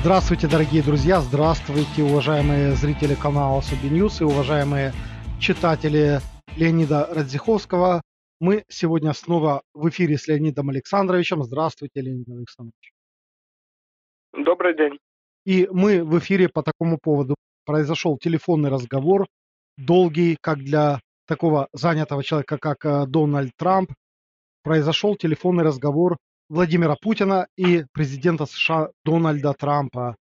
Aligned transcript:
Здравствуйте, 0.00 0.48
дорогие 0.48 0.82
друзья, 0.82 1.20
здравствуйте, 1.20 2.02
уважаемые 2.02 2.72
зрители 2.72 3.14
канала 3.14 3.60
Суби 3.60 3.92
Ньюс 3.92 4.22
и 4.22 4.24
уважаемые 4.24 4.92
читатели 5.38 6.20
Леонида 6.56 7.08
Радзиховского. 7.14 8.00
Мы 8.40 8.64
сегодня 8.68 9.12
снова 9.12 9.60
в 9.74 9.90
эфире 9.90 10.16
с 10.16 10.26
Леонидом 10.26 10.70
Александровичем. 10.70 11.42
Здравствуйте, 11.42 12.00
Леонид 12.00 12.26
Александрович. 12.30 12.94
Добрый 14.32 14.74
день. 14.74 14.98
И 15.44 15.68
мы 15.70 16.02
в 16.02 16.18
эфире 16.18 16.48
по 16.48 16.62
такому 16.62 16.96
поводу. 16.96 17.34
Произошел 17.66 18.16
телефонный 18.16 18.70
разговор, 18.70 19.26
долгий, 19.76 20.38
как 20.40 20.60
для 20.60 21.00
такого 21.26 21.68
занятого 21.74 22.24
человека, 22.24 22.56
как 22.56 22.86
э, 22.86 23.04
Дональд 23.06 23.52
Трамп. 23.58 23.92
Произошел 24.62 25.14
телефонный 25.14 25.62
разговор 25.62 26.16
Владимира 26.50 26.96
Путина 26.96 27.46
и 27.56 27.84
президента 27.92 28.44
США 28.44 28.90
Дональда 29.04 29.54
Трампа. 29.54 30.16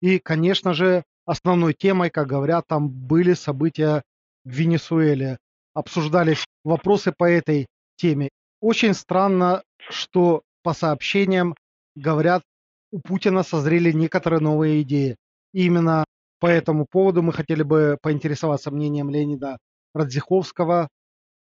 И, 0.00 0.18
конечно 0.18 0.72
же, 0.72 1.04
основной 1.26 1.74
темой, 1.74 2.08
как 2.08 2.26
говорят, 2.26 2.66
там 2.66 2.88
были 2.88 3.34
события 3.34 4.02
в 4.44 4.48
Венесуэле. 4.48 5.36
Обсуждались 5.74 6.46
вопросы 6.64 7.12
по 7.12 7.30
этой 7.30 7.66
теме. 7.96 8.30
Очень 8.60 8.94
странно, 8.94 9.62
что 9.90 10.42
по 10.62 10.72
сообщениям 10.72 11.54
говорят, 11.94 12.42
у 12.90 13.00
Путина 13.00 13.42
созрели 13.42 13.92
некоторые 13.92 14.40
новые 14.40 14.80
идеи. 14.82 15.16
И 15.52 15.66
именно 15.66 16.06
по 16.40 16.46
этому 16.46 16.86
поводу 16.90 17.22
мы 17.22 17.34
хотели 17.34 17.62
бы 17.62 17.98
поинтересоваться 18.00 18.70
мнением 18.70 19.10
Леонида 19.10 19.58
Радзиховского. 19.92 20.88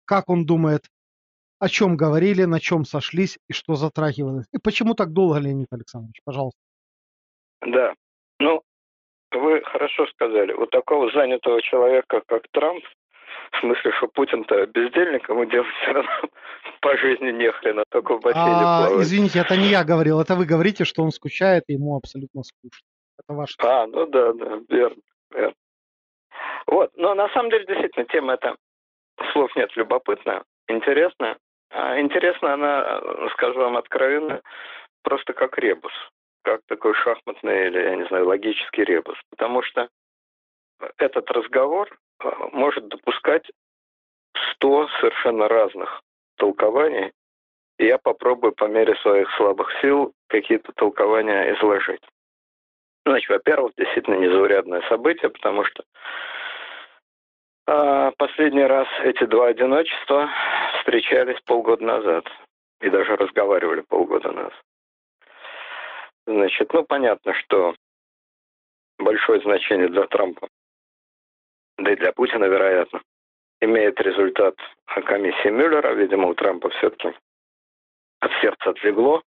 Как 0.05 0.29
он 0.29 0.45
думает, 0.45 0.87
о 1.59 1.67
чем 1.67 1.97
говорили, 1.97 2.43
на 2.45 2.59
чем 2.59 2.85
сошлись 2.85 3.37
и 3.49 3.53
что 3.53 3.75
затрагивалось. 3.75 4.47
И 4.53 4.57
почему 4.57 4.93
так 4.93 5.11
долго, 5.11 5.39
Леонид 5.39 5.67
Александрович, 5.71 6.21
пожалуйста. 6.23 6.59
Да, 7.61 7.93
ну, 8.39 8.61
вы 9.31 9.61
хорошо 9.63 10.07
сказали. 10.07 10.53
У 10.53 10.65
такого 10.65 11.11
занятого 11.11 11.61
человека, 11.61 12.21
как 12.25 12.43
Трамп, 12.51 12.83
в 13.51 13.59
смысле, 13.59 13.91
что 13.93 14.07
Путин-то 14.07 14.65
бездельник, 14.67 15.27
ему 15.27 15.45
делать 15.45 15.67
все 15.81 15.91
равно 15.91 16.11
по 16.81 16.97
жизни 16.97 17.31
нехрена, 17.31 17.83
только 17.89 18.15
в 18.15 18.21
бассейне 18.21 18.47
а, 18.47 18.87
плавать. 18.87 19.05
Извините, 19.05 19.39
это 19.39 19.57
не 19.57 19.67
я 19.67 19.83
говорил, 19.83 20.21
это 20.21 20.35
вы 20.35 20.45
говорите, 20.45 20.85
что 20.85 21.03
он 21.03 21.11
скучает, 21.11 21.65
и 21.67 21.73
ему 21.73 21.97
абсолютно 21.97 22.43
скучно. 22.43 22.87
Это 23.17 23.33
ваше. 23.33 23.55
А, 23.59 23.85
ну 23.87 24.05
да, 24.05 24.33
да, 24.33 24.59
верно, 24.69 25.01
верно. 25.31 25.55
Вот, 26.67 26.91
но 26.95 27.15
на 27.15 27.27
самом 27.29 27.49
деле, 27.49 27.65
действительно, 27.65 28.05
тема 28.05 28.33
эта, 28.33 28.55
слов 29.33 29.53
нет, 29.55 29.75
любопытная, 29.75 30.43
интересная. 30.67 31.37
А 31.71 31.99
интересно 31.99 32.53
она, 32.53 33.01
скажу 33.33 33.59
вам 33.59 33.77
откровенно, 33.77 34.41
просто 35.03 35.33
как 35.33 35.57
ребус, 35.57 35.93
как 36.43 36.61
такой 36.67 36.93
шахматный 36.95 37.67
или, 37.67 37.79
я 37.79 37.95
не 37.95 38.05
знаю, 38.05 38.27
логический 38.27 38.83
ребус. 38.83 39.17
Потому 39.29 39.61
что 39.61 39.87
этот 40.97 41.29
разговор 41.31 41.89
а, 42.19 42.49
может 42.51 42.87
допускать 42.87 43.49
сто 44.53 44.87
совершенно 44.99 45.47
разных 45.47 46.01
толкований, 46.37 47.11
и 47.77 47.85
я 47.85 47.97
попробую 47.97 48.53
по 48.53 48.65
мере 48.65 48.95
своих 48.97 49.29
слабых 49.35 49.69
сил 49.81 50.13
какие-то 50.27 50.71
толкования 50.73 51.53
изложить. 51.55 52.01
Значит, 53.05 53.29
во-первых, 53.29 53.73
действительно 53.77 54.15
незаурядное 54.15 54.81
событие, 54.89 55.29
потому 55.29 55.63
что 55.65 55.83
последний 58.17 58.63
раз 58.63 58.87
эти 59.03 59.25
два 59.25 59.47
одиночества 59.47 60.29
встречались 60.79 61.39
полгода 61.41 61.83
назад 61.83 62.25
и 62.81 62.89
даже 62.89 63.15
разговаривали 63.15 63.81
полгода 63.81 64.31
назад. 64.31 64.53
Значит, 66.25 66.73
ну 66.73 66.83
понятно, 66.83 67.33
что 67.33 67.75
большое 68.97 69.41
значение 69.41 69.87
для 69.87 70.05
Трампа, 70.07 70.47
да 71.77 71.91
и 71.91 71.95
для 71.95 72.11
Путина, 72.11 72.45
вероятно, 72.45 73.01
имеет 73.61 73.99
результат 74.01 74.55
комиссии 75.05 75.49
Мюллера. 75.49 75.93
Видимо, 75.93 76.27
у 76.27 76.33
Трампа 76.33 76.69
все-таки 76.69 77.13
от 78.19 78.31
сердца 78.41 78.71
отлегло 78.71 79.21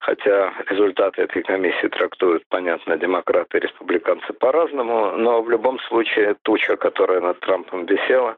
хотя 0.00 0.52
результаты 0.66 1.22
этой 1.22 1.42
комиссии 1.42 1.88
трактуют, 1.88 2.42
понятно, 2.48 2.96
демократы 2.96 3.58
и 3.58 3.60
республиканцы 3.60 4.32
по-разному, 4.32 5.12
но 5.16 5.42
в 5.42 5.50
любом 5.50 5.78
случае 5.80 6.36
туча, 6.42 6.76
которая 6.76 7.20
над 7.20 7.38
Трампом 7.40 7.86
висела, 7.86 8.36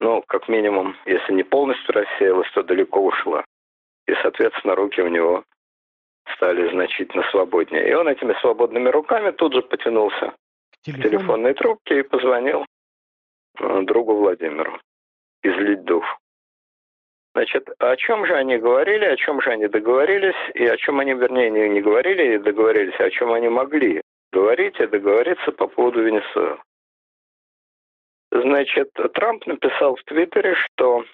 ну, 0.00 0.22
как 0.26 0.48
минимум, 0.48 0.96
если 1.06 1.32
не 1.32 1.42
полностью 1.42 1.94
рассеялась, 1.94 2.50
то 2.52 2.62
далеко 2.62 3.00
ушла. 3.00 3.44
И, 4.06 4.14
соответственно, 4.22 4.74
руки 4.74 5.00
у 5.00 5.08
него 5.08 5.44
стали 6.36 6.70
значительно 6.70 7.24
свободнее. 7.30 7.88
И 7.88 7.94
он 7.94 8.08
этими 8.08 8.34
свободными 8.40 8.88
руками 8.88 9.30
тут 9.30 9.54
же 9.54 9.62
потянулся 9.62 10.34
Телефон. 10.82 11.00
к 11.00 11.04
телефонной 11.04 11.54
трубке 11.54 12.00
и 12.00 12.02
позвонил 12.02 12.64
э, 13.58 13.82
другу 13.82 14.14
Владимиру 14.14 14.78
излить 15.42 15.84
дух. 15.84 16.04
Значит, 17.34 17.68
о 17.80 17.96
чем 17.96 18.26
же 18.26 18.34
они 18.36 18.58
говорили, 18.58 19.04
о 19.06 19.16
чем 19.16 19.40
же 19.40 19.50
они 19.50 19.66
договорились, 19.66 20.36
и 20.54 20.64
о 20.66 20.76
чем 20.76 21.00
они, 21.00 21.14
вернее, 21.14 21.50
не, 21.50 21.80
говорили 21.80 22.34
и 22.34 22.38
договорились, 22.38 22.94
а 23.00 23.04
о 23.04 23.10
чем 23.10 23.32
они 23.32 23.48
могли 23.48 24.00
говорить 24.32 24.78
и 24.78 24.86
договориться 24.86 25.50
по 25.50 25.66
поводу 25.66 26.02
Венесуэлы. 26.02 26.60
Значит, 28.30 28.88
Трамп 29.14 29.46
написал 29.46 29.96
в 29.96 30.04
Твиттере, 30.04 30.54
что 30.54 31.04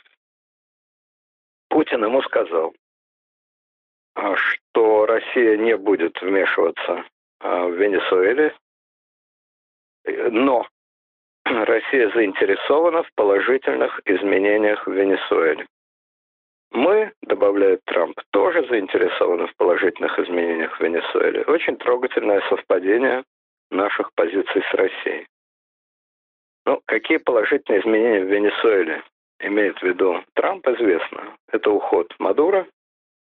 Путин 1.69 2.05
ему 2.05 2.21
сказал, 2.23 2.75
а, 4.15 4.37
что 4.37 5.07
Россия 5.07 5.57
не 5.57 5.77
будет 5.77 6.21
вмешиваться 6.21 7.05
а, 7.41 7.65
в 7.65 7.73
Венесуэле, 7.73 8.55
но 10.05 10.67
Россия 11.45 12.11
заинтересована 12.11 13.05
в 13.05 13.13
положительных 13.15 14.01
изменениях 14.05 14.87
в 14.87 14.93
Венесуэле. 14.93 15.67
Мы, 16.73 17.13
добавляет 17.23 17.81
Трамп, 17.85 18.21
тоже 18.31 18.67
заинтересованы 18.69 19.49
в 19.49 19.57
положительных 19.57 20.19
изменениях 20.19 20.77
в 20.79 20.81
Венесуэле. 20.83 21.43
Очень 21.43 21.77
трогательное 21.77 22.43
совпадение 22.49 23.25
наших 23.71 24.13
позиций 24.15 24.63
с 24.71 24.75
Россией. 24.75 25.27
Ну, 26.67 26.81
какие 26.87 27.19
положительные 27.19 27.81
изменения 27.81 28.25
в 28.25 28.33
Венесуэле 28.33 29.03
имеет 29.41 29.79
в 29.79 29.83
виду 29.83 30.23
Трамп, 30.35 30.67
известно. 30.69 31.37
Это 31.51 31.71
уход 31.71 32.15
Мадура 32.19 32.67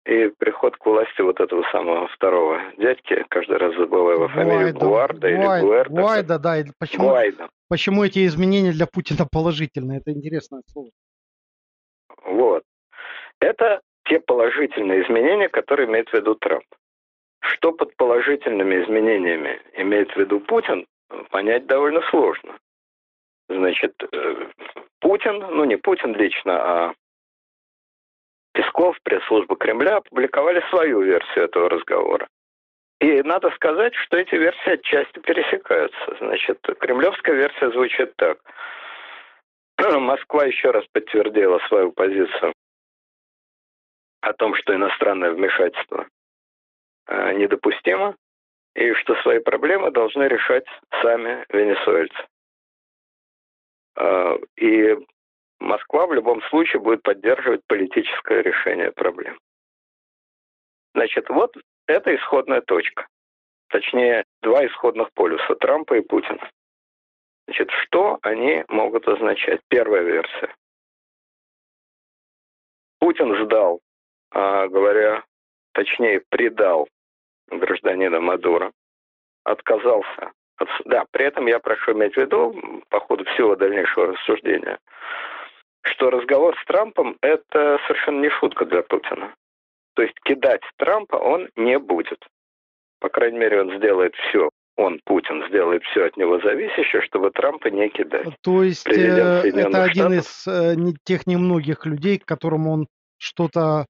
и 0.06 0.32
приход 0.38 0.78
к 0.78 0.86
власти 0.86 1.22
вот 1.22 1.40
этого 1.40 1.64
самого 1.72 2.08
второго 2.10 2.62
дядьки, 2.78 3.26
каждый 3.30 3.58
раз 3.58 3.76
забываю 3.76 4.18
его 4.18 4.28
фамилию, 4.28 4.74
Гуарда 4.74 5.28
или 5.28 5.62
Гуэрда. 5.62 5.90
Гуайда, 5.90 6.40
да. 6.40 6.64
Почему, 6.80 7.10
Гуайда. 7.10 7.50
почему 7.68 8.04
эти 8.04 8.26
изменения 8.28 8.72
для 8.72 8.86
Путина 8.86 9.28
положительные? 9.30 10.00
Это 10.00 10.12
интересное 10.12 10.62
слово. 10.72 10.92
Вот. 12.24 12.64
Это 13.46 13.82
те 14.06 14.20
положительные 14.20 15.04
изменения, 15.04 15.50
которые 15.50 15.88
имеет 15.88 16.10
в 16.10 16.14
виду 16.16 16.34
Трамп. 16.34 16.66
Что 17.42 17.72
под 17.72 17.96
положительными 17.96 18.84
изменениями 18.84 19.62
имеет 19.74 20.12
в 20.12 20.18
виду 20.18 20.40
Путин, 20.40 20.88
понять 21.30 21.68
довольно 21.68 22.02
сложно. 22.10 22.58
Значит, 23.48 23.94
э, 24.02 24.48
Путин, 25.00 25.38
ну 25.38 25.64
не 25.66 25.76
Путин 25.76 26.16
лично, 26.16 26.54
а 26.56 26.94
Песков, 28.54 28.98
пресс-служба 29.04 29.56
Кремля 29.58 29.98
опубликовали 29.98 30.64
свою 30.72 31.02
версию 31.04 31.46
этого 31.46 31.70
разговора. 31.70 32.28
И 33.00 33.22
надо 33.22 33.52
сказать, 33.52 33.94
что 33.94 34.18
эти 34.18 34.34
версии 34.34 34.72
отчасти 34.72 35.20
пересекаются. 35.20 36.18
Значит, 36.20 36.58
кремлевская 36.80 37.36
версия 37.36 37.70
звучит 37.70 38.16
так. 38.16 38.40
Москва 40.00 40.46
еще 40.46 40.72
раз 40.72 40.84
подтвердила 40.92 41.60
свою 41.68 41.92
позицию 41.92 42.56
о 44.26 44.34
том, 44.34 44.56
что 44.56 44.74
иностранное 44.74 45.32
вмешательство 45.32 46.08
э, 47.08 47.34
недопустимо, 47.34 48.16
и 48.74 48.92
что 48.94 49.16
свои 49.22 49.40
проблемы 49.40 49.92
должны 49.92 50.24
решать 50.24 50.66
сами 51.02 51.46
венесуэльцы. 51.50 52.26
Э, 53.98 54.38
и 54.58 54.98
Москва 55.60 56.08
в 56.08 56.14
любом 56.14 56.42
случае 56.44 56.82
будет 56.82 57.04
поддерживать 57.04 57.62
политическое 57.68 58.42
решение 58.42 58.92
проблем. 58.92 59.40
Значит, 60.96 61.30
вот 61.30 61.56
это 61.88 62.16
исходная 62.16 62.62
точка. 62.62 63.08
Точнее, 63.70 64.26
два 64.42 64.66
исходных 64.66 65.12
полюса 65.14 65.56
Трампа 65.56 65.96
и 65.96 66.02
Путина. 66.02 66.50
Значит, 67.48 67.70
что 67.84 68.18
они 68.24 68.64
могут 68.70 69.08
означать? 69.08 69.62
Первая 69.68 70.02
версия. 70.02 70.54
Путин 73.00 73.46
сдал 73.46 73.82
а, 74.36 74.68
говоря, 74.68 75.24
точнее, 75.74 76.22
предал 76.30 76.90
гражданина 77.48 78.20
Мадуро, 78.20 78.72
отказался. 79.46 80.34
От, 80.58 80.68
да, 80.84 81.06
при 81.12 81.26
этом 81.26 81.48
я 81.48 81.60
прошу 81.60 81.94
иметь 81.94 82.16
в 82.16 82.18
виду, 82.18 82.54
по 82.90 83.00
ходу 83.00 83.24
всего 83.26 83.56
дальнейшего 83.56 84.08
рассуждения, 84.08 84.78
что 85.84 86.10
разговор 86.10 86.58
с 86.62 86.66
Трампом– 86.66 87.18
это 87.22 87.80
совершенно 87.88 88.22
не 88.22 88.30
шутка 88.30 88.66
для 88.66 88.84
Путина. 88.84 89.34
То 89.96 90.02
есть 90.02 90.16
кидать 90.26 90.64
Трампа 90.78 91.16
он 91.16 91.48
не 91.56 91.80
будет. 91.80 92.20
По 93.00 93.08
крайней 93.08 93.38
мере, 93.38 93.62
он 93.62 93.78
сделает 93.78 94.16
все, 94.16 94.50
он, 94.76 95.00
Путин, 95.06 95.48
сделает 95.48 95.84
все 95.84 96.08
от 96.08 96.18
него 96.18 96.40
зависящее, 96.42 97.02
чтобы 97.04 97.32
Трампа 97.32 97.70
не 97.70 97.88
кидать. 97.88 98.28
То 98.42 98.64
есть 98.64 98.88
э, 98.90 98.92
это 98.92 99.84
один 99.84 100.22
Штатов, 100.22 100.26
из 100.26 100.48
э, 100.48 100.76
тех 101.06 101.26
немногих 101.26 101.86
людей, 101.86 102.20
к 102.20 102.26
которым 102.26 102.68
он 102.68 102.88
что-то 103.18 103.86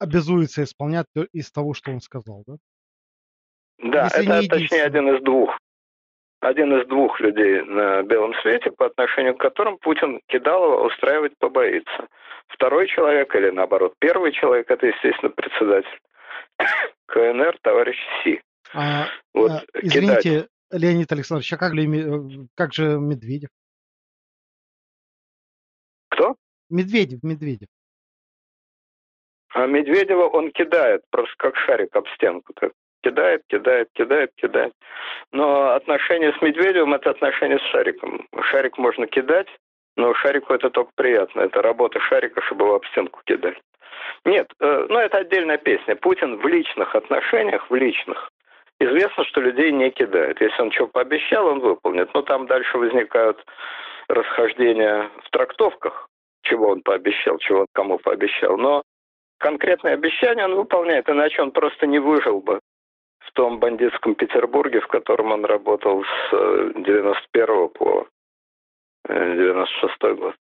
обязуется 0.00 0.64
исполнять 0.64 1.06
из 1.32 1.52
того, 1.52 1.74
что 1.74 1.92
он 1.92 2.00
сказал, 2.00 2.42
да? 2.46 2.56
Да, 3.78 4.04
Если 4.04 4.44
это 4.44 4.48
точнее 4.48 4.84
один 4.84 5.14
из 5.14 5.22
двух. 5.22 5.56
Один 6.40 6.80
из 6.80 6.88
двух 6.88 7.20
людей 7.20 7.62
на 7.62 8.02
белом 8.02 8.32
свете, 8.42 8.70
по 8.70 8.86
отношению 8.86 9.36
к 9.36 9.40
которым 9.40 9.78
Путин 9.78 10.20
Кидалова 10.28 10.86
устраивать 10.86 11.36
побоится. 11.38 12.08
Второй 12.48 12.88
человек, 12.88 13.34
или 13.34 13.50
наоборот, 13.50 13.94
первый 13.98 14.32
человек, 14.32 14.70
это, 14.70 14.86
естественно, 14.86 15.30
председатель 15.30 16.00
КНР, 17.06 17.58
товарищ 17.62 17.96
Си. 18.24 18.40
А, 18.72 19.08
вот, 19.34 19.50
а, 19.50 19.62
извините, 19.82 20.22
кидать. 20.22 20.48
Леонид 20.72 21.12
Александрович, 21.12 21.52
а 21.52 21.58
как, 21.58 21.74
ли, 21.74 21.86
э, 21.86 22.46
как 22.54 22.72
же 22.72 22.98
Медведев? 22.98 23.50
Кто? 26.08 26.36
Медведев, 26.70 27.22
Медведев. 27.22 27.68
А 29.52 29.66
Медведева 29.66 30.24
он 30.24 30.50
кидает, 30.52 31.02
просто 31.10 31.34
как 31.38 31.56
шарик 31.56 31.94
об 31.96 32.06
стенку. 32.08 32.52
Так. 32.54 32.72
Кидает, 33.02 33.42
кидает, 33.48 33.88
кидает, 33.94 34.30
кидает. 34.36 34.72
Но 35.32 35.70
отношения 35.70 36.32
с 36.32 36.42
Медведевым– 36.42 36.94
это 36.94 37.10
отношения 37.10 37.58
с 37.58 37.70
шариком. 37.70 38.26
Шарик 38.42 38.76
можно 38.76 39.06
кидать, 39.06 39.48
но 39.96 40.14
шарику 40.14 40.52
это 40.52 40.70
только 40.70 40.90
приятно. 40.94 41.40
Это 41.40 41.62
работа 41.62 41.98
шарика, 42.00 42.42
чтобы 42.42 42.66
его 42.66 42.74
об 42.76 42.86
стенку 42.86 43.20
кидать. 43.24 43.58
Нет, 44.24 44.48
э, 44.60 44.86
ну 44.88 44.98
это 44.98 45.18
отдельная 45.18 45.58
песня. 45.58 45.96
Путин 45.96 46.36
в 46.36 46.46
личных 46.46 46.94
отношениях, 46.94 47.70
в 47.70 47.74
личных, 47.74 48.30
известно, 48.78 49.24
что 49.24 49.40
людей 49.40 49.72
не 49.72 49.90
кидает. 49.90 50.40
Если 50.40 50.60
он 50.60 50.72
что 50.72 50.86
пообещал, 50.86 51.46
он 51.46 51.60
выполнит. 51.60 52.12
Но 52.14 52.22
там 52.22 52.46
дальше 52.46 52.76
возникают 52.76 53.44
расхождения 54.08 55.10
в 55.24 55.30
трактовках, 55.30 56.08
чего 56.42 56.68
он 56.68 56.82
пообещал, 56.82 57.38
чего 57.38 57.60
он 57.60 57.66
кому 57.72 57.98
пообещал. 57.98 58.56
Но 58.56 58.82
конкретное 59.40 59.94
обещание 59.94 60.44
он 60.44 60.54
выполняет, 60.54 61.08
иначе 61.08 61.42
он 61.42 61.50
просто 61.50 61.86
не 61.86 61.98
выжил 61.98 62.40
бы 62.40 62.60
в 63.20 63.32
том 63.32 63.58
бандитском 63.58 64.14
Петербурге, 64.14 64.80
в 64.80 64.86
котором 64.86 65.32
он 65.32 65.44
работал 65.44 66.04
с 66.04 66.72
91 66.76 67.48
э, 67.48 67.68
по 67.68 68.06
96 69.08 69.94
э, 70.02 70.14
год. 70.14 70.34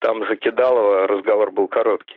Там 0.00 0.26
за 0.26 0.36
Кидалова 0.36 1.06
разговор 1.06 1.50
был 1.50 1.68
короткий. 1.68 2.16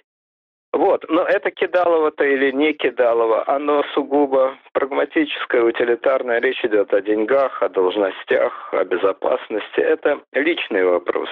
Вот, 0.72 1.06
но 1.08 1.24
это 1.24 1.52
Кидалово-то 1.52 2.24
или 2.24 2.52
не 2.52 2.74
Кидалово, 2.74 3.48
оно 3.48 3.84
сугубо 3.94 4.58
прагматическое, 4.74 5.62
утилитарное. 5.64 6.40
Речь 6.40 6.64
идет 6.66 6.94
о 6.94 7.02
деньгах, 7.02 7.62
о 7.62 7.70
должностях, 7.70 8.74
о 8.74 8.84
безопасности. 8.84 9.80
Это 9.80 10.22
личный 10.32 10.84
вопрос. 10.84 11.30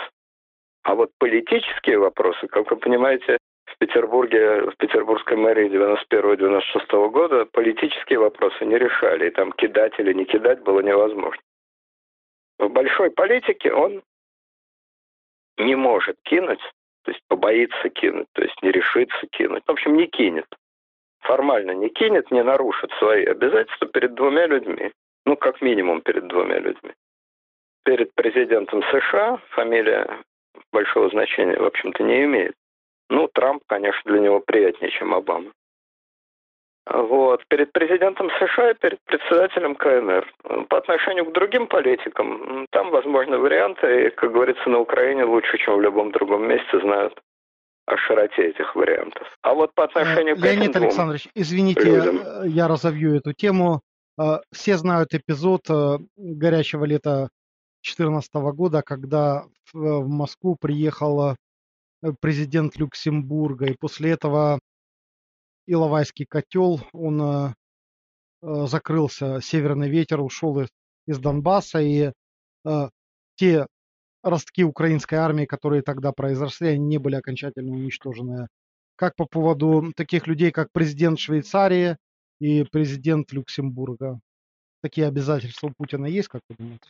А 0.83 0.93
вот 0.95 1.09
политические 1.17 1.97
вопросы, 1.97 2.47
как 2.47 2.69
вы 2.69 2.77
понимаете, 2.77 3.37
Петербурге, 3.81 4.61
в 4.69 4.77
петербургской 4.77 5.37
мэрии 5.37 5.69
91-96 5.69 7.09
года 7.09 7.45
политические 7.45 8.19
вопросы 8.19 8.63
не 8.65 8.77
решали. 8.77 9.27
И 9.27 9.31
там 9.31 9.51
кидать 9.51 9.93
или 9.99 10.13
не 10.13 10.25
кидать 10.25 10.61
было 10.61 10.81
невозможно. 10.81 11.41
В 12.59 12.69
большой 12.69 13.09
политике 13.09 13.73
он 13.73 14.03
не 15.57 15.75
может 15.75 16.17
кинуть 16.23 16.61
то 17.03 17.11
есть 17.11 17.23
побоится 17.27 17.89
кинуть, 17.89 18.27
то 18.33 18.43
есть 18.43 18.61
не 18.61 18.71
решится 18.71 19.27
кинуть. 19.31 19.63
В 19.65 19.71
общем, 19.71 19.95
не 19.95 20.07
кинет. 20.07 20.47
Формально 21.21 21.71
не 21.71 21.89
кинет, 21.89 22.31
не 22.31 22.43
нарушит 22.43 22.91
свои 22.93 23.25
обязательства 23.25 23.87
перед 23.87 24.13
двумя 24.15 24.47
людьми. 24.47 24.91
Ну, 25.25 25.35
как 25.35 25.61
минимум 25.61 26.01
перед 26.01 26.27
двумя 26.27 26.59
людьми. 26.59 26.93
Перед 27.83 28.13
президентом 28.13 28.83
США 28.83 29.37
фамилия 29.49 30.07
большого 30.71 31.09
значения, 31.09 31.57
в 31.57 31.65
общем-то, 31.65 32.03
не 32.03 32.23
имеет. 32.25 32.55
Ну, 33.11 33.27
Трамп, 33.27 33.61
конечно, 33.67 34.01
для 34.05 34.21
него 34.21 34.39
приятнее, 34.39 34.89
чем 34.89 35.13
Обама. 35.13 35.51
Вот. 36.85 37.45
Перед 37.49 37.73
президентом 37.73 38.29
США 38.39 38.71
и 38.71 38.73
перед 38.73 38.99
председателем 39.03 39.75
КНР. 39.75 40.65
По 40.69 40.77
отношению 40.77 41.25
к 41.25 41.33
другим 41.33 41.67
политикам, 41.67 42.65
там 42.71 42.89
возможны 42.89 43.37
варианты, 43.37 44.07
и, 44.07 44.09
как 44.11 44.31
говорится, 44.31 44.67
на 44.69 44.79
Украине 44.79 45.25
лучше, 45.25 45.57
чем 45.57 45.77
в 45.77 45.81
любом 45.81 46.11
другом 46.11 46.47
месте 46.47 46.79
знают 46.79 47.21
о 47.85 47.97
широте 47.97 48.49
этих 48.49 48.75
вариантов. 48.77 49.27
А 49.41 49.53
вот 49.53 49.73
по 49.75 49.83
отношению 49.83 50.37
к 50.37 50.39
Леонид 50.39 50.69
этим 50.69 50.83
Александрович, 50.83 51.27
извините, 51.35 51.83
людям... 51.83 52.21
я 52.45 52.69
разовью 52.69 53.17
эту 53.17 53.33
тему. 53.33 53.81
Э, 54.17 54.37
все 54.53 54.77
знают 54.77 55.13
эпизод 55.13 55.69
э, 55.69 55.97
горячего 56.15 56.85
лета 56.85 57.27
2014 57.83 58.33
года, 58.55 58.81
когда 58.81 59.43
в 59.73 60.07
Москву 60.07 60.55
приехал 60.59 61.31
э, 61.31 61.35
президент 62.19 62.77
Люксембурга, 62.77 63.67
и 63.67 63.77
после 63.77 64.11
этого 64.11 64.59
Иловайский 65.67 66.25
котел, 66.25 66.81
он 66.93 67.21
э, 67.21 67.53
э, 68.41 68.67
закрылся, 68.67 69.39
северный 69.41 69.89
ветер 69.89 70.21
ушел 70.21 70.61
из, 71.07 71.19
Донбасса, 71.19 71.79
и 71.79 72.11
э, 72.65 72.89
те 73.35 73.67
ростки 74.23 74.63
украинской 74.63 75.15
армии, 75.15 75.45
которые 75.45 75.81
тогда 75.81 76.11
произошли, 76.11 76.69
они 76.69 76.85
не 76.85 76.97
были 76.97 77.15
окончательно 77.15 77.71
уничтожены. 77.71 78.47
Как 78.95 79.15
по 79.15 79.25
поводу 79.25 79.91
таких 79.95 80.27
людей, 80.27 80.51
как 80.51 80.69
президент 80.71 81.19
Швейцарии 81.19 81.97
и 82.39 82.63
президент 82.63 83.31
Люксембурга? 83.31 84.19
Такие 84.81 85.07
обязательства 85.07 85.67
у 85.67 85.73
Путина 85.77 86.05
есть, 86.05 86.27
как 86.27 86.41
вы 86.49 86.55
думаете? 86.57 86.89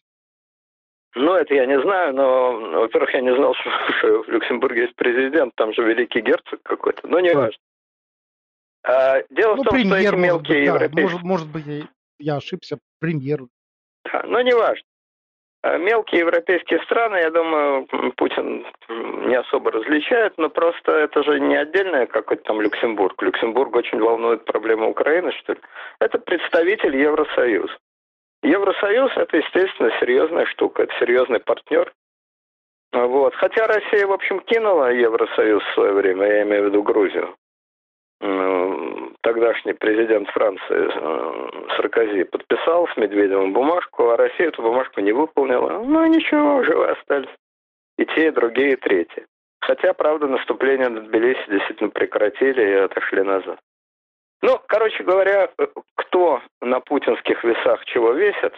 Ну, 1.16 1.34
это 1.34 1.54
я 1.54 1.66
не 1.66 1.80
знаю, 1.82 2.14
но, 2.14 2.80
во-первых, 2.82 3.14
я 3.14 3.22
не 3.22 3.36
знал, 3.36 3.54
что, 4.00 4.24
в 4.24 4.28
Люксембурге 4.30 4.84
есть 4.84 4.96
президент, 4.96 5.54
там 5.56 5.74
же 5.74 5.84
великий 5.84 6.22
герцог 6.22 6.62
какой-то, 6.64 7.08
но 7.08 7.20
не 7.20 7.34
важно. 7.34 7.60
А, 8.84 9.22
дело 9.30 9.56
ну, 9.56 9.62
в 9.62 9.66
том, 9.66 9.74
премьер, 9.74 10.00
что 10.00 10.08
эти 10.08 10.16
мелкие 10.16 10.58
быть, 10.58 10.68
европейские... 10.68 10.96
Да, 10.96 11.12
может, 11.12 11.24
может 11.24 11.52
быть, 11.52 11.66
я, 11.68 11.88
я 12.20 12.36
ошибся, 12.38 12.80
премьер. 13.00 13.42
Да, 14.12 14.24
но 14.26 14.42
не 14.42 14.54
важно. 14.54 14.84
А, 15.64 15.78
мелкие 15.78 16.22
европейские 16.22 16.82
страны, 16.84 17.18
я 17.18 17.30
думаю, 17.30 17.88
Путин 18.16 18.66
не 19.28 19.36
особо 19.36 19.72
различает, 19.72 20.34
но 20.38 20.50
просто 20.50 20.92
это 20.92 21.24
же 21.24 21.40
не 21.40 21.56
отдельное 21.56 22.08
какой-то 22.08 22.44
там 22.44 22.62
Люксембург. 22.62 23.22
Люксембург 23.22 23.76
очень 23.76 24.00
волнует 24.00 24.46
проблема 24.46 24.88
Украины, 24.88 25.32
что 25.34 25.54
ли. 25.54 25.60
Это 26.00 26.18
представитель 26.18 26.96
Евросоюза. 26.96 27.78
Евросоюз– 28.44 29.12
это, 29.16 29.38
естественно, 29.38 29.92
серьезная 30.00 30.46
штука, 30.46 30.84
это 30.84 30.94
серьезный 31.00 31.40
партнер. 31.40 31.94
Вот. 32.92 33.36
Хотя 33.36 33.68
Россия, 33.68 34.06
в 34.06 34.12
общем, 34.12 34.40
кинула 34.42 34.92
Евросоюз 34.92 35.64
в 35.64 35.74
свое 35.74 35.94
время, 35.94 36.28
я 36.28 36.44
имею 36.44 36.64
в 36.64 36.66
виду 36.68 36.84
Грузию 36.84 37.36
тогдашний 39.22 39.74
президент 39.74 40.30
Франции 40.30 40.62
э, 40.70 41.76
Саркози 41.76 42.24
подписал 42.24 42.88
с 42.88 42.98
Медведевым 42.98 43.54
бумажку, 43.54 44.10
а 44.10 44.18
Россия 44.18 44.50
эту 44.50 44.62
бумажку 44.62 45.02
не 45.02 45.12
выполнила. 45.12 45.82
Ну 45.84 46.06
ничего, 46.06 46.64
живы 46.64 46.90
остались. 46.90 47.30
И 47.98 48.06
те, 48.06 48.28
и 48.28 48.32
другие, 48.32 48.74
и 48.74 48.76
третьи. 48.76 49.26
Хотя, 49.62 49.94
правда, 49.94 50.28
наступление 50.28 50.90
на 50.90 51.02
Тбилиси 51.02 51.44
действительно 51.50 51.90
прекратили 51.90 52.62
и 52.62 52.74
отошли 52.74 53.22
назад. 53.22 53.60
Ну, 54.42 54.60
короче 54.68 55.04
говоря, 55.04 55.50
э, 55.58 55.68
кто 55.96 56.42
на 56.62 56.80
путинских 56.80 57.44
весах 57.44 57.86
чего 57.86 58.12
весит, 58.14 58.54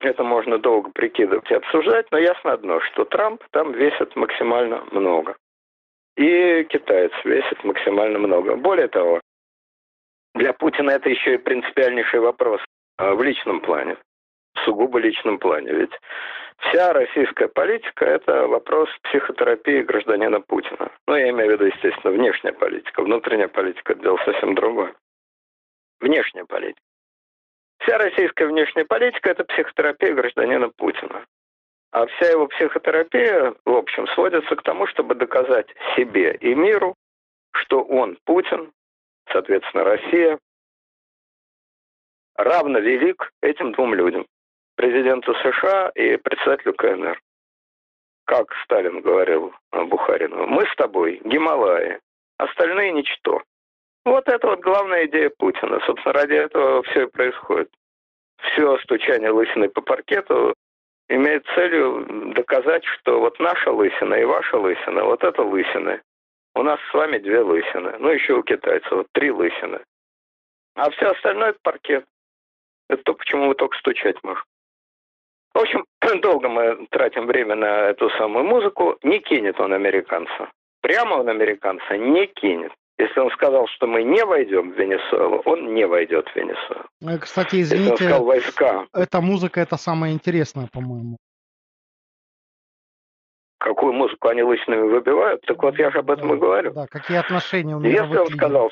это 0.00 0.22
можно 0.22 0.58
долго 0.58 0.90
прикидывать 0.90 1.50
и 1.50 1.54
обсуждать, 1.54 2.06
но 2.10 2.18
ясно 2.18 2.52
одно, 2.52 2.80
что 2.80 3.04
Трамп 3.04 3.42
там 3.50 3.72
весит 3.72 4.14
максимально 4.16 4.84
много. 4.92 5.36
И 6.16 6.64
китаец 6.64 7.12
весит 7.24 7.62
максимально 7.64 8.18
много. 8.18 8.56
Более 8.56 8.88
того, 8.88 9.20
для 10.34 10.52
Путина 10.52 10.90
это 10.90 11.08
еще 11.08 11.34
и 11.34 11.38
принципиальнейший 11.38 12.20
вопрос 12.20 12.60
а, 12.96 13.14
в 13.14 13.22
личном 13.22 13.60
плане, 13.60 13.96
в 14.54 14.64
сугубо 14.64 14.98
личном 14.98 15.38
плане. 15.38 15.72
Ведь 15.72 15.92
вся 16.58 16.92
российская 16.92 17.48
политика– 17.48 18.04
это 18.06 18.46
вопрос 18.46 18.88
психотерапии 19.04 19.82
гражданина 19.82 20.40
Путина. 20.40 20.90
Ну, 21.06 21.14
я 21.16 21.30
имею 21.30 21.50
в 21.50 21.52
виду, 21.52 21.64
естественно, 21.66 22.12
внешняя 22.12 22.52
политика. 22.52 23.02
Внутренняя 23.02 23.48
политика– 23.48 23.92
это 23.94 24.02
дело 24.02 24.18
совсем 24.24 24.54
другое. 24.54 24.94
Внешняя 26.00 26.44
политика. 26.44 26.80
Вся 27.80 27.98
российская 27.98 28.46
внешняя 28.46 28.84
политика– 28.84 29.30
это 29.30 29.44
психотерапия 29.44 30.14
гражданина 30.14 30.68
Путина. 30.70 31.24
А 31.90 32.06
вся 32.06 32.30
его 32.30 32.46
психотерапия, 32.48 33.54
в 33.64 33.72
общем, 33.72 34.06
сводится 34.08 34.54
к 34.56 34.62
тому, 34.62 34.86
чтобы 34.88 35.14
доказать 35.14 35.68
себе 35.96 36.36
и 36.36 36.54
миру, 36.54 36.94
что 37.52 37.82
он, 37.82 38.18
Путин, 38.24 38.72
соответственно, 39.32 39.84
Россия, 39.84 40.38
равно 42.36 42.78
велик 42.78 43.32
этим 43.40 43.72
двум 43.72 43.94
людям, 43.94 44.26
президенту 44.76 45.34
США 45.34 45.90
и 45.94 46.16
председателю 46.16 46.74
КНР. 46.74 47.20
Как 48.26 48.54
Сталин 48.64 49.00
говорил 49.00 49.54
Бухарину, 49.72 50.46
мы 50.46 50.66
с 50.66 50.76
тобой 50.76 51.20
Гималаи, 51.24 51.98
остальные 52.36 52.92
ничто. 52.92 53.42
Вот 54.08 54.26
это 54.26 54.46
вот 54.46 54.60
главная 54.60 55.04
идея 55.04 55.30
Путина. 55.36 55.80
Собственно, 55.84 56.14
ради 56.14 56.32
этого 56.32 56.82
все 56.84 57.02
и 57.02 57.10
происходит. 57.10 57.68
Все 58.38 58.78
стучание 58.78 59.30
лысиной 59.30 59.68
по 59.68 59.82
паркету 59.82 60.54
имеет 61.10 61.44
целью 61.54 62.32
доказать, 62.34 62.84
что 62.86 63.20
вот 63.20 63.38
наша 63.38 63.70
лысина 63.70 64.14
и 64.14 64.24
ваша 64.24 64.56
лысина, 64.56 65.04
вот 65.04 65.22
это 65.22 65.42
лысины. 65.42 66.00
У 66.54 66.62
нас 66.62 66.80
с 66.90 66.94
вами 66.94 67.18
две 67.18 67.40
лысины. 67.40 67.96
Ну, 67.98 68.08
еще 68.08 68.32
у 68.32 68.42
китайцев 68.42 68.90
вот 68.90 69.08
три 69.12 69.30
лысины. 69.30 69.80
А 70.74 70.88
все 70.90 71.10
остальное 71.10 71.54
паркет. 71.62 72.06
Это 72.88 73.02
то, 73.02 73.14
почему 73.14 73.48
вы 73.48 73.54
только 73.56 73.76
стучать 73.76 74.16
можете. 74.22 74.48
В 75.52 75.58
общем, 75.58 75.84
долго 76.22 76.48
мы 76.48 76.86
тратим 76.86 77.26
время 77.26 77.56
на 77.56 77.90
эту 77.90 78.08
самую 78.10 78.46
музыку. 78.46 78.96
Не 79.02 79.18
кинет 79.18 79.60
он 79.60 79.74
американца. 79.74 80.50
Прямо 80.80 81.16
он 81.16 81.28
американца 81.28 81.98
не 81.98 82.26
кинет. 82.26 82.72
Если 82.98 83.20
он 83.20 83.30
сказал, 83.30 83.68
что 83.68 83.86
мы 83.86 84.02
не 84.02 84.24
войдем 84.24 84.72
в 84.72 84.76
Венесуэлу, 84.76 85.40
он 85.44 85.72
не 85.72 85.86
войдет 85.86 86.28
в 86.28 86.36
Венесуэлу. 86.36 86.84
Э, 87.02 87.18
кстати, 87.18 87.60
извините, 87.60 87.90
Если 87.90 88.04
он 88.04 88.10
сказал 88.10 88.24
войска. 88.24 88.86
Эта 88.92 89.20
музыка 89.20 89.60
это 89.60 89.76
самое 89.76 90.12
интересное, 90.12 90.68
по-моему. 90.72 91.16
Какую 93.58 93.92
музыку 93.92 94.28
они 94.28 94.42
лысинами 94.42 94.88
выбивают? 94.88 95.42
Так 95.42 95.62
вот 95.62 95.78
я 95.78 95.90
же 95.90 95.98
об 95.98 96.10
этом 96.10 96.28
да, 96.28 96.34
и 96.34 96.38
говорю. 96.38 96.72
Да, 96.72 96.86
какие 96.86 97.18
отношения 97.18 97.76
у 97.76 97.80
меня 97.80 98.02
Если 98.02 98.16
он 98.16 98.26
сказал, 98.28 98.70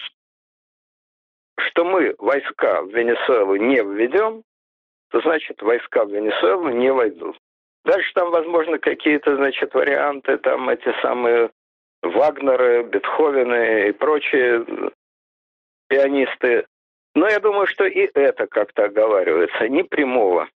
что 1.58 1.84
мы 1.84 2.14
войска 2.18 2.82
в 2.82 2.88
Венесуэлу 2.88 3.56
не 3.56 3.82
введем, 3.82 4.42
то 5.10 5.20
значит 5.20 5.62
войска 5.62 6.04
в 6.04 6.10
Венесуэлу 6.10 6.70
не 6.70 6.92
войдут. 6.92 7.36
Дальше 7.84 8.12
там, 8.14 8.32
возможно, 8.32 8.78
какие-то, 8.78 9.36
значит, 9.36 9.72
варианты, 9.74 10.38
там 10.38 10.68
эти 10.68 10.92
самые 11.00 11.50
Вагнеры, 12.02 12.84
Бетховены 12.84 13.88
и 13.88 13.92
прочие 13.92 14.64
пианисты. 15.88 16.66
Но 17.14 17.28
я 17.28 17.40
думаю, 17.40 17.66
что 17.66 17.84
и 17.86 18.10
это 18.14 18.46
как-то 18.46 18.84
оговаривается. 18.84 19.68
Ни 19.68 19.82
прямого 19.82 20.48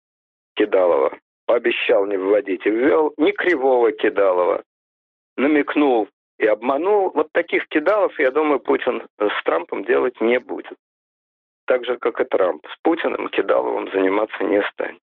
Кидалова 0.55 1.17
пообещал 1.47 2.07
не 2.07 2.17
вводить 2.17 2.67
и 2.67 2.71
ввел, 2.71 3.15
ни 3.17 3.31
кривого 3.31 3.93
Кидалова 3.93 4.63
намекнул 5.37 6.09
и 6.39 6.47
обманул. 6.47 7.11
Вот 7.15 7.33
таких 7.33 7.69
кидалов, 7.69 8.19
я 8.19 8.31
думаю, 8.31 8.61
Путин 8.61 9.07
с 9.19 9.45
Трампом 9.45 9.85
делать 9.85 10.21
не 10.21 10.39
будет. 10.39 10.77
Так 11.67 11.85
же, 11.85 11.97
как 11.97 12.21
и 12.21 12.25
Трамп. 12.25 12.67
С 12.67 12.77
Путиным 12.83 13.29
Кидаловым 13.29 13.91
заниматься 13.93 14.43
не 14.45 14.63
станет. 14.73 15.01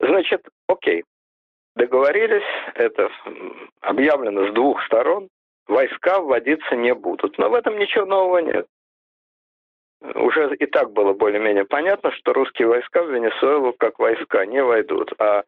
Значит, 0.00 0.46
окей, 0.66 1.04
договорились, 1.78 2.44
это 2.74 3.10
объявлено 3.80 4.48
с 4.48 4.52
двух 4.52 4.84
сторон, 4.84 5.28
войска 5.66 6.20
вводиться 6.20 6.76
не 6.76 6.94
будут. 6.94 7.38
Но 7.38 7.48
в 7.48 7.54
этом 7.54 7.78
ничего 7.78 8.04
нового 8.04 8.38
нет. 8.38 8.66
Уже 10.14 10.54
и 10.56 10.66
так 10.66 10.92
было 10.92 11.12
более-менее 11.12 11.64
понятно, 11.64 12.12
что 12.12 12.32
русские 12.32 12.68
войска 12.68 13.02
в 13.02 13.10
Венесуэлу 13.10 13.72
как 13.72 13.98
войска 13.98 14.44
не 14.46 14.62
войдут, 14.62 15.12
а 15.18 15.42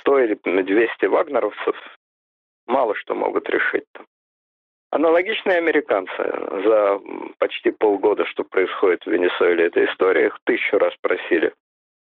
100 0.00 0.18
или 0.20 0.38
200 0.44 1.06
вагнеровцев 1.06 1.76
мало 2.66 2.94
что 2.94 3.14
могут 3.14 3.48
решить 3.48 3.84
там. 3.92 4.06
Аналогичные 4.90 5.58
американцы 5.58 6.16
за 6.16 7.00
почти 7.38 7.70
полгода, 7.70 8.24
что 8.26 8.42
происходит 8.42 9.04
в 9.04 9.10
Венесуэле, 9.10 9.66
эта 9.66 9.84
история, 9.84 10.26
их 10.26 10.38
тысячу 10.44 10.78
раз 10.78 10.94
просили 11.00 11.52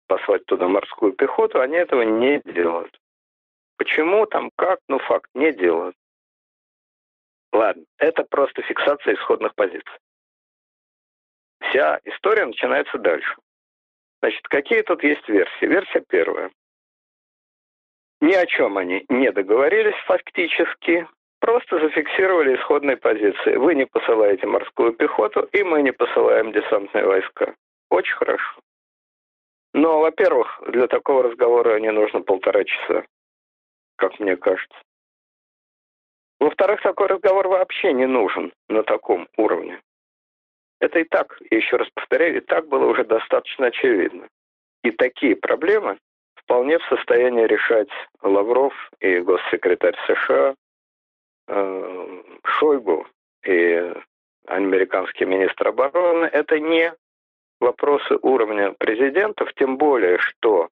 послать 0.07 0.45
туда 0.45 0.67
морскую 0.67 1.13
пехоту, 1.13 1.61
они 1.61 1.77
этого 1.77 2.01
не 2.01 2.41
делают. 2.45 2.99
Почему 3.77 4.25
там, 4.25 4.51
как, 4.55 4.79
ну 4.87 4.99
факт, 4.99 5.29
не 5.33 5.51
делают. 5.51 5.95
Ладно, 7.51 7.83
это 7.97 8.23
просто 8.23 8.61
фиксация 8.63 9.15
исходных 9.15 9.53
позиций. 9.55 9.99
Вся 11.61 11.99
история 12.05 12.45
начинается 12.45 12.97
дальше. 12.97 13.35
Значит, 14.21 14.47
какие 14.47 14.81
тут 14.81 15.03
есть 15.03 15.27
версии? 15.27 15.65
Версия 15.65 16.03
первая. 16.07 16.51
Ни 18.21 18.33
о 18.33 18.45
чем 18.45 18.77
они 18.77 19.05
не 19.09 19.31
договорились 19.31 19.95
фактически, 20.05 21.07
просто 21.39 21.79
зафиксировали 21.79 22.55
исходные 22.55 22.97
позиции. 22.97 23.55
Вы 23.55 23.75
не 23.75 23.85
посылаете 23.85 24.47
морскую 24.47 24.93
пехоту, 24.93 25.41
и 25.51 25.63
мы 25.63 25.81
не 25.81 25.91
посылаем 25.91 26.51
десантные 26.51 27.05
войска. 27.05 27.55
Очень 27.89 28.15
хорошо. 28.15 28.59
Но, 29.73 29.99
во-первых, 29.99 30.61
для 30.67 30.87
такого 30.87 31.23
разговора 31.23 31.79
не 31.79 31.91
нужно 31.91 32.21
полтора 32.21 32.63
часа 32.63 33.05
как 33.95 34.19
мне 34.19 34.35
кажется. 34.35 34.77
Во-вторых, 36.39 36.81
такой 36.81 37.07
разговор 37.07 37.47
вообще 37.47 37.93
не 37.93 38.05
нужен 38.05 38.51
на 38.67 38.83
таком 38.83 39.27
уровне. 39.37 39.81
Это 40.79 40.99
и 40.99 41.03
так, 41.05 41.39
еще 41.49 41.77
раз 41.77 41.87
повторяю, 41.93 42.37
и 42.37 42.41
так 42.41 42.67
было 42.67 42.85
уже 42.85 43.05
достаточно 43.05 43.67
очевидно. 43.67 44.27
И 44.83 44.91
такие 44.91 45.35
проблемы 45.35 45.97
вполне 46.35 46.77
в 46.77 46.85
состоянии 46.85 47.45
решать 47.45 47.89
Лавров 48.21 48.73
и 48.99 49.19
госсекретарь 49.19 49.95
США, 50.05 50.55
э, 51.47 52.21
Шойгу 52.43 53.07
и 53.45 53.93
американский 54.45 55.25
министр 55.25 55.69
обороны. 55.69 56.25
Это 56.25 56.59
не 56.59 56.93
вопросы 57.59 58.17
уровня 58.21 58.73
президентов, 58.73 59.53
тем 59.55 59.77
более, 59.77 60.19
что 60.19 60.69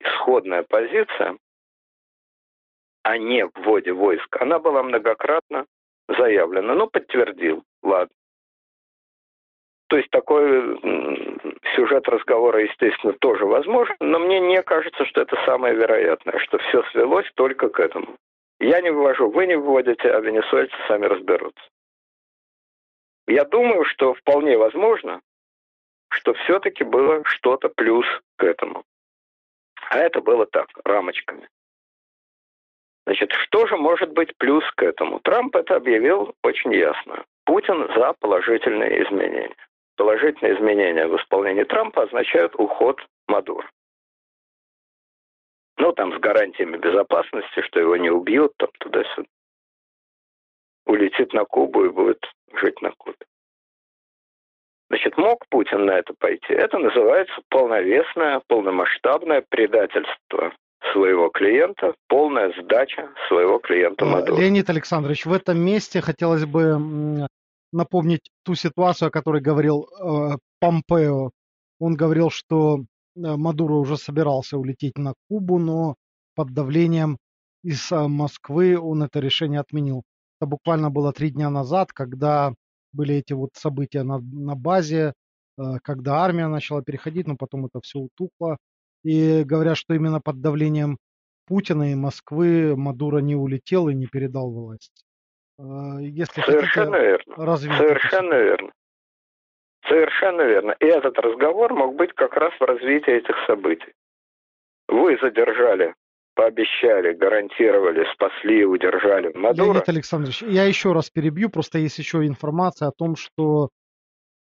исходная 0.00 0.62
позиция 0.62 1.36
о 3.02 3.18
не 3.18 3.46
вводе 3.46 3.92
войск, 3.92 4.36
она 4.40 4.58
была 4.58 4.82
многократно 4.82 5.66
заявлена. 6.08 6.74
Ну, 6.74 6.88
подтвердил, 6.88 7.62
ладно. 7.82 8.14
То 9.88 9.96
есть 9.96 10.10
такой 10.10 10.78
сюжет 11.74 12.08
разговора, 12.08 12.62
естественно, 12.62 13.12
тоже 13.14 13.44
возможен, 13.44 13.96
но 13.98 14.20
мне 14.20 14.38
не 14.38 14.62
кажется, 14.62 15.04
что 15.04 15.22
это 15.22 15.36
самое 15.44 15.74
вероятное, 15.74 16.38
что 16.38 16.58
все 16.58 16.82
свелось 16.92 17.28
только 17.34 17.68
к 17.68 17.80
этому. 17.80 18.16
Я 18.60 18.80
не 18.82 18.90
вывожу, 18.90 19.30
вы 19.30 19.46
не 19.46 19.56
вводите, 19.56 20.10
а 20.10 20.20
венесуэльцы 20.20 20.76
сами 20.86 21.06
разберутся. 21.06 21.62
Я 23.26 23.44
думаю, 23.44 23.84
что 23.84 24.14
вполне 24.14 24.58
возможно, 24.58 25.20
что 26.10 26.34
все-таки 26.34 26.84
было 26.84 27.24
что-то 27.24 27.68
плюс 27.68 28.06
к 28.36 28.44
этому. 28.44 28.84
А 29.90 29.98
это 29.98 30.20
было 30.20 30.46
так, 30.46 30.68
рамочками. 30.84 31.48
Значит, 33.06 33.32
что 33.32 33.66
же 33.66 33.76
может 33.76 34.12
быть 34.12 34.36
плюс 34.36 34.64
к 34.76 34.82
этому? 34.82 35.20
Трамп 35.20 35.56
это 35.56 35.76
объявил 35.76 36.34
очень 36.42 36.72
ясно. 36.74 37.24
Путин 37.44 37.88
за 37.96 38.12
положительные 38.20 39.02
изменения. 39.04 39.54
Положительные 39.96 40.54
изменения 40.54 41.06
в 41.06 41.16
исполнении 41.16 41.64
Трампа 41.64 42.04
означают 42.04 42.54
уход 42.54 43.04
Мадура. 43.26 43.68
Ну, 45.76 45.92
там 45.92 46.14
с 46.14 46.18
гарантиями 46.20 46.76
безопасности, 46.76 47.62
что 47.62 47.80
его 47.80 47.96
не 47.96 48.10
убьют, 48.10 48.52
там 48.58 48.70
туда-сюда. 48.78 49.28
Улетит 50.86 51.32
на 51.32 51.44
Кубу 51.44 51.84
и 51.84 51.88
будет 51.88 52.24
жить 52.54 52.80
на 52.82 52.92
Кубе. 52.92 53.26
Значит, 54.88 55.16
мог 55.16 55.46
Путин 55.48 55.86
на 55.86 55.92
это 55.92 56.14
пойти? 56.14 56.52
Это 56.52 56.78
называется 56.78 57.40
полновесное, 57.48 58.40
полномасштабное 58.46 59.42
предательство 59.48 60.52
своего 60.92 61.28
клиента, 61.30 61.94
полная 62.08 62.52
сдача 62.60 63.08
своего 63.28 63.58
клиента 63.58 64.04
Мадуро. 64.04 64.40
Леонид 64.40 64.68
Александрович, 64.70 65.26
в 65.26 65.32
этом 65.32 65.58
месте 65.58 66.00
хотелось 66.00 66.44
бы 66.44 67.26
напомнить 67.72 68.30
ту 68.44 68.54
ситуацию, 68.54 69.08
о 69.08 69.10
которой 69.10 69.40
говорил 69.40 69.86
э, 69.86 70.36
Помпео. 70.60 71.30
Он 71.78 71.94
говорил, 71.94 72.30
что 72.30 72.78
э, 72.78 72.82
Мадуро 73.14 73.74
уже 73.74 73.96
собирался 73.96 74.58
улететь 74.58 74.98
на 74.98 75.14
Кубу, 75.28 75.58
но 75.58 75.94
под 76.34 76.52
давлением 76.52 77.18
из 77.62 77.92
э, 77.92 78.08
Москвы 78.08 78.78
он 78.78 79.02
это 79.02 79.20
решение 79.20 79.60
отменил. 79.60 80.02
Это 80.40 80.48
буквально 80.48 80.90
было 80.90 81.12
три 81.12 81.30
дня 81.30 81.50
назад, 81.50 81.92
когда 81.92 82.54
были 82.92 83.16
эти 83.16 83.32
вот 83.32 83.50
события 83.54 84.02
на, 84.02 84.18
на 84.18 84.54
базе, 84.56 85.12
э, 85.58 85.62
когда 85.82 86.24
армия 86.24 86.48
начала 86.48 86.82
переходить, 86.82 87.26
но 87.26 87.36
потом 87.36 87.66
это 87.66 87.80
все 87.80 87.98
утухло. 87.98 88.56
И 89.02 89.44
говорят, 89.44 89.76
что 89.76 89.94
именно 89.94 90.20
под 90.20 90.40
давлением 90.40 90.98
Путина 91.46 91.92
и 91.92 91.94
Москвы 91.94 92.76
Мадуро 92.76 93.18
не 93.18 93.34
улетел 93.34 93.88
и 93.88 93.94
не 93.94 94.06
передал 94.06 94.50
власть. 94.52 95.04
А, 95.58 95.98
если 96.00 96.40
Совершенно 96.42 96.96
верно. 96.96 97.34
Развить 97.36 97.76
Совершенно 97.76 98.34
это. 98.34 98.44
верно. 98.44 98.72
Совершенно 99.88 100.42
верно. 100.42 100.76
И 100.78 100.84
этот 100.84 101.18
разговор 101.18 101.74
мог 101.74 101.96
быть 101.96 102.12
как 102.14 102.34
раз 102.34 102.52
в 102.60 102.62
развитии 102.62 103.12
этих 103.12 103.34
событий. 103.46 103.92
Вы 104.88 105.18
задержали, 105.20 105.94
пообещали, 106.34 107.12
гарантировали, 107.14 108.06
спасли, 108.12 108.64
удержали 108.64 109.32
Мадуро. 109.36 109.66
Леонид 109.66 109.88
Александрович, 109.88 110.42
я 110.42 110.64
еще 110.64 110.92
раз 110.92 111.10
перебью, 111.10 111.50
просто 111.50 111.78
есть 111.78 111.98
еще 111.98 112.26
информация 112.26 112.88
о 112.88 112.92
том, 112.92 113.16
что 113.16 113.70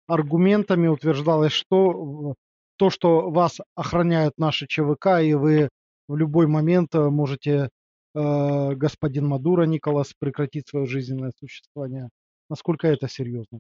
аргументами 0.08 0.88
утверждалось, 0.88 1.54
что 1.54 2.36
то, 2.78 2.90
что 2.90 3.30
вас 3.30 3.60
охраняют 3.76 4.34
наши 4.38 4.68
ЧВК, 4.68 5.20
и 5.22 5.34
вы 5.34 5.70
в 6.08 6.16
любой 6.16 6.48
момент 6.48 6.94
э, 6.96 7.10
можете, 7.10 7.70
э, 8.16 8.72
господин 8.76 9.28
Мадуро 9.28 9.64
Николас, 9.64 10.14
прекратить 10.20 10.68
свое 10.68 10.86
жизненное 10.86 11.32
существование. 11.40 12.10
Насколько 12.50 12.88
это 12.88 13.08
серьезно? 13.08 13.60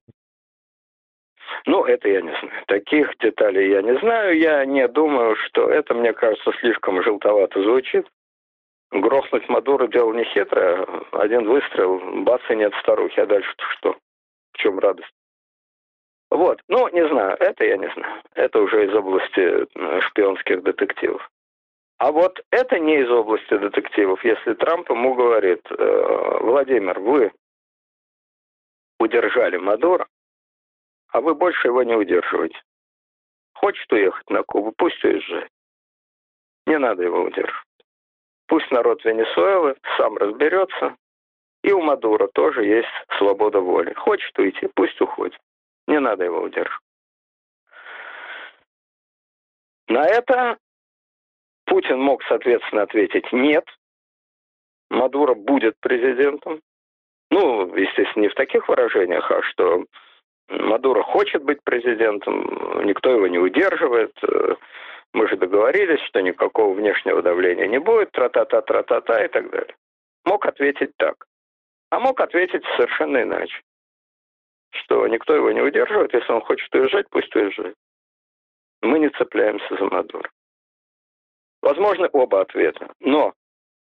Ну, 1.65 1.85
это 1.85 2.09
я 2.09 2.21
не 2.21 2.29
знаю. 2.29 2.63
Таких 2.67 3.17
деталей 3.19 3.69
я 3.71 3.81
не 3.81 3.97
знаю. 3.99 4.37
Я 4.37 4.65
не 4.65 4.87
думаю, 4.87 5.35
что 5.35 5.69
это, 5.69 5.93
мне 5.93 6.13
кажется, 6.13 6.51
слишком 6.59 7.01
желтовато 7.03 7.61
звучит. 7.63 8.07
Грохнуть 8.91 9.47
Мадуро 9.49 9.87
дело 9.87 10.13
не 10.13 10.25
хитрое. 10.25 10.85
Один 11.11 11.47
выстрел, 11.47 12.23
бац, 12.23 12.41
и 12.49 12.55
нет 12.55 12.73
старухи. 12.81 13.19
А 13.19 13.25
дальше-то 13.25 13.63
что? 13.77 13.95
В 14.51 14.57
чем 14.57 14.79
радость? 14.79 15.13
Вот, 16.33 16.63
ну, 16.67 16.87
не 16.87 17.07
знаю, 17.09 17.37
это 17.39 17.63
я 17.63 17.77
не 17.77 17.87
знаю. 17.93 18.23
Это 18.33 18.59
уже 18.59 18.87
из 18.87 18.95
области 18.95 19.39
э, 19.39 20.01
шпионских 20.01 20.63
детективов. 20.63 21.29
А 21.99 22.11
вот 22.11 22.43
это 22.49 22.79
не 22.79 23.01
из 23.01 23.09
области 23.11 23.55
детективов. 23.55 24.25
Если 24.25 24.55
Трамп 24.55 24.89
ему 24.89 25.13
говорит, 25.13 25.61
э, 25.69 26.37
Владимир, 26.41 26.99
вы 26.99 27.31
удержали 28.99 29.57
Мадуро, 29.57 30.07
а 31.09 31.21
вы 31.21 31.35
больше 31.35 31.67
его 31.67 31.83
не 31.83 31.93
удерживаете. 31.93 32.59
Хочет 33.53 33.91
уехать 33.91 34.27
на 34.31 34.41
Кубу, 34.41 34.73
пусть 34.75 35.03
уезжает. 35.03 35.51
Не 36.65 36.79
надо 36.79 37.03
его 37.03 37.21
удерживать. 37.21 37.85
Пусть 38.47 38.71
народ 38.71 39.05
Венесуэлы 39.05 39.75
сам 39.97 40.17
разберется. 40.17 40.95
И 41.61 41.71
у 41.71 41.81
Мадура 41.81 42.27
тоже 42.33 42.65
есть 42.65 42.89
свобода 43.19 43.59
воли. 43.59 43.93
Хочет 43.93 44.35
уйти, 44.39 44.67
пусть 44.73 44.99
уходит. 44.99 45.39
Не 45.87 45.99
надо 45.99 46.23
его 46.23 46.41
удерживать. 46.41 46.79
На 49.87 50.05
это 50.05 50.57
Путин 51.65 51.99
мог, 51.99 52.23
соответственно, 52.23 52.83
ответить 52.83 53.31
«нет». 53.31 53.65
Мадуро 54.89 55.33
будет 55.33 55.75
президентом. 55.79 56.61
Ну, 57.31 57.75
естественно, 57.75 58.23
не 58.23 58.29
в 58.29 58.35
таких 58.35 58.69
выражениях, 58.69 59.29
а 59.31 59.41
что 59.41 59.85
Мадуро 60.49 61.01
хочет 61.01 61.43
быть 61.43 61.63
президентом, 61.63 62.85
никто 62.85 63.09
его 63.09 63.27
не 63.27 63.39
удерживает. 63.39 64.13
Мы 65.13 65.27
же 65.27 65.37
договорились, 65.37 66.01
что 66.07 66.21
никакого 66.21 66.73
внешнего 66.73 67.21
давления 67.21 67.67
не 67.67 67.79
будет, 67.79 68.11
тра-та-та, 68.11 68.61
тра-та-та 68.61 69.25
и 69.25 69.27
так 69.27 69.49
далее. 69.49 69.75
Мог 70.25 70.45
ответить 70.45 70.91
так. 70.97 71.25
А 71.89 71.99
мог 71.99 72.19
ответить 72.19 72.63
совершенно 72.75 73.21
иначе. 73.21 73.61
Что 74.73 75.07
никто 75.07 75.35
его 75.35 75.51
не 75.51 75.61
удерживает, 75.61 76.13
если 76.13 76.31
он 76.31 76.41
хочет 76.41 76.73
уезжать, 76.73 77.07
пусть 77.09 77.33
уезжает. 77.35 77.75
Мы 78.81 78.99
не 78.99 79.09
цепляемся 79.09 79.75
за 79.75 79.85
Мадуро. 79.85 80.29
Возможно, 81.61 82.09
оба 82.11 82.41
ответа. 82.41 82.91
Но 82.99 83.33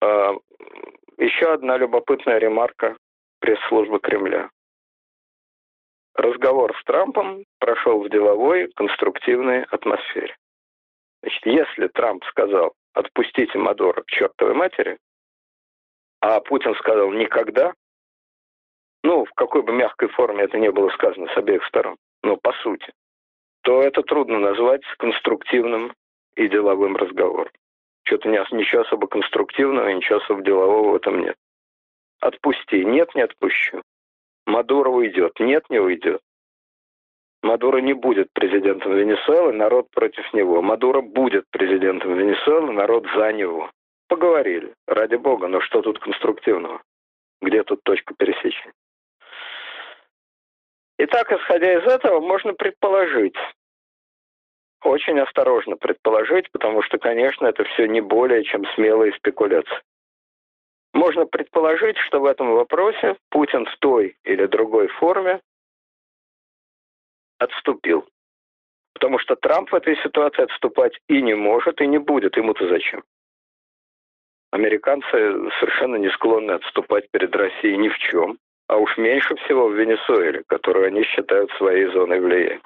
э, 0.01 0.33
еще 1.17 1.53
одна 1.53 1.77
любопытная 1.77 2.39
ремарка 2.39 2.97
пресс-службы 3.39 3.99
Кремля. 3.99 4.49
Разговор 6.15 6.77
с 6.77 6.83
Трампом 6.83 7.45
прошел 7.59 8.03
в 8.03 8.09
деловой, 8.09 8.69
конструктивной 8.75 9.63
атмосфере. 9.63 10.35
Значит, 11.21 11.45
если 11.45 11.87
Трамп 11.87 12.25
сказал 12.25 12.73
«отпустите 12.93 13.57
Мадора 13.57 14.01
к 14.01 14.07
чертовой 14.07 14.55
матери», 14.55 14.97
а 16.19 16.41
Путин 16.41 16.75
сказал 16.75 17.11
«никогда», 17.13 17.73
какой 19.49 19.63
бы 19.63 19.73
мягкой 19.73 20.09
форме 20.09 20.43
это 20.43 20.59
не 20.59 20.71
было 20.71 20.89
сказано 20.89 21.27
с 21.33 21.37
обеих 21.37 21.65
сторон, 21.65 21.97
но 22.21 22.37
по 22.37 22.53
сути, 22.61 22.93
то 23.63 23.81
это 23.81 24.03
трудно 24.03 24.37
назвать 24.37 24.83
конструктивным 24.99 25.91
и 26.35 26.47
деловым 26.47 26.95
разговором. 26.95 27.51
Что-то 28.03 28.29
ничего 28.29 28.83
особо 28.83 29.07
конструктивного, 29.07 29.89
ничего 29.89 30.19
особо 30.19 30.43
делового 30.43 30.91
в 30.91 30.95
этом 30.95 31.21
нет. 31.21 31.35
Отпусти. 32.21 32.85
Нет, 32.85 33.15
не 33.15 33.21
отпущу. 33.21 33.81
Мадуро 34.45 34.89
уйдет. 34.89 35.39
Нет, 35.39 35.63
не 35.69 35.79
уйдет. 35.79 36.21
Мадуро 37.41 37.79
не 37.79 37.93
будет 37.93 38.31
президентом 38.33 38.93
Венесуэлы, 38.93 39.53
народ 39.53 39.89
против 39.91 40.31
него. 40.33 40.61
Мадуро 40.61 41.01
будет 41.01 41.45
президентом 41.49 42.13
Венесуэлы, 42.13 42.71
народ 42.71 43.07
за 43.15 43.33
него. 43.33 43.71
Поговорили, 44.09 44.73
ради 44.87 45.15
бога, 45.15 45.47
но 45.47 45.59
что 45.61 45.81
тут 45.81 45.99
конструктивного? 45.99 46.81
Где 47.41 47.63
тут 47.63 47.81
точка 47.83 48.13
пересечения? 48.15 48.73
Итак, 51.01 51.31
исходя 51.31 51.79
из 51.79 51.87
этого, 51.87 52.19
можно 52.19 52.53
предположить, 52.53 53.35
очень 54.83 55.17
осторожно 55.21 55.77
предположить, 55.77 56.51
потому 56.51 56.83
что, 56.83 56.97
конечно, 56.97 57.47
это 57.47 57.63
все 57.63 57.87
не 57.87 58.01
более 58.01 58.43
чем 58.43 58.65
смелые 58.75 59.13
спекуляции. 59.13 59.81
Можно 60.93 61.25
предположить, 61.25 61.97
что 61.99 62.19
в 62.19 62.25
этом 62.25 62.53
вопросе 62.53 63.15
Путин 63.29 63.65
в 63.65 63.77
той 63.77 64.17
или 64.25 64.45
другой 64.47 64.89
форме 64.89 65.39
отступил. 67.37 68.05
Потому 68.93 69.19
что 69.19 69.37
Трамп 69.37 69.71
в 69.71 69.75
этой 69.75 69.95
ситуации 70.03 70.43
отступать 70.43 70.99
и 71.07 71.21
не 71.21 71.33
может, 71.33 71.79
и 71.79 71.87
не 71.87 71.99
будет. 71.99 72.35
Ему-то 72.35 72.67
зачем? 72.67 73.03
Американцы 74.51 75.07
совершенно 75.59 75.95
не 75.95 76.09
склонны 76.09 76.51
отступать 76.51 77.09
перед 77.11 77.33
Россией 77.33 77.77
ни 77.77 77.87
в 77.87 77.97
чем, 77.99 78.37
а 78.69 78.77
уж 78.77 78.97
меньше 78.97 79.35
всего 79.37 79.67
в 79.67 79.73
Венесуэле, 79.73 80.43
которую 80.47 80.85
они 80.85 81.03
считают 81.03 81.51
своей 81.53 81.87
зоной 81.87 82.19
влияния. 82.19 82.61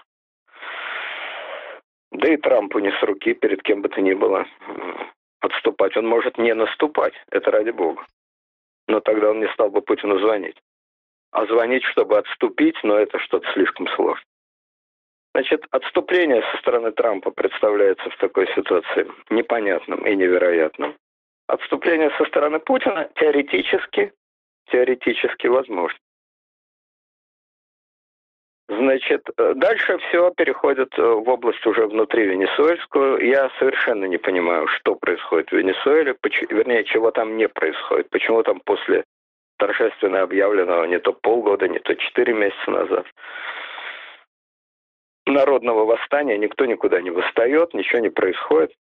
Да 2.12 2.30
и 2.32 2.36
Трампу 2.36 2.80
не 2.80 2.92
с 2.92 3.04
руки 3.04 3.34
перед 3.34 3.64
кем 3.64 3.82
бы 3.82 3.88
то 3.88 4.02
ни 4.02 4.14
было 4.14 4.46
отступать. 5.40 5.96
Он 5.96 6.06
может 6.06 6.38
не 6.38 6.54
наступать, 6.54 7.14
это 7.32 7.52
ради 7.52 7.72
бога. 7.72 8.06
Но 8.90 9.00
тогда 9.00 9.30
он 9.30 9.40
не 9.40 9.48
стал 9.54 9.70
бы 9.70 9.82
Путину 9.82 10.20
звонить. 10.20 10.58
А 11.32 11.46
звонить, 11.46 11.86
чтобы 11.86 12.18
отступить, 12.18 12.76
но 12.84 12.98
это 12.98 13.18
что-то 13.20 13.50
слишком 13.54 13.88
сложно. 13.88 14.26
Значит, 15.34 15.66
отступление 15.72 16.44
со 16.52 16.58
стороны 16.58 16.92
Трампа 16.92 17.32
представляется 17.32 18.10
в 18.10 18.18
такой 18.18 18.48
ситуации 18.54 19.10
непонятным 19.30 20.06
и 20.06 20.16
невероятным. 20.16 20.96
Отступление 21.48 22.12
со 22.18 22.26
стороны 22.26 22.60
Путина 22.60 23.10
теоретически, 23.16 24.12
теоретически 24.72 25.48
возможно. 25.48 25.98
Значит, 28.70 29.28
э, 29.38 29.54
дальше 29.56 29.98
все 29.98 30.32
переходит 30.32 30.98
э, 30.98 31.02
в 31.02 31.30
область 31.30 31.66
уже 31.66 31.86
внутри 31.86 32.26
Венесуэльскую. 32.26 33.26
Я 33.26 33.52
совершенно 33.60 34.06
не 34.06 34.18
понимаю, 34.18 34.68
что 34.68 34.96
происходит 34.96 35.50
в 35.50 35.54
Венесуэле, 35.54 36.16
вернее, 36.50 36.84
чего 36.86 37.12
там 37.12 37.38
не 37.38 37.48
происходит. 37.48 38.10
Почему 38.10 38.42
там 38.42 38.62
после 38.62 39.04
торжественно 39.58 40.22
объявленного 40.22 40.86
не 40.86 41.00
то 41.00 41.14
полгода, 41.14 41.68
не 41.68 41.80
то 41.80 41.94
четыре 41.96 42.34
месяца 42.34 42.72
назад 42.72 43.06
народного 45.26 45.86
восстания 45.86 46.38
никто 46.38 46.66
никуда 46.66 47.02
не 47.02 47.10
восстает, 47.10 47.74
ничего 47.74 48.00
не 48.00 48.10
происходит. 48.10 48.74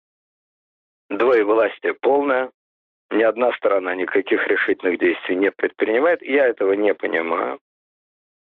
Двоевластие 1.10 1.94
полное. 1.94 2.52
Ни 3.12 3.24
одна 3.24 3.52
сторона 3.54 3.94
никаких 3.94 4.48
решительных 4.48 4.98
действий 4.98 5.36
не 5.36 5.52
предпринимает. 5.52 6.22
Я 6.22 6.48
этого 6.48 6.74
не 6.74 6.94
понимаю. 6.94 7.60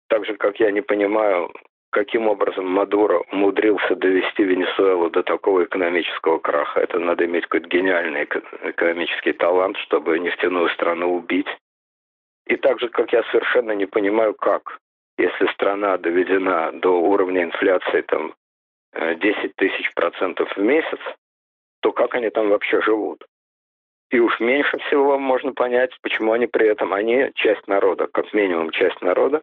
Так 0.09 0.26
же, 0.26 0.37
как 0.37 0.59
я 0.59 0.72
не 0.72 0.81
понимаю, 0.81 1.52
каким 1.90 2.26
образом 2.26 2.66
Мадуро 2.66 3.20
умудрился 3.31 3.94
довести 3.94 4.42
Венесуэлу 4.42 5.09
до 5.11 5.22
такого 5.22 5.64
экономического 5.64 6.38
краха. 6.38 6.81
Это 6.81 6.98
надо 6.98 7.24
иметь 7.26 7.44
какой-то 7.44 7.68
гениальный 7.68 8.24
экономический 8.24 9.33
талант, 9.33 9.76
чтобы 9.79 10.18
нефтяную 10.18 10.68
страну 10.70 11.14
убить. 11.14 11.48
И 12.46 12.57
так 12.57 12.81
же, 12.81 12.88
как 12.88 13.12
я 13.12 13.22
совершенно 13.31 13.72
не 13.72 13.87
понимаю, 13.87 14.35
как, 14.35 14.79
если 15.16 15.46
страна 15.52 15.96
доведена 15.96 16.72
до 16.72 17.00
уровня 17.00 17.44
инфляции 17.44 18.00
там 18.02 18.35
10 18.94 19.22
э, 19.22 19.48
тысяч 19.57 19.92
процентов 19.94 20.52
в 20.57 20.61
месяц, 20.61 21.00
то 21.81 21.92
как 21.92 22.14
они 22.14 22.31
там 22.31 22.48
вообще 22.50 22.83
живут? 22.83 23.24
И 24.11 24.21
уж 24.21 24.38
меньше 24.40 24.79
всего 24.79 25.19
можно 25.19 25.53
понять, 25.53 25.90
почему 26.01 26.33
они 26.33 26.47
при 26.47 26.69
этом, 26.69 26.92
они 26.92 27.31
часть 27.35 27.66
народа, 27.66 28.07
как 28.07 28.33
минимум 28.33 28.71
часть 28.71 29.01
народа, 29.03 29.42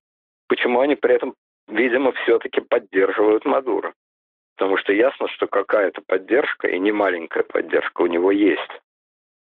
Почему 0.54 0.82
они 0.82 0.96
при 0.96 1.16
этом, 1.16 1.34
видимо, 1.68 2.12
все-таки 2.12 2.62
поддерживают 2.62 3.44
Мадуро? 3.44 3.94
Потому 4.56 4.78
что 4.78 4.94
ясно, 4.94 5.28
что 5.30 5.48
какая-то 5.48 6.02
поддержка, 6.06 6.68
и 6.68 6.78
не 6.78 6.92
маленькая 6.92 7.44
поддержка 7.44 8.04
у 8.04 8.06
него 8.06 8.32
есть. 8.32 8.70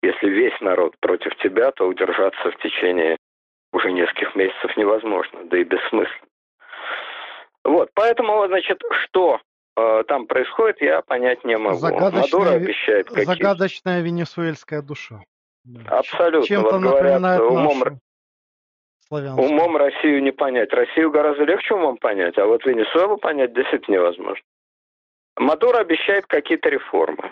Если 0.01 0.29
весь 0.29 0.57
народ 0.61 0.95
против 1.01 1.35
тебя, 1.37 1.71
то 1.71 1.85
удержаться 1.85 2.49
в 2.49 2.57
течение 2.59 3.17
уже 3.73 3.91
нескольких 3.91 4.35
месяцев 4.35 4.75
невозможно, 4.77 5.43
да 5.43 5.57
и 5.57 5.65
бессмысленно. 5.65 6.27
Вот, 7.65 7.89
поэтому, 7.93 8.47
значит, 8.47 8.81
что 9.03 9.41
э, 9.77 10.03
там 10.07 10.27
происходит, 10.27 10.81
я 10.81 11.01
понять 11.01 11.43
не 11.43 11.57
могу. 11.57 11.77
Загадочная, 11.77 12.39
Мадуро 12.39 12.55
обещает 12.55 13.07
какие 13.07 13.25
Загадочная 13.25 14.01
венесуэльская 14.01 14.81
душа. 14.81 15.23
Абсолютно. 15.87 16.47
Чем-то 16.47 16.79
вот 16.79 16.81
говорят, 16.81 17.41
умом, 17.41 17.79
нашу 17.79 17.99
славянскую. 19.07 19.49
Умом 19.49 19.77
Россию 19.77 20.23
не 20.23 20.31
понять. 20.31 20.73
Россию 20.73 21.11
гораздо 21.11 21.43
легче 21.43 21.75
умом 21.75 21.97
понять, 21.97 22.37
а 22.37 22.45
вот 22.45 22.65
Венесуэлу 22.65 23.17
понять 23.17 23.53
действительно 23.53 23.95
невозможно. 23.95 24.43
Мадуро 25.37 25.79
обещает 25.79 26.25
какие-то 26.27 26.69
реформы. 26.69 27.31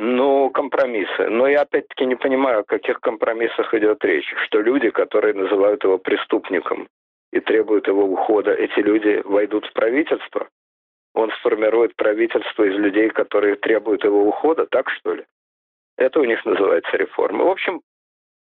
Ну, 0.00 0.50
компромиссы. 0.50 1.28
Но 1.28 1.48
я 1.48 1.62
опять-таки 1.62 2.06
не 2.06 2.14
понимаю, 2.14 2.60
о 2.60 2.64
каких 2.64 3.00
компромиссах 3.00 3.74
идет 3.74 4.04
речь. 4.04 4.32
Что 4.46 4.60
люди, 4.60 4.90
которые 4.90 5.34
называют 5.34 5.82
его 5.82 5.98
преступником, 5.98 6.88
и 7.32 7.40
требуют 7.40 7.88
его 7.88 8.04
ухода, 8.04 8.52
эти 8.52 8.78
люди 8.78 9.20
войдут 9.24 9.66
в 9.66 9.72
правительство? 9.72 10.48
Он 11.18 11.32
сформирует 11.40 11.96
правительство 11.96 12.62
из 12.62 12.76
людей, 12.76 13.08
которые 13.10 13.56
требуют 13.56 14.04
его 14.04 14.22
ухода, 14.22 14.66
так 14.66 14.88
что 14.88 15.14
ли? 15.14 15.24
Это 15.96 16.20
у 16.20 16.24
них 16.24 16.44
называется 16.44 16.96
реформа. 16.96 17.42
В 17.42 17.50
общем, 17.50 17.82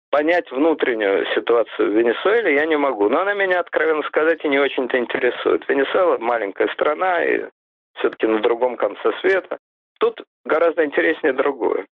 понять 0.10 0.52
внутреннюю 0.52 1.26
ситуацию 1.28 1.90
в 1.90 1.96
Венесуэле 1.96 2.56
я 2.56 2.66
не 2.66 2.76
могу. 2.76 3.08
Но 3.08 3.22
она 3.22 3.34
меня, 3.34 3.62
откровенно 3.62 4.04
сказать, 4.04 4.44
и 4.44 4.50
не 4.50 4.60
очень-то 4.60 4.98
интересует. 4.98 5.66
Венесуэла 5.70 6.18
маленькая 6.18 6.68
страна, 6.74 7.24
и 7.24 7.46
все-таки 7.94 8.28
на 8.28 8.42
другом 8.42 8.76
конце 8.76 9.14
света. 9.22 9.58
Тут 9.98 10.22
гораздо 10.44 10.84
интереснее 10.84 11.32
другое. 11.32 11.88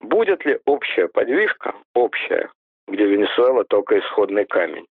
Будет 0.00 0.46
ли 0.46 0.60
общая 0.64 1.08
подвижка, 1.08 1.74
общая, 1.94 2.50
где 2.86 3.04
Венесуэла 3.04 3.64
только 3.64 3.98
исходный 3.98 4.46
камень, 4.46 4.86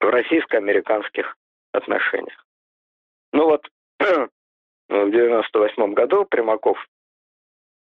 в 0.00 0.04
российско-американских 0.04 1.34
отношениях? 1.72 2.44
Ну 3.32 3.44
вот, 3.44 3.66
в 4.00 5.10
98 5.10 5.94
году 5.94 6.24
Примаков 6.24 6.78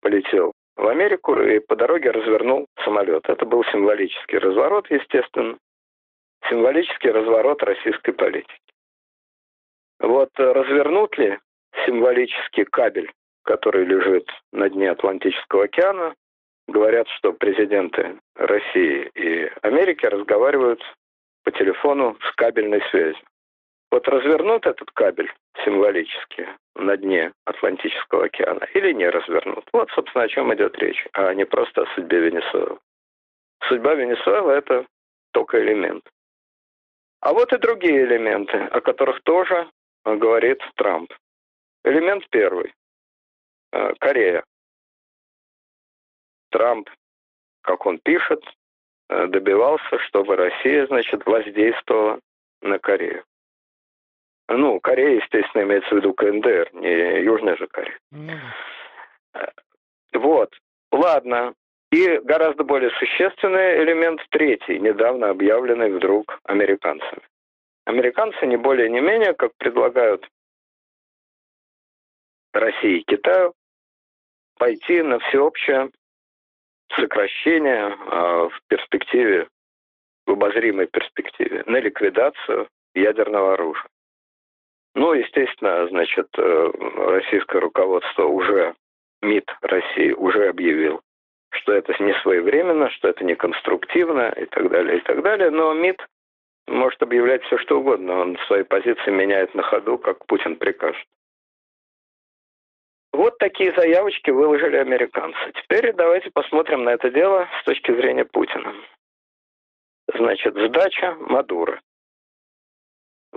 полетел 0.01 0.53
в 0.75 0.87
Америку 0.87 1.35
и 1.39 1.59
по 1.59 1.75
дороге 1.75 2.11
развернул 2.11 2.67
самолет. 2.83 3.27
Это 3.27 3.45
был 3.45 3.63
символический 3.65 4.37
разворот, 4.37 4.89
естественно. 4.89 5.57
Символический 6.49 7.11
разворот 7.11 7.61
российской 7.63 8.13
политики. 8.13 8.59
Вот 9.99 10.29
развернут 10.37 11.17
ли 11.17 11.37
символический 11.85 12.63
кабель, 12.65 13.11
который 13.43 13.85
лежит 13.85 14.29
на 14.53 14.69
дне 14.69 14.89
Атлантического 14.91 15.65
океана, 15.65 16.15
говорят, 16.67 17.07
что 17.09 17.33
президенты 17.33 18.17
России 18.35 19.11
и 19.15 19.51
Америки 19.61 20.05
разговаривают 20.05 20.81
по 21.43 21.51
телефону 21.51 22.17
с 22.21 22.35
кабельной 22.35 22.81
связью. 22.89 23.25
Вот 23.91 24.07
развернут 24.07 24.65
этот 24.67 24.91
кабель 24.91 25.31
символически 25.65 26.47
на 26.75 26.95
дне 26.95 27.31
Атлантического 27.45 28.25
океана 28.25 28.65
или 28.73 28.91
не 28.93 29.09
развернут? 29.09 29.65
Вот, 29.73 29.89
собственно, 29.91 30.25
о 30.25 30.27
чем 30.27 30.53
идет 30.53 30.77
речь, 30.77 31.05
а 31.13 31.33
не 31.33 31.45
просто 31.45 31.83
о 31.83 31.95
судьбе 31.95 32.19
Венесуэлы. 32.19 32.77
Судьба 33.67 33.95
Венесуэлы– 33.95 34.53
это 34.53 34.85
только 35.31 35.61
элемент. 35.61 36.07
А 37.21 37.33
вот 37.33 37.51
и 37.51 37.57
другие 37.57 38.05
элементы, 38.05 38.57
о 38.57 38.79
которых 38.79 39.21
тоже 39.23 39.69
говорит 40.05 40.61
Трамп. 40.75 41.11
Элемент 41.83 42.27
первый. 42.29 42.73
Э, 43.71 43.93
Корея. 43.99 44.43
Трамп, 46.51 46.89
как 47.61 47.85
он 47.85 47.99
пишет, 47.99 48.43
э, 49.09 49.27
добивался, 49.27 49.99
чтобы 50.07 50.35
Россия, 50.35 50.87
значит, 50.87 51.25
воздействовала 51.25 52.19
на 52.61 52.79
Корею. 52.79 53.23
Ну, 54.49 54.79
Корея, 54.79 55.21
естественно, 55.21 55.61
имеется 55.61 55.93
в 55.93 55.97
виду 55.97 56.13
КНДР, 56.13 56.69
не 56.73 57.21
Южная 57.21 57.55
же 57.55 57.67
Корея. 57.67 57.99
Mm. 58.11 58.39
Вот. 60.13 60.49
Ладно. 60.91 61.53
И 61.91 62.19
гораздо 62.23 62.63
более 62.63 62.89
существенный 62.91 63.83
элемент 63.83 64.21
третий, 64.29 64.79
недавно 64.79 65.29
объявленный 65.29 65.91
вдруг 65.91 66.39
американцами. 66.43 67.21
Американцы 67.85 68.45
не 68.45 68.57
более 68.57 68.89
не 68.89 68.99
менее, 68.99 69.33
как 69.33 69.51
предлагают 69.57 70.27
России 72.53 72.99
и 72.99 73.03
Китаю, 73.03 73.53
пойти 74.57 75.01
на 75.01 75.19
всеобщее 75.19 75.89
сокращение 76.95 77.95
а, 78.07 78.49
в 78.49 78.59
перспективе, 78.67 79.47
в 80.25 80.31
обозримой 80.31 80.87
перспективе, 80.87 81.63
на 81.65 81.77
ликвидацию 81.77 82.67
ядерного 82.93 83.53
оружия. 83.53 83.89
Ну, 84.95 85.13
естественно, 85.13 85.87
значит, 85.87 86.27
э, 86.37 86.71
российское 87.11 87.59
руководство 87.59 88.25
уже, 88.25 88.75
МИД 89.21 89.45
России 89.61 90.11
уже 90.11 90.47
объявил, 90.47 91.01
что 91.51 91.73
это 91.73 91.93
не 92.01 92.13
своевременно, 92.21 92.89
что 92.91 93.09
это 93.09 93.23
не 93.23 93.35
конструктивно 93.35 94.29
и 94.29 94.45
так 94.45 94.69
далее, 94.69 94.97
и 94.97 95.01
так 95.01 95.21
далее. 95.21 95.49
Но 95.51 95.73
МИД 95.73 96.05
может 96.67 97.01
объявлять 97.01 97.43
все, 97.43 97.57
что 97.57 97.79
угодно. 97.79 98.19
Он 98.19 98.37
свои 98.47 98.63
позиции 98.63 99.11
меняет 99.11 99.53
на 99.55 99.63
ходу, 99.63 99.97
как 99.97 100.25
Путин 100.25 100.55
прикажет. 100.55 101.05
Вот 103.11 103.37
такие 103.39 103.73
заявочки 103.73 104.29
выложили 104.29 104.77
американцы. 104.77 105.39
Теперь 105.61 105.93
давайте 105.93 106.29
посмотрим 106.31 106.83
на 106.83 106.89
это 106.91 107.09
дело 107.09 107.47
с 107.61 107.65
точки 107.65 107.91
зрения 107.91 108.25
Путина. 108.25 108.73
Значит, 110.15 110.55
сдача 110.55 111.15
Мадуры. 111.19 111.81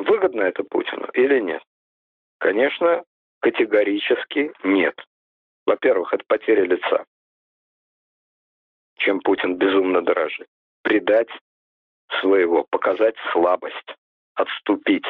Выгодно 0.03 0.43
это 0.43 0.65
Путину 0.65 1.09
или 1.15 1.39
нет? 1.41 1.63
Конечно, 2.39 3.05
категорически 3.41 4.53
нет. 4.65 4.99
Во-первых, 5.65 6.13
это 6.13 6.25
потеря 6.27 6.65
лица, 6.65 7.05
чем 8.97 9.21
Путин 9.21 9.57
безумно 9.57 10.03
дорожит. 10.03 10.49
Предать 10.83 11.29
своего, 12.21 12.65
показать 12.71 13.15
слабость, 13.33 13.95
отступить. 14.35 15.07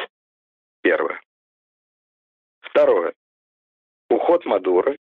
Первое. 0.81 1.19
Второе. 2.61 3.13
Уход 4.09 4.45
Мадуры 4.45 4.97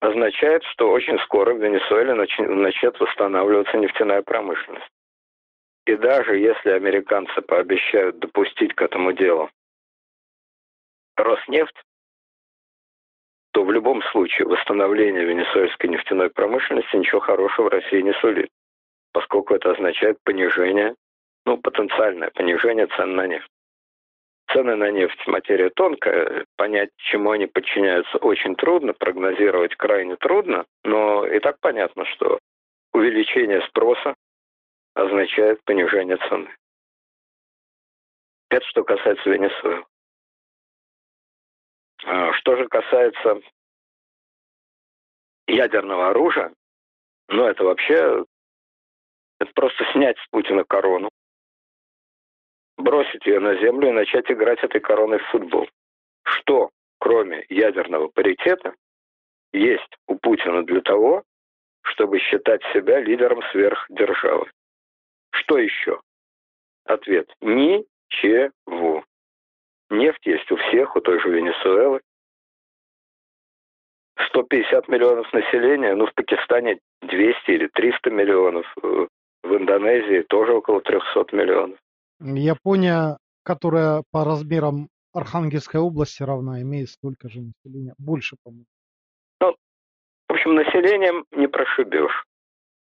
означает, 0.00 0.64
что 0.64 0.90
очень 0.90 1.18
скоро 1.20 1.54
в 1.54 1.62
Венесуэле 1.62 2.14
начнет 2.14 2.98
восстанавливаться 2.98 3.76
нефтяная 3.76 4.22
промышленность. 4.22 4.90
И 5.86 5.94
даже 5.94 6.36
если 6.36 6.70
американцы 6.70 7.40
пообещают 7.42 8.18
допустить 8.18 8.74
к 8.74 8.82
этому 8.82 9.12
делу 9.12 9.48
Роснефть, 11.16 11.76
то 13.52 13.64
в 13.64 13.70
любом 13.72 14.02
случае 14.10 14.48
восстановление 14.48 15.24
венесуэльской 15.24 15.88
нефтяной 15.88 16.28
промышленности 16.28 16.96
ничего 16.96 17.20
хорошего 17.20 17.66
в 17.66 17.72
России 17.72 18.02
не 18.02 18.12
сулит, 18.14 18.50
поскольку 19.12 19.54
это 19.54 19.70
означает 19.70 20.18
понижение, 20.24 20.94
ну, 21.46 21.56
потенциальное 21.56 22.30
понижение 22.30 22.88
цен 22.88 23.14
на 23.14 23.26
нефть. 23.26 23.48
Цены 24.52 24.76
на 24.76 24.90
нефть– 24.90 25.24
материя 25.26 25.70
тонкая, 25.70 26.44
понять, 26.56 26.90
чему 26.96 27.30
они 27.30 27.46
подчиняются, 27.46 28.18
очень 28.18 28.56
трудно, 28.56 28.92
прогнозировать 28.92 29.74
крайне 29.76 30.16
трудно, 30.16 30.66
но 30.84 31.26
и 31.26 31.38
так 31.40 31.58
понятно, 31.60 32.04
что 32.06 32.38
увеличение 32.92 33.62
спроса 33.62 34.14
означает 34.96 35.62
понижение 35.64 36.16
цены. 36.28 36.50
Это 38.48 38.64
что 38.66 38.82
касается 38.82 39.28
Венесуэлы. 39.28 39.84
А, 42.04 42.32
что 42.32 42.56
же 42.56 42.66
касается 42.68 43.40
ядерного 45.46 46.08
оружия, 46.08 46.52
ну 47.28 47.44
это 47.44 47.64
вообще 47.64 48.24
это 49.38 49.52
просто 49.54 49.84
снять 49.92 50.16
с 50.18 50.26
Путина 50.30 50.64
корону, 50.64 51.10
бросить 52.78 53.26
ее 53.26 53.40
на 53.40 53.54
землю 53.56 53.88
и 53.88 53.92
начать 53.92 54.30
играть 54.30 54.62
этой 54.64 54.80
короной 54.80 55.18
в 55.18 55.26
футбол. 55.26 55.68
Что, 56.22 56.70
кроме 56.98 57.44
ядерного 57.50 58.08
паритета, 58.08 58.74
есть 59.52 59.96
у 60.06 60.16
Путина 60.16 60.64
для 60.64 60.80
того, 60.80 61.22
чтобы 61.82 62.18
считать 62.18 62.62
себя 62.72 63.00
лидером 63.00 63.42
сверхдержавы? 63.52 64.50
Что 65.40 65.58
еще? 65.58 66.00
Ответ– 66.84 67.28
ничего. 67.40 69.04
Нефть 69.90 70.26
есть 70.26 70.50
у 70.50 70.56
всех, 70.56 70.96
у 70.96 71.00
той 71.00 71.20
же 71.20 71.30
Венесуэлы. 71.30 72.00
150 74.28 74.88
миллионов 74.88 75.32
населения, 75.32 75.94
ну 75.94 76.06
в 76.06 76.14
Пакистане 76.14 76.78
200 77.02 77.50
или 77.50 77.68
300 77.68 78.10
миллионов, 78.10 78.66
э, 78.82 79.06
в 79.42 79.56
Индонезии 79.56 80.22
тоже 80.22 80.52
около 80.54 80.80
300 80.80 81.26
миллионов. 81.32 81.78
Япония, 82.20 83.18
которая 83.44 84.02
по 84.10 84.24
размерам 84.24 84.88
Архангельской 85.12 85.80
области 85.80 86.22
равна, 86.22 86.62
имеет 86.62 86.88
столько 86.88 87.28
же 87.28 87.40
населения, 87.42 87.94
больше, 87.98 88.36
по-моему. 88.42 88.66
Ну, 89.40 89.54
в 90.28 90.32
общем, 90.32 90.54
населением 90.54 91.24
не 91.32 91.46
прошибешь. 91.46 92.25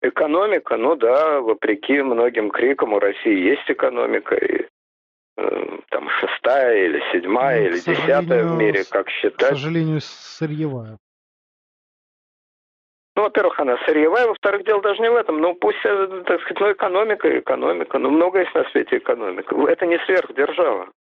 Экономика, 0.00 0.76
ну 0.76 0.94
да, 0.94 1.40
вопреки 1.40 2.00
многим 2.02 2.50
крикам 2.50 2.92
у 2.92 3.00
России 3.00 3.48
есть 3.50 3.68
экономика, 3.68 4.36
и 4.36 4.66
э, 5.36 5.78
там 5.90 6.08
шестая 6.20 6.84
или 6.84 7.02
седьмая 7.12 7.62
ну, 7.62 7.66
или 7.66 7.78
десятая 7.80 8.44
в 8.44 8.56
мире, 8.56 8.84
как 8.88 9.10
считать. 9.10 9.38
К 9.38 9.50
сожалению, 9.50 10.00
сырьевая. 10.00 10.98
Ну, 13.16 13.24
во-первых, 13.24 13.58
она 13.58 13.76
сырьевая, 13.84 14.28
во-вторых, 14.28 14.64
дело 14.64 14.80
даже 14.80 15.02
не 15.02 15.10
в 15.10 15.16
этом. 15.16 15.40
Ну, 15.40 15.52
пусть, 15.56 15.84
э, 15.84 16.22
так 16.24 16.40
сказать, 16.42 16.60
ну, 16.60 16.72
экономика, 16.72 17.38
экономика. 17.40 17.98
Ну, 17.98 18.10
много 18.10 18.38
есть 18.38 18.54
на 18.54 18.62
свете 18.70 18.98
экономика. 18.98 19.56
Это 19.68 19.86
не 19.86 19.98
сверхдержава. 20.06 20.92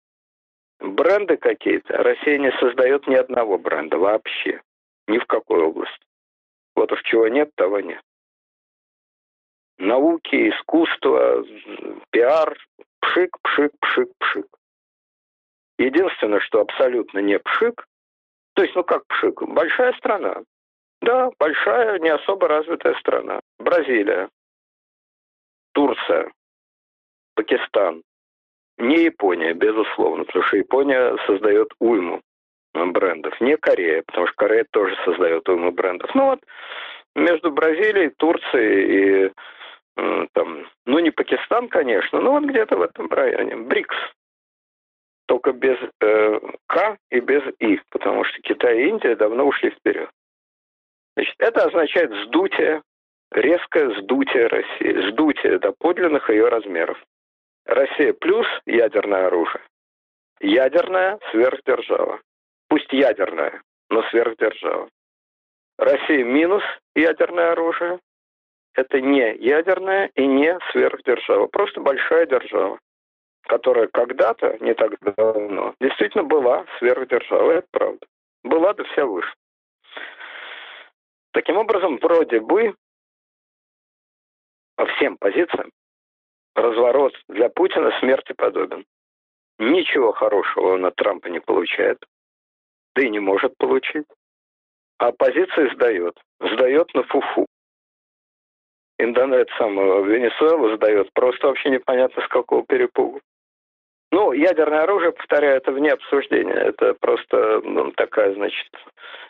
Бренды 0.80 1.36
какие-то. 1.36 1.98
Россия 1.98 2.38
не 2.38 2.50
создает 2.52 3.06
ни 3.06 3.14
одного 3.14 3.58
бренда 3.58 3.98
вообще. 3.98 4.62
Ни 5.06 5.18
в 5.18 5.26
какой 5.26 5.60
области. 5.60 6.06
Вот 6.74 6.90
уж 6.90 7.02
чего 7.02 7.28
нет, 7.28 7.50
того 7.54 7.80
нет. 7.80 8.00
Науки, 9.78 10.50
искусства, 10.50 11.44
пиар, 12.10 12.56
пшик, 13.00 13.36
пшик, 13.42 13.72
пшик, 13.80 14.08
пшик. 14.18 14.46
Единственное, 15.78 16.40
что 16.40 16.60
абсолютно 16.60 17.18
не 17.18 17.38
пшик, 17.38 17.86
то 18.54 18.62
есть, 18.62 18.74
ну 18.74 18.84
как 18.84 19.06
пшик, 19.06 19.42
большая 19.42 19.92
страна. 19.94 20.42
Да, 21.02 21.30
большая, 21.38 21.98
не 21.98 22.08
особо 22.08 22.48
развитая 22.48 22.94
страна. 22.94 23.40
Бразилия, 23.58 24.30
Турция, 25.72 26.32
Пакистан. 27.34 28.02
Не 28.78 29.04
Япония, 29.04 29.54
безусловно, 29.54 30.24
потому 30.24 30.44
что 30.44 30.56
Япония 30.56 31.16
создает 31.26 31.68
уйму 31.78 32.20
брендов. 32.74 33.38
Не 33.40 33.56
Корея, 33.56 34.02
потому 34.06 34.26
что 34.26 34.36
Корея 34.36 34.66
тоже 34.70 34.96
создает 35.04 35.48
уйму 35.48 35.70
брендов. 35.72 36.14
Ну 36.14 36.26
вот 36.26 36.40
между 37.14 37.50
Бразилией, 37.50 38.10
Турцией 38.10 39.26
и 39.26 39.32
там, 40.32 40.68
ну 40.84 40.98
не 40.98 41.10
Пакистан, 41.10 41.68
конечно, 41.68 42.20
но 42.20 42.32
вот 42.32 42.44
где-то 42.44 42.76
в 42.76 42.82
этом 42.82 43.08
районе. 43.10 43.56
БРИКС. 43.56 43.96
Только 45.26 45.52
без 45.52 45.76
э, 46.00 46.40
К 46.66 46.96
и 47.10 47.20
без 47.20 47.42
И, 47.58 47.80
потому 47.90 48.24
что 48.24 48.40
Китай 48.42 48.78
и 48.78 48.88
Индия 48.88 49.16
давно 49.16 49.44
ушли 49.44 49.70
вперед. 49.70 50.08
Значит, 51.16 51.34
это 51.38 51.64
означает 51.64 52.12
сдутие, 52.26 52.82
резкое 53.32 54.00
сдутие 54.00 54.46
России, 54.46 55.10
сдутие 55.10 55.58
до 55.58 55.72
подлинных 55.72 56.28
ее 56.30 56.48
размеров. 56.48 57.02
Россия 57.64 58.12
плюс 58.12 58.46
ядерное 58.66 59.26
оружие. 59.26 59.62
Ядерная 60.40 61.18
сверхдержава. 61.30 62.20
Пусть 62.68 62.92
ядерная, 62.92 63.62
но 63.90 64.02
сверхдержава. 64.10 64.88
Россия 65.78 66.24
минус 66.24 66.62
ядерное 66.94 67.52
оружие. 67.52 67.98
Это 68.76 69.00
не 69.00 69.34
ядерная 69.36 70.10
и 70.14 70.26
не 70.26 70.58
сверхдержава. 70.70 71.46
Просто 71.46 71.80
большая 71.80 72.26
держава, 72.26 72.78
которая 73.44 73.88
когда-то, 73.88 74.58
не 74.60 74.74
так 74.74 75.00
давно, 75.00 75.74
действительно 75.80 76.24
была 76.24 76.66
сверхдержавой. 76.78 77.56
Это 77.56 77.68
правда. 77.70 78.06
Была 78.44 78.74
да 78.74 78.84
вся 78.84 79.06
выше. 79.06 79.32
Таким 81.32 81.56
образом, 81.56 81.98
вроде 81.98 82.40
бы 82.40 82.74
по 84.76 84.84
всем 84.86 85.16
позициям 85.16 85.70
разворот 86.54 87.14
для 87.28 87.48
Путина 87.48 87.98
смерти 87.98 88.34
подобен. 88.34 88.84
Ничего 89.58 90.12
хорошего 90.12 90.74
он 90.74 90.84
от 90.84 90.96
Трампа 90.96 91.28
не 91.28 91.40
получает. 91.40 92.04
Да 92.94 93.02
и 93.02 93.08
не 93.08 93.20
может 93.20 93.56
получить. 93.56 94.06
А 94.98 95.08
оппозиция 95.08 95.72
сдает. 95.74 96.18
Сдает 96.40 96.92
на 96.92 97.04
фуфу. 97.04 97.46
Индонезия 98.98 99.46
самого 99.58 100.04
Венесуэлу 100.04 100.76
сдает. 100.76 101.12
Просто 101.12 101.48
вообще 101.48 101.70
непонятно 101.70 102.22
с 102.22 102.28
какого 102.28 102.64
перепугу. 102.64 103.20
Ну, 104.12 104.32
ядерное 104.32 104.84
оружие, 104.84 105.12
повторяю, 105.12 105.56
это 105.56 105.72
вне 105.72 105.92
обсуждения. 105.92 106.54
Это 106.54 106.94
просто 106.94 107.60
ну, 107.64 107.90
такая, 107.92 108.32
значит, 108.34 108.70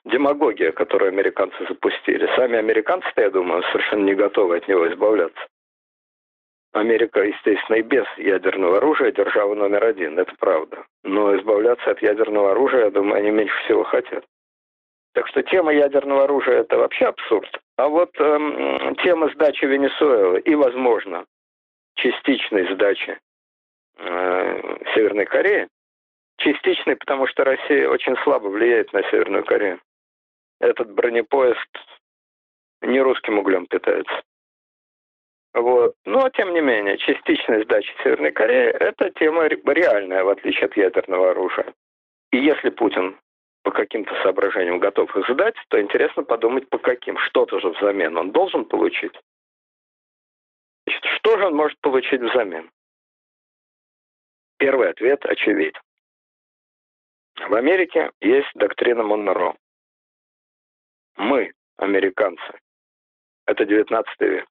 демагогия, 0.04 0.70
которую 0.72 1.08
американцы 1.08 1.56
запустили. 1.68 2.28
Сами 2.36 2.56
американцы 2.56 3.08
я 3.16 3.30
думаю, 3.30 3.62
совершенно 3.64 4.04
не 4.04 4.14
готовы 4.14 4.58
от 4.58 4.68
него 4.68 4.86
избавляться. 4.88 5.46
Америка, 6.72 7.22
естественно, 7.22 7.76
и 7.76 7.82
без 7.82 8.04
ядерного 8.18 8.76
оружия 8.76 9.10
держава 9.10 9.54
номер 9.54 9.82
один, 9.84 10.18
это 10.18 10.32
правда. 10.38 10.84
Но 11.02 11.34
избавляться 11.36 11.90
от 11.90 12.02
ядерного 12.02 12.52
оружия, 12.52 12.84
я 12.84 12.90
думаю, 12.90 13.16
они 13.16 13.30
меньше 13.30 13.56
всего 13.64 13.82
хотят. 13.82 14.24
Так 15.14 15.26
что 15.28 15.42
тема 15.42 15.72
ядерного 15.72 16.24
оружия– 16.24 16.60
это 16.60 16.76
вообще 16.76 17.06
абсурд. 17.06 17.48
А 17.76 17.88
вот 17.88 18.10
эм, 18.18 18.96
тема 18.96 19.28
сдачи 19.34 19.64
Венесуэлы 19.64 20.40
и, 20.40 20.54
возможно, 20.54 21.26
частичной 21.96 22.72
сдачи 22.74 23.18
э, 23.98 24.76
Северной 24.94 25.26
Кореи, 25.26 25.68
частичной, 26.38 26.96
потому 26.96 27.26
что 27.26 27.44
Россия 27.44 27.88
очень 27.88 28.16
слабо 28.24 28.48
влияет 28.48 28.92
на 28.92 29.02
Северную 29.10 29.44
Корею. 29.44 29.80
Этот 30.58 30.90
бронепоезд 30.92 31.58
не 32.80 33.00
русским 33.00 33.38
углем 33.38 33.66
питается. 33.66 34.22
Вот. 35.52 35.94
Но, 36.04 36.28
тем 36.30 36.54
не 36.54 36.60
менее, 36.60 36.98
частичная 36.98 37.62
сдача 37.64 37.92
Северной 38.02 38.32
Кореи– 38.32 38.68
это 38.80 39.10
тема 39.10 39.46
реальная, 39.48 40.24
в 40.24 40.28
отличие 40.28 40.66
от 40.66 40.76
ядерного 40.76 41.30
оружия. 41.30 41.74
И 42.30 42.38
если 42.38 42.70
Путин 42.70 43.18
по 43.66 43.72
каким-то 43.72 44.14
соображениям 44.22 44.78
готов 44.78 45.14
их 45.16 45.28
сдать, 45.28 45.56
то 45.70 45.80
интересно 45.80 46.22
подумать, 46.22 46.68
по 46.68 46.78
каким. 46.78 47.18
Что-то 47.18 47.58
же 47.58 47.70
взамен 47.70 48.16
он 48.16 48.30
должен 48.30 48.64
получить. 48.64 49.12
Значит, 50.86 51.04
что 51.16 51.36
же 51.36 51.46
он 51.46 51.56
может 51.56 51.76
получить 51.80 52.20
взамен? 52.20 52.70
Первый 54.58 54.88
ответ 54.88 55.26
очевиден. 55.26 55.80
В 57.34 57.52
Америке 57.54 58.12
есть 58.20 58.52
доктрина 58.54 59.02
Монро. 59.02 59.56
Мы, 61.16 61.52
американцы, 61.76 62.60
это 63.46 63.64
19 63.64 64.20
век. 64.20 64.48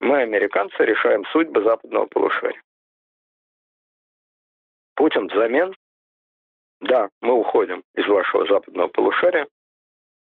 Мы, 0.00 0.22
американцы, 0.22 0.82
решаем 0.86 1.26
судьбы 1.26 1.62
западного 1.62 2.06
полушария. 2.06 2.62
Путин 4.94 5.26
взамен, 5.26 5.74
да, 6.82 7.08
мы 7.20 7.34
уходим 7.34 7.82
из 7.94 8.06
вашего 8.06 8.46
западного 8.46 8.88
полушария, 8.88 9.46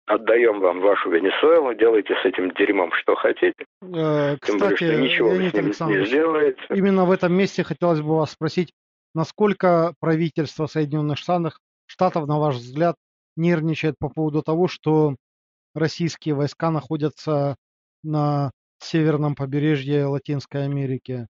отдаем 0.06 0.60
вам 0.60 0.82
вашу 0.82 1.10
Венесуэлу, 1.10 1.74
делайте 1.76 2.16
с 2.22 2.26
этим 2.26 2.52
дерьмом 2.52 2.92
что 2.94 3.16
хотите. 3.16 3.66
Э, 3.82 4.38
Тем 4.42 4.58
более, 4.58 4.76
что 4.76 4.96
ничего 4.96 5.32
Леонид 5.32 5.54
вы 5.54 5.74
с 5.74 5.80
ним 5.80 5.90
не 5.90 6.06
сделаете. 6.06 6.62
Именно 6.70 7.06
в 7.06 7.12
этом 7.12 7.34
месте 7.34 7.64
хотелось 7.64 8.02
бы 8.02 8.16
вас 8.16 8.32
спросить, 8.32 8.74
насколько 9.14 9.94
правительство 10.00 10.66
Соединенных 10.66 11.18
Штатов, 11.18 11.60
Штатов, 11.86 12.28
на 12.28 12.40
ваш 12.40 12.56
взгляд, 12.56 12.96
нервничает 13.36 13.96
по 14.00 14.10
поводу 14.10 14.42
того, 14.42 14.68
что 14.68 15.16
российские 15.76 16.36
войска 16.36 16.72
находятся 16.72 17.56
на 18.04 18.52
северном 18.80 19.36
побережье 19.36 20.06
Латинской 20.06 20.66
Америки. 20.66 21.28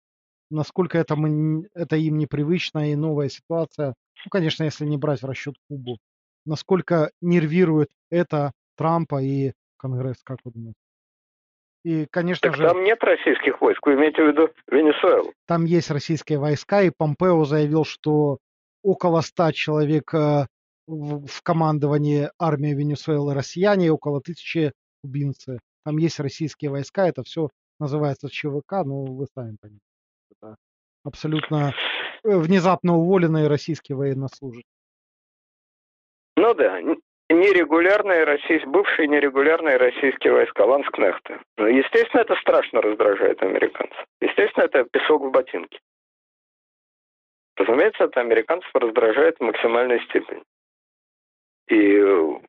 Насколько 0.49 0.97
это, 0.97 1.15
мы, 1.15 1.67
это 1.73 1.95
им 1.95 2.17
непривычная 2.17 2.93
и 2.93 2.95
новая 2.95 3.29
ситуация. 3.29 3.93
Ну, 4.25 4.29
конечно, 4.29 4.63
если 4.63 4.85
не 4.85 4.97
брать 4.97 5.21
в 5.21 5.25
расчет 5.25 5.55
Кубу. 5.67 5.97
Насколько 6.45 7.11
нервирует 7.21 7.89
это 8.09 8.51
Трампа 8.75 9.21
и 9.21 9.53
Конгресс, 9.77 10.21
как 10.23 10.39
вы 10.43 10.51
думаете? 10.51 10.79
И, 11.83 12.05
конечно 12.11 12.49
так 12.49 12.57
же... 12.57 12.67
там 12.67 12.83
нет 12.83 13.01
российских 13.01 13.61
войск, 13.61 13.85
вы 13.85 13.93
имеете 13.93 14.23
в 14.23 14.27
виду 14.27 14.49
Венесуэлу? 14.67 15.33
Там 15.47 15.63
есть 15.65 15.89
российские 15.91 16.39
войска, 16.39 16.81
и 16.81 16.91
Помпео 16.95 17.45
заявил, 17.45 17.85
что 17.85 18.39
около 18.83 19.21
ста 19.21 19.53
человек 19.53 20.13
э, 20.13 20.45
в 20.87 21.41
командовании 21.43 22.29
армии 22.37 22.73
Венесуэлы 22.73 23.33
россияне, 23.33 23.91
около 23.91 24.21
тысячи 24.21 24.73
кубинцы. 25.01 25.59
Там 25.85 25.97
есть 25.97 26.19
российские 26.19 26.71
войска, 26.71 27.07
это 27.07 27.23
все 27.23 27.49
называется 27.79 28.29
ЧВК, 28.29 28.83
но 28.83 29.05
вы 29.05 29.27
сами 29.33 29.55
понимаете. 29.61 29.85
Это 30.31 30.55
абсолютно 31.03 31.73
внезапно 32.23 32.95
уволенные 32.95 33.47
российские 33.47 33.97
военнослужащие. 33.97 34.65
Ну 36.35 36.53
да, 36.53 36.81
нерегулярные 37.29 38.23
российские, 38.23 38.71
бывшие 38.71 39.07
нерегулярные 39.07 39.77
российские 39.77 40.33
войска, 40.33 40.65
ланскнехты. 40.65 41.39
Ну, 41.57 41.67
естественно, 41.67 42.21
это 42.21 42.35
страшно 42.35 42.81
раздражает 42.81 43.41
американцев. 43.43 44.05
Естественно, 44.21 44.63
это 44.63 44.85
песок 44.85 45.23
в 45.23 45.31
ботинке. 45.31 45.79
Разумеется, 47.57 48.05
это 48.05 48.21
американцев 48.21 48.69
раздражает 48.73 49.37
в 49.37 49.43
максимальной 49.43 50.01
степени. 50.05 50.41
И 51.67 51.97
э, 51.97 52.39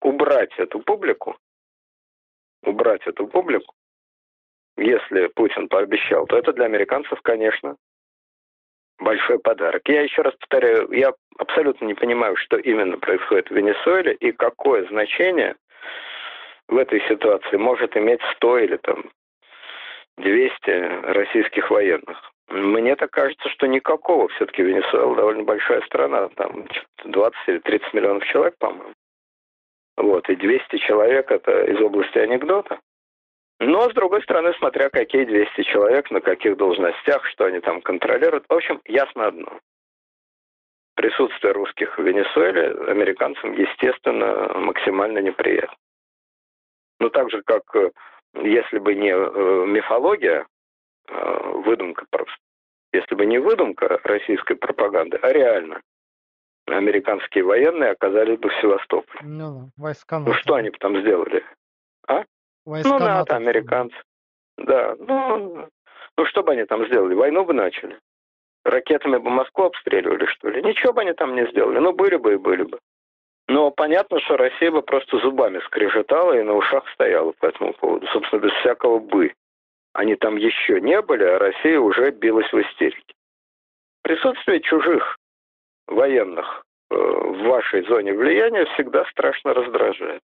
убрать 0.00 0.52
эту 0.58 0.78
публику 0.78 1.36
убрать 2.62 3.06
эту 3.06 3.26
публику, 3.26 3.74
если 4.76 5.28
Путин 5.28 5.68
пообещал, 5.68 6.26
то 6.26 6.36
это 6.36 6.52
для 6.52 6.66
американцев, 6.66 7.20
конечно, 7.22 7.76
большой 9.00 9.38
подарок. 9.38 9.82
Я 9.86 10.02
еще 10.02 10.22
раз 10.22 10.34
повторяю, 10.36 10.90
я 10.92 11.12
абсолютно 11.38 11.86
не 11.86 11.94
понимаю, 11.94 12.36
что 12.36 12.56
именно 12.56 12.98
происходит 12.98 13.48
в 13.48 13.54
Венесуэле 13.54 14.14
и 14.14 14.32
какое 14.32 14.86
значение 14.86 15.56
в 16.68 16.76
этой 16.76 17.00
ситуации 17.08 17.56
может 17.56 17.96
иметь 17.96 18.20
100 18.36 18.58
или 18.58 18.76
там 18.76 19.10
200 20.18 21.12
российских 21.12 21.70
военных. 21.70 22.32
Мне 22.48 22.96
так 22.96 23.10
кажется, 23.10 23.48
что 23.48 23.66
никакого. 23.66 24.28
Все-таки 24.28 24.62
Венесуэла 24.62 25.14
довольно 25.16 25.44
большая 25.44 25.80
страна, 25.82 26.28
там 26.36 26.66
20 27.04 27.38
или 27.46 27.58
30 27.58 27.94
миллионов 27.94 28.24
человек, 28.24 28.54
по-моему. 28.58 28.92
Вот, 29.96 30.28
и 30.28 30.36
200 30.36 30.78
человек 30.78 31.30
это 31.30 31.64
из 31.64 31.80
области 31.80 32.18
анекдота. 32.18 32.80
Но, 33.60 33.90
с 33.90 33.92
другой 33.92 34.22
стороны, 34.22 34.54
смотря 34.54 34.88
какие 34.88 35.24
200 35.26 35.62
человек, 35.64 36.10
на 36.10 36.22
каких 36.22 36.56
должностях, 36.56 37.26
что 37.26 37.44
они 37.44 37.60
там 37.60 37.82
контролируют. 37.82 38.46
В 38.48 38.54
общем, 38.54 38.80
ясно 38.86 39.26
одно. 39.26 39.60
Присутствие 40.96 41.52
русских 41.52 41.98
в 41.98 42.02
Венесуэле 42.02 42.70
американцам, 42.90 43.52
естественно, 43.52 44.54
максимально 44.58 45.18
неприятно. 45.18 45.76
Ну, 47.00 47.10
так 47.10 47.30
же, 47.30 47.42
как 47.42 47.62
если 48.34 48.78
бы 48.78 48.94
не 48.94 49.10
э, 49.10 49.66
мифология, 49.66 50.46
э, 51.08 51.52
выдумка 51.64 52.06
просто, 52.10 52.36
если 52.92 53.14
бы 53.14 53.26
не 53.26 53.38
выдумка 53.38 54.00
российской 54.04 54.54
пропаганды, 54.54 55.18
а 55.18 55.32
реально, 55.32 55.82
американские 56.66 57.44
военные 57.44 57.90
оказались 57.90 58.38
бы 58.38 58.48
в 58.48 58.60
Севастополе. 58.60 59.20
Ну, 59.22 59.68
войска. 59.76 60.18
Ну, 60.18 60.32
что 60.34 60.54
они 60.54 60.70
там 60.70 60.98
сделали? 61.00 61.44
А? 62.08 62.24
Войска 62.64 62.90
ну, 62.90 62.98
НАТО, 62.98 63.14
НАТО 63.14 63.36
американцы. 63.36 63.96
Да, 64.56 64.94
ну, 64.98 65.68
ну, 66.16 66.26
что 66.26 66.42
бы 66.42 66.52
они 66.52 66.64
там 66.64 66.86
сделали? 66.86 67.14
Войну 67.14 67.44
бы 67.44 67.54
начали. 67.54 67.98
Ракетами 68.64 69.16
бы 69.16 69.30
Москву 69.30 69.64
обстреливали, 69.64 70.26
что 70.26 70.50
ли? 70.50 70.62
Ничего 70.62 70.92
бы 70.92 71.00
они 71.00 71.12
там 71.14 71.34
не 71.34 71.46
сделали. 71.50 71.78
Ну, 71.78 71.92
были 71.92 72.16
бы 72.16 72.34
и 72.34 72.36
были 72.36 72.64
бы. 72.64 72.78
Но 73.48 73.70
понятно, 73.70 74.20
что 74.20 74.36
Россия 74.36 74.70
бы 74.70 74.82
просто 74.82 75.18
зубами 75.18 75.58
скрежетала 75.66 76.38
и 76.38 76.42
на 76.42 76.54
ушах 76.54 76.88
стояла 76.90 77.32
по 77.32 77.46
этому 77.46 77.72
поводу. 77.72 78.06
Собственно, 78.08 78.40
без 78.40 78.52
всякого 78.60 78.98
«бы». 78.98 79.32
Они 79.92 80.14
там 80.14 80.36
еще 80.36 80.80
не 80.80 81.02
были, 81.02 81.24
а 81.24 81.38
Россия 81.38 81.80
уже 81.80 82.10
билась 82.12 82.52
в 82.52 82.60
истерике. 82.60 83.12
Присутствие 84.02 84.60
чужих 84.60 85.16
военных 85.88 86.62
э, 86.90 86.94
в 86.94 87.42
вашей 87.48 87.82
зоне 87.86 88.12
влияния 88.12 88.66
всегда 88.66 89.04
страшно 89.06 89.52
раздражает. 89.52 90.20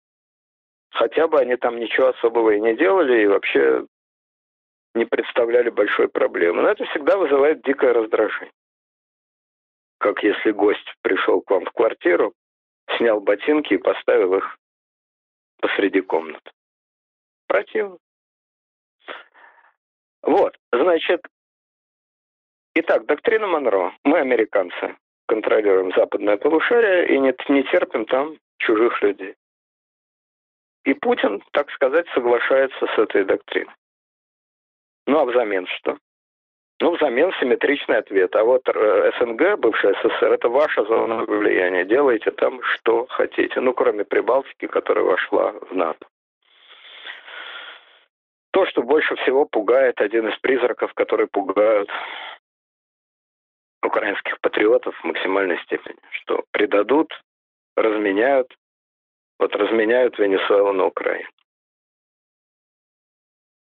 Хотя 0.91 1.27
бы 1.27 1.39
они 1.39 1.56
там 1.56 1.80
ничего 1.80 2.08
особого 2.10 2.51
и 2.51 2.60
не 2.60 2.75
делали, 2.75 3.23
и 3.23 3.27
вообще 3.27 3.86
не 4.93 5.06
представляли 5.06 5.69
большой 5.69 6.10
проблемы. 6.10 6.62
Но 6.62 6.69
это 6.69 6.86
всегда 6.86 7.17
вызывает 7.17 7.62
дикое 7.63 7.93
раздражение. 7.93 8.51
Как 9.99 10.21
если 10.23 10.51
гость 10.51 10.93
пришел 11.01 11.41
к 11.41 11.49
вам 11.49 11.65
в 11.65 11.71
квартиру, 11.71 12.34
снял 12.97 13.21
ботинки 13.21 13.73
и 13.73 13.77
поставил 13.77 14.36
их 14.36 14.58
посреди 15.62 16.01
комнаты. 16.01 16.51
Противно. 17.47 17.97
Вот, 20.23 20.58
значит, 20.71 21.21
итак, 22.75 23.06
доктрина 23.06 23.47
Монро. 23.47 23.93
Мы, 24.04 24.19
американцы, 24.19 24.97
контролируем 25.27 25.93
западное 25.95 26.38
полушарие 26.38 27.15
и 27.15 27.19
не, 27.19 27.34
не 27.49 27.63
терпим 27.63 28.06
там 28.06 28.38
чужих 28.58 29.01
людей. 29.01 29.36
И 30.86 30.94
Путин, 30.94 31.44
так 31.52 31.70
сказать, 31.72 32.08
соглашается 32.13 32.86
с 32.88 32.98
этой 32.98 33.24
доктриной. 33.24 33.74
Ну 35.08 35.20
а 35.20 35.26
взамен 35.26 35.67
что? 35.67 35.98
Ну, 36.82 36.96
взамен 36.96 37.32
симметричный 37.39 37.98
ответ. 37.98 38.36
А 38.36 38.44
вот 38.44 38.67
э, 38.67 39.12
СНГ, 39.20 39.60
бывшая 39.60 39.94
СССР, 40.02 40.34
это 40.34 40.50
ваша 40.50 40.84
зона 40.86 41.26
влияния. 41.26 41.86
Делайте 41.86 42.32
там, 42.32 42.60
что 42.63 43.06
хотите. 43.06 43.60
Ну, 43.62 43.74
кроме 43.74 44.04
Прибалтики, 44.04 44.65
которая 44.65 45.06
вошла 45.06 45.52
в 45.52 45.76
НАТО. 45.76 46.08
То, 48.52 48.65
что 48.65 48.82
больше 48.82 49.15
всего 49.17 49.46
пугает, 49.46 50.02
один 50.02 50.28
из 50.28 50.38
призраков, 50.39 50.91
которые 50.96 51.28
пугают 51.28 51.89
украинских 53.84 54.39
патриотов 54.41 54.96
в 54.96 55.04
максимальной 55.04 55.60
степени, 55.60 56.00
что 56.24 56.44
предадут, 56.50 57.13
разменяют, 57.76 58.52
вот 59.41 59.56
разменяют 59.56 60.17
Венесуэлу 60.19 60.71
на 60.71 60.86
Украину. 60.86 61.27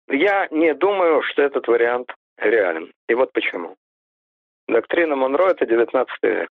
Я 0.08 0.46
не 0.50 0.74
думаю, 0.74 1.22
что 1.22 1.42
этот 1.42 1.66
вариант 1.66 2.14
реален. 2.36 2.92
И 3.08 3.14
вот 3.14 3.32
почему. 3.32 3.76
Доктрина 4.68 5.16
Монро– 5.16 5.48
это 5.50 5.64
19 5.64 6.14
век. 6.22 6.50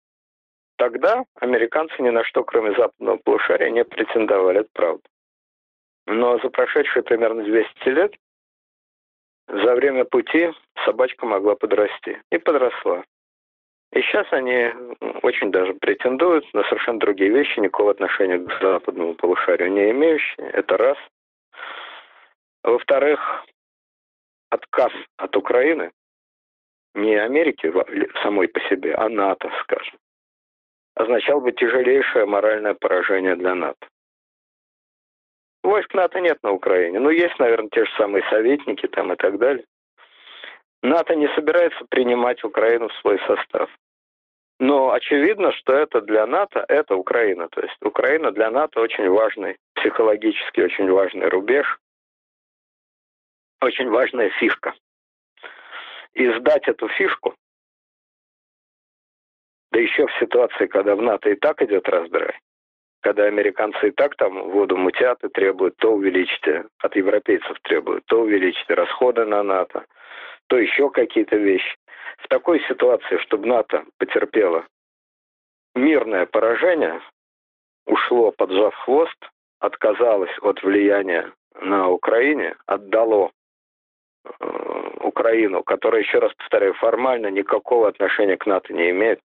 Тогда 0.77 1.25
американцы 1.41 2.01
ни 2.01 2.11
на 2.11 2.23
что, 2.23 2.45
кроме 2.45 2.77
западного 2.77 3.19
полушария, 3.25 3.71
не 3.71 3.85
претендовали, 3.85 4.61
это 4.61 4.71
правда. 4.73 5.03
Но 6.07 6.39
за 6.39 6.49
прошедшие 6.51 7.03
примерно 7.03 7.43
200 7.43 7.89
лет 7.89 8.15
за 9.49 9.75
время 9.75 10.05
пути 10.05 10.53
собачка 10.85 11.27
могла 11.27 11.57
подрасти. 11.57 12.23
И 12.31 12.39
подросла. 12.39 13.05
И 13.93 14.03
сейчас 14.03 14.27
они 14.33 14.71
очень 15.23 15.51
даже 15.51 15.75
претендуют 15.75 16.45
на 16.53 16.63
совершенно 16.65 16.99
другие 16.99 17.31
вещи, 17.31 17.59
никакого 17.59 17.93
отношения 17.93 18.39
к 18.39 18.63
западному 18.63 19.15
полушарию 19.15 19.73
не 19.73 19.91
имеющие. 19.91 20.49
Это 20.51 20.77
раз. 20.77 20.99
Во-вторых, 22.63 23.45
отказ 24.51 24.93
от 25.17 25.37
Украины 25.37 25.91
не 26.95 27.15
Америки 27.15 27.73
самой 28.23 28.49
по 28.49 28.61
себе, 28.69 28.95
а 28.95 29.09
НАТО, 29.09 29.51
скажем, 29.63 29.99
означал 30.95 31.41
бы 31.41 31.53
тяжелейшее 31.53 32.27
моральное 32.27 32.75
поражение 32.75 33.37
для 33.37 33.55
НАТО. 33.55 33.87
Войск 35.63 35.95
НАТО 35.95 36.21
нет 36.21 36.39
на 36.43 36.53
Украине. 36.53 36.99
Ну, 36.99 37.11
есть, 37.11 37.39
наверное, 37.39 37.71
те 37.71 37.85
же 37.85 37.91
самые 37.97 38.25
советники 38.31 38.87
там 38.87 39.13
и 39.13 39.17
так 39.17 39.39
далее. 39.39 39.65
НАТО 40.83 41.15
не 41.17 41.29
собирается 41.35 41.85
принимать 41.89 42.43
Украину 42.45 42.89
в 42.89 42.95
свой 43.01 43.19
состав. 43.27 43.71
Но 44.61 44.93
очевидно, 44.93 45.53
что 45.53 45.73
это 45.73 46.01
для 46.01 46.27
НАТО, 46.27 46.65
это 46.69 46.97
Украина. 46.97 47.49
То 47.49 47.61
есть 47.61 47.77
Украина 47.81 48.33
для 48.33 48.51
НАТО 48.51 48.81
очень 48.81 49.09
важный, 49.09 49.57
психологически 49.75 50.61
очень 50.61 50.91
важный 50.91 51.29
рубеж, 51.29 51.79
очень 53.61 53.89
важная 53.89 54.31
фишка. 54.31 54.75
И 56.15 56.29
сдать 56.39 56.67
эту 56.67 56.89
фишку, 56.89 57.35
да 59.71 59.79
еще 59.79 60.07
в 60.07 60.19
ситуации, 60.19 60.67
когда 60.67 60.97
в 60.97 61.03
НАТО 61.03 61.31
и 61.31 61.37
так 61.37 61.63
идет 61.63 61.89
раздрай, 61.89 62.37
когда 63.01 63.25
американцы 63.25 63.89
и 63.89 63.91
так 63.93 64.17
там 64.17 64.51
воду 64.51 64.77
мутят 64.77 65.23
и 65.23 65.29
требуют, 65.29 65.77
то 65.77 65.93
увеличьте, 65.93 66.65
от 66.79 66.97
европейцев 66.97 67.57
требуют, 67.63 68.05
то 68.07 68.23
увеличьте 68.23 68.75
расходы 68.75 69.25
на 69.25 69.45
НАТО, 69.45 69.85
то 70.49 70.59
еще 70.59 70.91
какие-то 70.91 71.37
вещи. 71.37 71.77
В 72.19 72.29
такой 72.29 72.61
ситуации, 72.69 73.19
чтобы 73.19 73.47
НАТО 73.47 73.85
потерпело 73.99 74.67
мирное 75.75 76.27
поражение, 76.27 77.01
ушло, 77.87 78.33
поджав 78.33 78.75
хвост, 78.75 79.31
отказалось 79.61 80.37
от 80.43 80.63
влияния 80.63 81.33
на 81.61 81.89
Украине, 81.89 82.57
отдало 82.67 83.31
Э, 84.41 84.91
Украину, 85.01 85.63
которая, 85.63 86.03
еще 86.03 86.19
раз 86.19 86.33
повторяю, 86.35 86.75
формально 86.75 87.29
никакого 87.29 87.89
отношения 87.89 88.37
к 88.37 88.47
НАТО 88.47 88.73
не 88.73 88.91
имеет. 88.91 89.21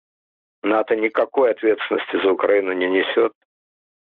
НАТО 0.63 0.95
никакой 0.95 1.51
ответственности 1.51 2.21
за 2.21 2.31
Украину 2.31 2.71
не 2.73 2.88
несет. 2.88 3.34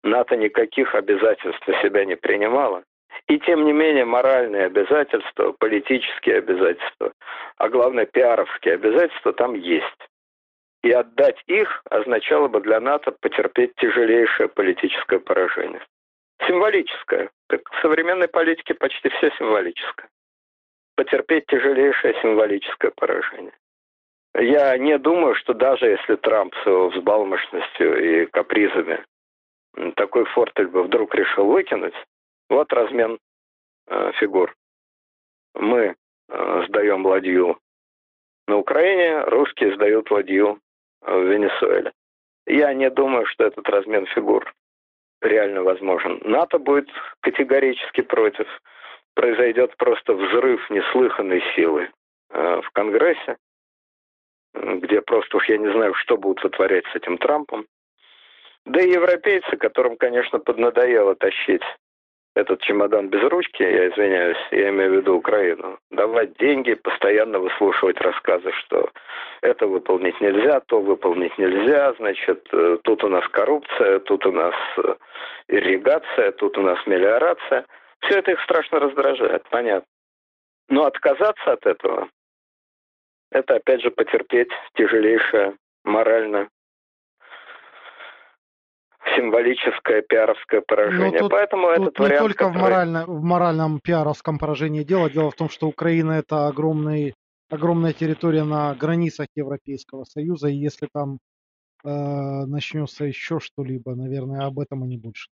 НАТО 0.03 0.36
никаких 0.36 0.95
обязательств 0.95 1.65
на 1.67 1.82
себя 1.82 2.05
не 2.05 2.15
принимало. 2.15 2.84
И 3.27 3.39
тем 3.39 3.65
не 3.65 3.73
менее 3.73 4.05
моральные 4.05 4.65
обязательства, 4.65 5.51
политические 5.53 6.38
обязательства, 6.38 7.12
а 7.58 7.69
главное 7.69 8.05
пиаровские 8.05 8.75
обязательства 8.75 9.34
там 9.34 9.53
есть. 9.53 10.10
И 10.82 10.91
отдать 10.91 11.41
их 11.47 11.82
означало 11.89 12.47
бы 12.47 12.62
для 12.62 12.79
НАТО 12.79 13.12
потерпеть 13.19 13.75
тяжелейшее 13.75 14.47
политическое 14.47 15.19
поражение. 15.19 15.82
Символическое. 16.47 17.29
Так 17.47 17.62
в 17.69 17.82
современной 17.82 18.29
политике 18.29 18.73
почти 18.73 19.10
все 19.10 19.29
символическое 19.38 20.10
потерпеть 20.99 21.45
тяжелейшее 21.47 22.13
символическое 22.21 22.91
поражение. 22.91 23.53
Я 24.38 24.77
не 24.77 24.97
думаю, 24.97 25.34
что 25.36 25.53
даже 25.53 25.86
если 25.86 26.17
Трамп 26.17 26.53
с 26.55 26.65
его 26.65 26.89
взбалмошностью 26.89 28.23
и 28.23 28.25
капризами 28.25 29.05
такой 29.95 30.25
фортель 30.25 30.67
бы 30.67 30.84
вдруг 30.84 31.15
решил 31.15 31.45
выкинуть, 31.45 31.93
вот 32.49 32.73
размен 32.73 33.19
э, 33.88 34.12
фигур. 34.19 34.55
Мы 35.53 35.95
э, 36.29 36.63
сдаем 36.67 37.05
ладью 37.05 37.59
на 38.47 38.57
Украине, 38.57 39.21
русские 39.21 39.75
сдают 39.75 40.09
ладью 40.12 40.59
в 41.01 41.21
Венесуэле. 41.21 41.91
Я 42.45 42.73
не 42.73 42.89
думаю, 42.89 43.25
что 43.27 43.45
этот 43.45 43.67
размен 43.69 44.05
фигур 44.07 44.53
реально 45.21 45.63
возможен. 45.63 46.19
НАТО 46.23 46.57
будет 46.59 46.89
категорически 47.21 48.01
против 48.01 48.47
произойдет 49.13 49.75
просто 49.77 50.13
взрыв 50.13 50.69
неслыханной 50.69 51.43
силы 51.55 51.89
э, 52.29 52.62
в 52.62 52.71
Конгрессе, 52.71 53.38
где 54.54 55.02
просто 55.02 55.37
уж 55.37 55.50
я 55.50 55.58
не 55.58 55.71
знаю, 55.71 55.93
что 55.95 56.17
будут 56.17 56.43
вытворять 56.43 56.85
с 56.87 56.95
этим 56.95 57.17
Трампом. 57.17 57.65
Да 58.65 58.81
и 58.81 58.91
европейцы, 58.91 59.58
которым, 59.58 59.97
конечно, 59.97 60.39
поднадоело 60.39 61.15
тащить 61.15 61.63
этот 62.36 62.62
чемодан 62.62 63.10
без 63.10 63.21
ручки, 63.30 63.63
я 63.63 63.90
извиняюсь, 63.90 64.38
я 64.52 64.69
имею 64.69 64.92
в 64.92 64.96
виду 64.98 65.15
Украину, 65.15 65.80
давать 65.92 66.38
деньги, 66.38 66.73
постоянно 66.75 67.40
выслушивать 67.40 68.00
рассказы, 68.02 68.52
что 68.54 68.90
это 69.42 69.67
выполнить 69.67 70.19
нельзя, 70.21 70.60
то 70.62 70.80
выполнить 70.80 71.38
нельзя, 71.38 71.94
значит, 71.94 72.48
э, 72.52 72.77
тут 72.84 73.04
у 73.04 73.10
нас 73.10 73.27
коррупция, 73.30 74.00
тут 74.00 74.25
у 74.25 74.32
нас 74.32 74.56
э, 74.77 74.96
ирригация, 75.48 76.32
тут 76.34 76.58
у 76.58 76.62
нас 76.62 76.80
мелиорация– 76.86 77.65
все 78.02 78.19
это 78.19 78.32
их 78.32 78.42
страшно 78.42 78.80
раздражает, 78.80 79.44
понятно. 79.50 79.88
Но 80.69 80.86
отказаться 80.86 81.52
от 81.52 81.65
этого, 81.65 82.10
это 83.32 83.56
опять 83.56 83.82
же 83.82 83.92
потерпеть 83.92 84.52
тяжелейшее 84.75 85.58
морально 85.84 86.50
символическое 89.20 90.02
пиаровское 90.02 90.62
поражение. 90.62 91.12
Ну, 91.12 91.20
тут, 91.20 91.32
Поэтому 91.32 91.67
тут 91.67 91.88
этот 91.88 92.00
не 92.00 92.06
вариант, 92.06 92.22
только 92.22 92.46
который... 92.46 92.58
в, 92.58 92.62
морально, 92.62 93.06
в 93.06 93.24
моральном 93.24 93.80
пиаровском 93.80 94.40
поражении 94.40 94.84
дело. 94.84 95.10
Дело 95.10 95.32
в 95.32 95.36
том, 95.36 95.50
что 95.50 95.67
Украина 95.67 96.13
это 96.13 96.48
огромный, 96.48 97.13
огромная 97.50 97.94
территория 97.94 98.44
на 98.44 98.74
границах 98.76 99.28
Европейского 99.36 100.06
Союза. 100.06 100.48
И 100.48 100.56
если 100.56 100.88
там 100.92 101.20
э, 101.84 101.90
начнется 101.90 103.06
еще 103.06 103.40
что-либо, 103.40 103.96
наверное, 103.96 104.46
об 104.46 104.60
этом 104.60 104.86
и 104.86 104.88
не 104.88 104.98
больше. 104.98 105.30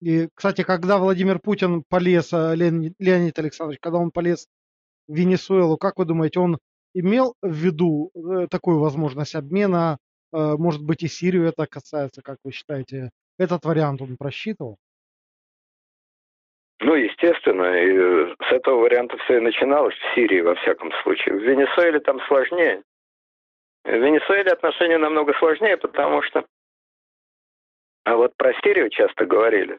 И, 0.00 0.28
кстати, 0.34 0.62
когда 0.62 0.98
Владимир 0.98 1.38
Путин 1.38 1.84
полез, 1.88 2.32
э, 2.32 2.54
Леонид, 2.56 2.94
Леонид 2.98 3.38
Александрович, 3.38 3.78
когда 3.80 3.98
он 3.98 4.10
полез 4.10 4.46
в 5.08 5.14
Венесуэлу, 5.14 5.76
как 5.76 5.98
вы 5.98 6.04
думаете, 6.04 6.40
он 6.40 6.58
имел 6.94 7.34
в 7.40 7.52
виду 7.52 8.10
э, 8.14 8.48
такую 8.48 8.80
возможность 8.80 9.34
обмена? 9.34 9.98
Э, 10.32 10.56
может 10.58 10.82
быть, 10.82 11.02
и 11.02 11.08
Сирию 11.08 11.46
это 11.46 11.66
касается, 11.66 12.22
как 12.22 12.38
вы 12.44 12.52
считаете? 12.52 13.10
Этот 13.38 13.64
вариант 13.64 14.00
он 14.02 14.16
просчитывал? 14.16 14.76
Ну, 16.80 16.94
естественно, 16.94 17.64
и 17.76 18.34
с 18.48 18.52
этого 18.52 18.80
варианта 18.80 19.16
все 19.18 19.36
и 19.36 19.40
начиналось, 19.40 19.94
в 19.94 20.14
Сирии, 20.14 20.40
во 20.40 20.56
всяком 20.56 20.90
случае. 21.02 21.36
В 21.36 21.42
Венесуэле 21.42 22.00
там 22.00 22.20
сложнее. 22.26 22.82
В 23.84 23.88
Венесуэле 23.88 24.50
отношения 24.50 24.98
намного 24.98 25.32
сложнее, 25.38 25.76
потому 25.76 26.22
что... 26.22 26.44
А 28.04 28.16
вот 28.16 28.36
про 28.36 28.52
Сирию 28.64 28.90
часто 28.90 29.26
говорили, 29.26 29.78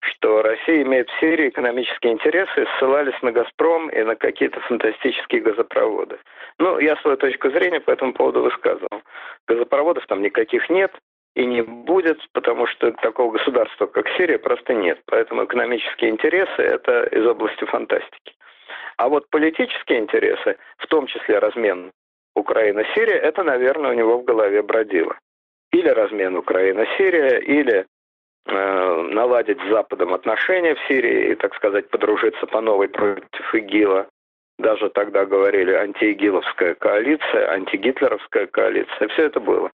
что 0.00 0.42
Россия 0.42 0.82
имеет 0.82 1.08
в 1.08 1.20
Сирии 1.20 1.48
экономические 1.48 2.12
интересы, 2.12 2.66
ссылались 2.78 3.20
на 3.22 3.32
«Газпром» 3.32 3.88
и 3.90 4.02
на 4.02 4.16
какие-то 4.16 4.60
фантастические 4.60 5.40
газопроводы. 5.40 6.18
Ну, 6.58 6.78
я 6.78 6.96
свою 6.96 7.16
точку 7.16 7.50
зрения 7.50 7.80
по 7.80 7.90
этому 7.90 8.12
поводу 8.12 8.42
высказывал. 8.42 9.02
Газопроводов 9.46 10.06
там 10.06 10.22
никаких 10.22 10.68
нет, 10.70 10.92
и 11.34 11.46
не 11.46 11.62
будет, 11.62 12.18
потому 12.32 12.66
что 12.66 12.90
такого 12.92 13.32
государства, 13.32 13.86
как 13.86 14.08
Сирия, 14.16 14.38
просто 14.38 14.74
нет. 14.74 15.00
Поэтому 15.06 15.44
экономические 15.44 16.10
интересы– 16.10 16.50
это 16.58 17.04
из 17.04 17.24
области 17.26 17.64
фантастики. 17.64 18.34
А 18.96 19.08
вот 19.08 19.30
политические 19.30 20.00
интересы, 20.00 20.56
в 20.78 20.86
том 20.88 21.06
числе 21.06 21.38
размен 21.38 21.92
Украина-Сирия, 22.34 23.16
это, 23.18 23.44
наверное, 23.44 23.92
у 23.92 23.94
него 23.94 24.18
в 24.18 24.24
голове 24.24 24.62
бродило. 24.62 25.16
Или 25.72 25.88
размен 25.88 26.36
Украина-Сирия, 26.36 27.38
или 27.38 27.86
наладить 28.46 29.60
с 29.60 29.68
Западом 29.68 30.14
отношения 30.14 30.74
в 30.74 30.86
Сирии 30.88 31.32
и, 31.32 31.34
так 31.34 31.54
сказать, 31.54 31.88
подружиться 31.90 32.46
по 32.46 32.60
новой 32.60 32.88
против 32.88 33.54
ИГИЛа. 33.54 34.08
Даже 34.58 34.90
тогда 34.90 35.24
говорили 35.24 35.72
антиигиловская 35.72 36.74
коалиция, 36.74 37.50
антигитлеровская 37.52 38.46
коалиция. 38.46 39.08
Все 39.08 39.26
это 39.26 39.38
было. 39.38 39.70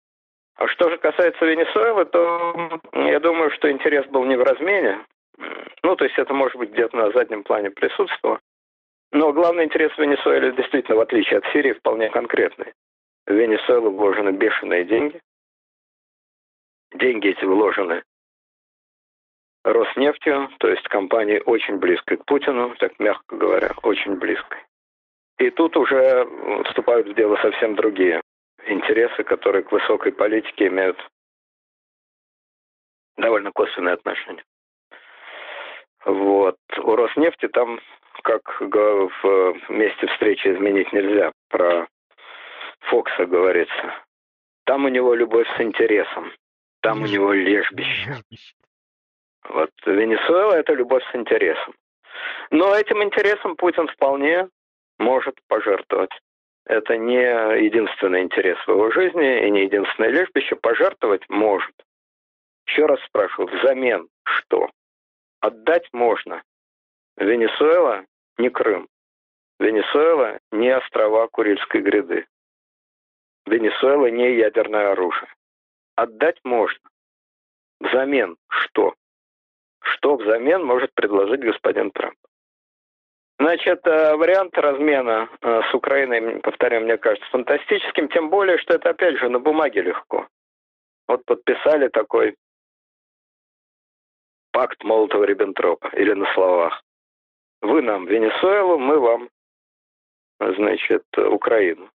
А 0.57 0.69
что 0.69 0.91
же 0.91 0.99
касается 0.99 1.45
Венесуэлы, 1.45 2.05
то 2.07 2.81
я 2.95 3.21
думаю, 3.21 3.51
что 3.53 3.71
интерес 3.71 4.07
был 4.07 4.25
не 4.25 4.37
в 4.37 4.43
размене. 4.43 5.01
Ну, 5.83 5.97
то 5.97 6.05
есть 6.05 6.19
это, 6.19 6.35
может 6.35 6.57
быть, 6.57 6.71
где-то 6.71 6.97
на 6.97 7.11
заднем 7.13 7.45
плане 7.45 7.71
присутствовало. 7.71 8.41
Но 9.13 9.33
главный 9.33 9.65
интерес 9.65 9.93
в 9.93 9.99
Венесуэле 9.99 10.53
действительно, 10.53 10.97
в 10.97 11.01
отличие 11.01 11.39
от 11.39 11.47
Сирии, 11.53 11.73
вполне 11.73 12.11
конкретный. 12.11 12.73
В 13.27 13.33
Венесуэлу 13.33 13.91
вложены 13.91 14.31
бешеные 14.31 14.85
деньги. 14.85 15.21
Деньги 16.95 17.29
эти 17.29 17.45
вложены 17.45 18.03
Роснефтью, 19.73 20.49
то 20.59 20.69
есть 20.69 20.87
компанией 20.89 21.41
очень 21.41 21.79
близкой 21.79 22.17
к 22.17 22.25
Путину, 22.25 22.75
так 22.77 22.99
мягко 22.99 23.37
говоря, 23.37 23.73
очень 23.83 24.17
близкой. 24.17 24.61
И 25.39 25.51
тут 25.51 25.77
уже 25.77 26.27
вступают 26.67 27.09
в 27.09 27.15
дело 27.15 27.37
совсем 27.37 27.75
другие 27.77 28.21
интересы, 28.67 29.23
которые 29.23 29.63
к 29.63 29.73
высокой 29.73 30.13
политике 30.13 30.67
имеют 30.67 30.99
довольно 33.17 33.53
косвенное 33.53 33.95
отношение. 33.95 34.45
Вот. 36.05 36.57
У 36.79 36.97
Роснефти 36.97 37.49
там, 37.49 37.81
как 38.23 38.61
в 38.61 39.57
месте 39.69 40.07
встречи 40.09 40.49
изменить 40.49 40.93
нельзя, 40.93 41.33
про 41.49 41.87
Фокса 42.81 43.27
говорится. 43.27 43.95
Там 44.65 44.85
у 44.85 44.89
него 44.89 45.15
любовь 45.15 45.49
с 45.57 45.61
интересом. 45.61 46.33
Там 46.81 47.03
у 47.03 47.07
него 47.07 47.33
лежбище. 47.33 48.17
Вот 49.49 49.71
Венесуэла– 49.87 50.55
это 50.55 50.75
любовь 50.75 51.03
с 51.11 51.15
интересом. 51.15 51.75
Но 52.51 52.75
этим 52.75 53.03
интересом 53.03 53.57
Путин 53.57 53.89
вполне 53.89 54.49
может 54.99 55.37
пожертвовать 55.49 56.13
это 56.69 56.99
не 56.99 57.17
единственный 57.65 58.21
интерес 58.21 58.59
в 58.59 58.71
его 58.71 58.91
жизни 58.91 59.47
и 59.47 59.51
не 59.51 59.63
единственное 59.63 60.11
лежбище, 60.11 60.55
пожертвовать 60.55 61.27
может. 61.31 61.75
Еще 62.67 62.85
раз 62.85 63.03
спрашиваю, 63.05 63.49
взамен 63.49 64.09
что? 64.25 64.69
Отдать 65.41 65.89
можно. 65.93 66.43
Венесуэла 67.17 68.05
не 68.37 68.51
Крым. 68.51 68.87
Венесуэла 69.59 70.41
не 70.53 70.69
острова 70.69 71.27
Курильской 71.29 71.81
гряды. 71.81 72.27
Венесуэла 73.47 74.11
не 74.11 74.35
ядерное 74.35 74.93
оружие. 74.93 75.33
Отдать 75.97 76.39
можно. 76.45 76.91
Взамен 77.81 78.37
что? 78.49 78.95
Что 79.81 80.17
взамен 80.17 80.65
может 80.65 80.93
предложить 80.95 81.41
господин 81.41 81.91
Трамп? 81.91 82.17
Значит, 83.41 83.87
э, 83.87 84.17
вариант 84.17 84.59
размена 84.59 85.29
э, 85.41 85.63
с 85.71 85.75
Украиной, 85.75 86.41
повторяю, 86.41 86.85
мне 86.85 86.99
кажется, 86.99 87.29
фантастическим, 87.31 88.09
тем 88.09 88.31
более, 88.31 88.59
что 88.59 88.75
это, 88.75 88.91
опять 88.91 89.19
же, 89.19 89.29
на 89.29 89.39
бумаге 89.39 89.83
легко. 89.83 90.27
Вот 91.07 91.25
подписали 91.25 91.89
такой 91.89 92.35
пакт 94.51 94.83
Молотова-Риббентропа, 94.83 95.91
или 95.93 96.15
на 96.15 96.27
словах. 96.35 96.83
Вы 97.63 97.81
нам 97.83 98.07
Венесуэлу, 98.07 98.79
мы 98.79 98.99
вам, 98.99 99.29
значит, 100.41 101.05
Украину. 101.17 101.91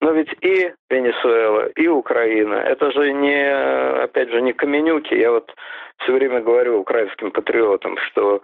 Но 0.00 0.12
ведь 0.12 0.32
и 0.42 0.72
Венесуэла, 0.90 1.66
и 1.74 1.88
Украина, 1.88 2.54
это 2.54 2.92
же 2.92 3.12
не, 3.12 4.02
опять 4.02 4.30
же, 4.30 4.40
не 4.40 4.52
каменюки. 4.52 5.14
Я 5.14 5.32
вот 5.32 5.52
все 5.98 6.12
время 6.12 6.40
говорю 6.40 6.78
украинским 6.78 7.32
патриотам, 7.32 7.98
что 7.98 8.42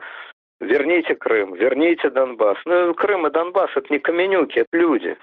верните 0.61 1.15
Крым, 1.15 1.55
верните 1.55 2.11
Донбасс. 2.11 2.59
Ну, 2.65 2.93
Крым 2.95 3.27
и 3.27 3.31
Донбасс– 3.31 3.71
это 3.77 3.93
не 3.93 4.01
каменюки, 4.01 4.61
это 4.61 4.69
люди, 4.73 5.17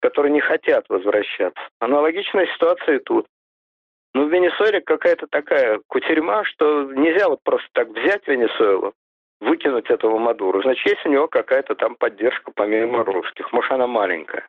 которые 0.00 0.32
не 0.32 0.40
хотят 0.40 0.88
возвращаться. 0.88 1.60
Аналогичная 1.80 2.46
ситуация 2.46 2.96
и 2.96 3.02
тут. 3.02 3.26
Ну, 4.14 4.26
в 4.26 4.32
Венесуэле 4.32 4.80
какая-то 4.80 5.26
такая 5.26 5.80
кутерьма, 5.88 6.44
что 6.44 6.84
нельзя 6.92 7.28
вот 7.28 7.40
просто 7.42 7.68
так 7.72 7.88
взять 7.88 8.26
Венесуэлу, 8.28 8.94
выкинуть 9.40 9.90
этого 9.90 10.18
Мадуру. 10.18 10.62
Значит, 10.62 10.86
есть 10.86 11.04
у 11.04 11.10
него 11.10 11.26
какая-то 11.26 11.74
там 11.74 11.96
поддержка 11.96 12.52
помимо 12.54 13.04
русских. 13.04 13.52
Может, 13.52 13.72
она 13.72 13.86
маленькая. 13.86 14.46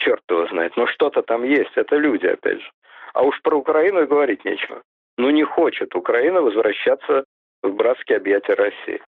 Черт 0.00 0.22
его 0.28 0.46
знает. 0.46 0.76
Но 0.76 0.86
что-то 0.86 1.22
там 1.22 1.44
есть. 1.44 1.72
Это 1.76 1.96
люди, 1.96 2.26
опять 2.26 2.60
же. 2.60 2.70
А 3.12 3.22
уж 3.22 3.40
про 3.42 3.56
Украину 3.56 4.02
и 4.02 4.06
говорить 4.06 4.44
нечего. 4.44 4.82
Ну, 5.18 5.30
не 5.30 5.44
хочет 5.44 5.94
Украина 5.94 6.40
возвращаться 6.40 7.24
в 7.62 7.72
братские 7.74 8.16
объятия 8.16 8.54
России. 8.54 9.02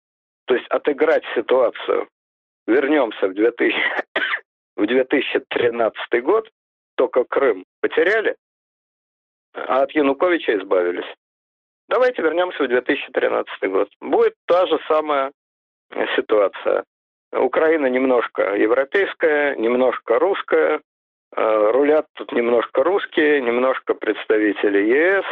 То 0.46 0.54
есть 0.54 0.66
отыграть 0.68 1.24
ситуацию. 1.34 2.08
Вернемся 2.66 3.28
в, 3.28 3.34
2000, 3.34 3.76
в 4.76 4.86
2013 4.86 6.22
год, 6.22 6.48
только 6.96 7.24
Крым 7.24 7.64
потеряли, 7.80 8.36
а 9.54 9.82
от 9.82 9.90
Януковича 9.92 10.56
избавились. 10.58 11.14
Давайте 11.88 12.22
вернемся 12.22 12.62
в 12.62 12.68
2013 12.68 13.70
год. 13.70 13.88
Будет 14.00 14.34
та 14.46 14.66
же 14.66 14.78
самая 14.88 15.32
ситуация. 16.16 16.84
Украина 17.32 17.86
немножко 17.86 18.54
европейская, 18.56 19.56
немножко 19.56 20.18
русская, 20.18 20.80
э, 21.36 21.70
рулят 21.72 22.06
тут 22.14 22.32
немножко 22.32 22.82
русские, 22.82 23.40
немножко 23.40 23.94
представители 23.94 24.78
ЕС. 24.78 25.24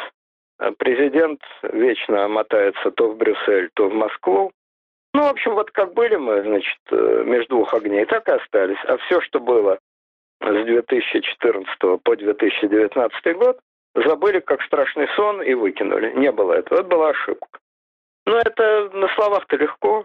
Президент 0.79 1.41
вечно 1.63 2.29
мотается 2.29 2.91
то 2.91 3.09
в 3.11 3.17
Брюссель, 3.17 3.71
то 3.75 3.89
в 3.89 3.95
Москву. 3.95 4.53
Ну, 5.13 5.23
в 5.23 5.31
общем, 5.31 5.55
вот 5.55 5.71
как 5.71 5.95
были 5.95 6.17
мы, 6.17 6.43
значит, 6.43 6.79
э, 6.91 7.23
между 7.25 7.57
двух 7.57 7.73
огней, 7.73 8.05
так 8.05 8.29
и 8.29 8.33
остались. 8.33 8.83
А 8.85 8.99
все, 8.99 9.21
что 9.23 9.41
было 9.41 9.79
с 10.43 10.65
2014 10.65 11.99
по 12.03 12.17
2019 12.17 13.37
год, 13.37 13.59
забыли 13.95 14.41
как 14.41 14.63
страшный 14.63 15.09
сон 15.17 15.43
и 15.43 15.55
выкинули. 15.55 16.13
Не 16.13 16.33
было 16.33 16.53
этого. 16.55 16.81
Это 16.81 16.89
была 16.89 17.09
ошибка. 17.11 17.59
Но 18.27 18.37
это 18.39 18.91
на 18.93 19.09
словах-то 19.15 19.57
легко. 19.57 20.05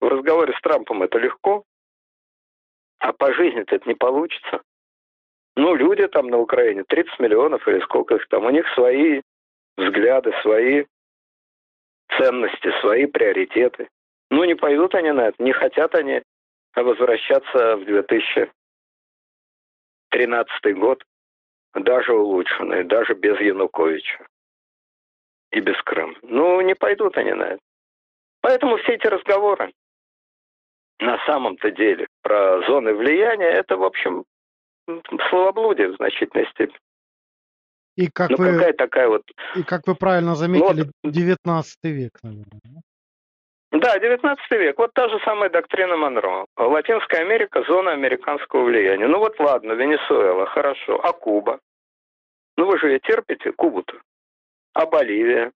В 0.00 0.08
разговоре 0.08 0.54
с 0.54 0.60
Трампом 0.60 1.02
это 1.02 1.18
легко. 1.18 1.64
А 2.98 3.12
по 3.12 3.32
жизни-то 3.32 3.76
это 3.76 3.88
не 3.88 3.94
получится. 3.94 4.62
Ну, 5.56 5.74
люди 5.74 6.06
там 6.08 6.28
на 6.28 6.38
Украине, 6.38 6.84
30 6.84 7.18
миллионов 7.18 7.66
или 7.68 7.80
сколько 7.80 8.14
их 8.16 8.28
там, 8.28 8.44
у 8.46 8.50
них 8.50 8.66
свои 8.74 9.22
взгляды, 9.76 10.32
свои 10.42 10.84
ценности, 12.16 12.70
свои 12.80 13.06
приоритеты. 13.06 13.88
Ну, 14.30 14.44
не 14.44 14.54
пойдут 14.54 14.94
они 14.94 15.10
на 15.12 15.28
это, 15.28 15.42
не 15.42 15.52
хотят 15.52 15.94
они 15.94 16.22
возвращаться 16.74 17.76
в 17.76 17.84
2013 17.84 18.52
год, 20.76 21.02
даже 21.74 22.12
улучшенный, 22.12 22.84
даже 22.84 23.14
без 23.14 23.40
Януковича. 23.40 24.26
и 25.52 25.60
без 25.60 25.80
Крыма. 25.82 26.14
Ну, 26.22 26.60
не 26.60 26.74
пойдут 26.74 27.16
они 27.16 27.32
на 27.32 27.42
это. 27.54 27.60
Поэтому 28.40 28.76
все 28.78 28.94
эти 28.94 29.06
разговоры 29.08 29.72
на 31.00 31.18
самом-то 31.26 31.70
деле 31.70 32.06
про 32.22 32.62
зоны 32.66 32.94
влияния, 32.94 33.48
это, 33.48 33.76
в 33.76 33.84
общем, 33.84 34.24
словоблудие 35.28 35.88
в 35.88 35.96
значительной 35.96 36.46
степени. 36.50 36.78
И 37.96 38.08
как, 38.08 38.30
ну, 38.30 38.36
вы, 38.36 38.52
какая 38.52 38.72
такая 38.72 39.08
вот... 39.08 39.22
и 39.56 39.62
как 39.62 39.86
вы 39.86 39.94
правильно 39.94 40.34
заметили, 40.34 40.90
ну, 41.02 41.10
19 41.10 41.76
век, 41.84 42.12
наверное. 42.22 42.82
Да, 43.72 43.98
19 43.98 44.50
век. 44.52 44.78
Вот 44.78 44.92
та 44.94 45.08
же 45.08 45.20
самая 45.24 45.48
доктрина 45.48 45.96
Монро. 45.96 46.46
Латинская 46.56 47.20
Америка– 47.20 47.62
зона 47.68 47.92
американского 47.92 48.64
влияния. 48.64 49.06
Ну 49.06 49.18
вот 49.18 49.38
ладно, 49.38 49.72
Венесуэла, 49.72 50.46
хорошо. 50.46 51.00
А 51.04 51.12
Куба? 51.12 51.60
Ну 52.56 52.66
вы 52.66 52.78
же 52.78 52.88
ее 52.88 53.00
терпите, 53.00 53.52
Кубу-то. 53.52 53.94
А 54.74 54.86
Боливия? 54.86 55.52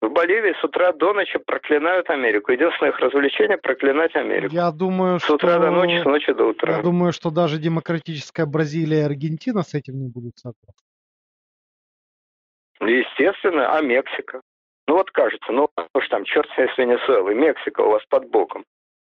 В 0.00 0.10
Боливии 0.10 0.54
с 0.60 0.64
утра 0.64 0.92
до 0.92 1.12
ночи 1.12 1.38
проклинают 1.38 2.08
Америку. 2.08 2.52
Единственное 2.52 2.92
их 2.92 2.98
развлечение– 3.00 3.58
проклинать 3.62 4.14
Америку. 4.14 4.54
Я 4.54 4.70
думаю, 4.70 5.18
с 5.18 5.24
что... 5.24 5.34
утра 5.34 5.58
до 5.58 5.70
ночи, 5.70 6.00
с 6.00 6.04
ночи 6.04 6.32
до 6.32 6.44
утра. 6.44 6.76
Я 6.76 6.82
думаю, 6.82 7.12
что 7.12 7.30
даже 7.30 7.58
демократическая 7.58 8.46
Бразилия 8.46 9.00
и 9.00 9.04
Аргентина 9.04 9.62
с 9.62 9.74
этим 9.74 9.98
не 9.98 10.08
будут 10.08 10.38
согласны. 10.38 10.72
Естественно, 12.80 13.76
а 13.76 13.80
Мексика? 13.80 14.40
Ну 14.86 14.94
вот 14.94 15.10
кажется, 15.10 15.50
ну 15.52 15.68
уж 15.94 16.08
там 16.08 16.24
черт 16.24 16.48
с 16.54 16.78
Венесуэлой, 16.78 17.34
Мексика 17.34 17.80
у 17.80 17.90
вас 17.90 18.02
под 18.08 18.30
боком. 18.30 18.64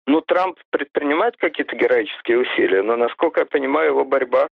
Ну 0.08 0.22
Трамп 0.22 0.58
предпринимает 0.70 1.36
какие-то 1.38 1.76
героические 1.76 2.40
усилия, 2.40 2.84
но, 2.84 2.96
насколько 2.96 3.42
я 3.42 3.46
понимаю, 3.46 3.90
его 3.90 4.06
борьба 4.06 4.48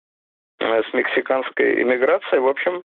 э, 0.58 0.82
с 0.82 0.92
мексиканской 0.94 1.82
иммиграцией, 1.82 2.40
в 2.40 2.48
общем, 2.48 2.81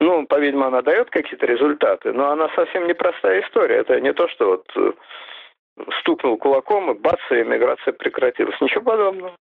ну, 0.00 0.26
по-видимому, 0.26 0.66
она 0.66 0.82
дает 0.82 1.10
какие-то 1.10 1.46
результаты, 1.46 2.12
но 2.12 2.30
она 2.30 2.48
совсем 2.54 2.86
непростая 2.86 3.42
история. 3.42 3.76
Это 3.76 4.00
не 4.00 4.12
то, 4.12 4.28
что 4.28 4.46
вот 4.50 4.66
э, 4.76 4.92
стукнул 6.00 6.36
кулаком 6.36 6.90
и 6.90 6.98
бац, 6.98 7.20
и 7.30 7.42
иммиграция 7.42 7.92
прекратилась. 7.92 8.60
Ничего 8.60 8.82
подобного. 8.82 9.34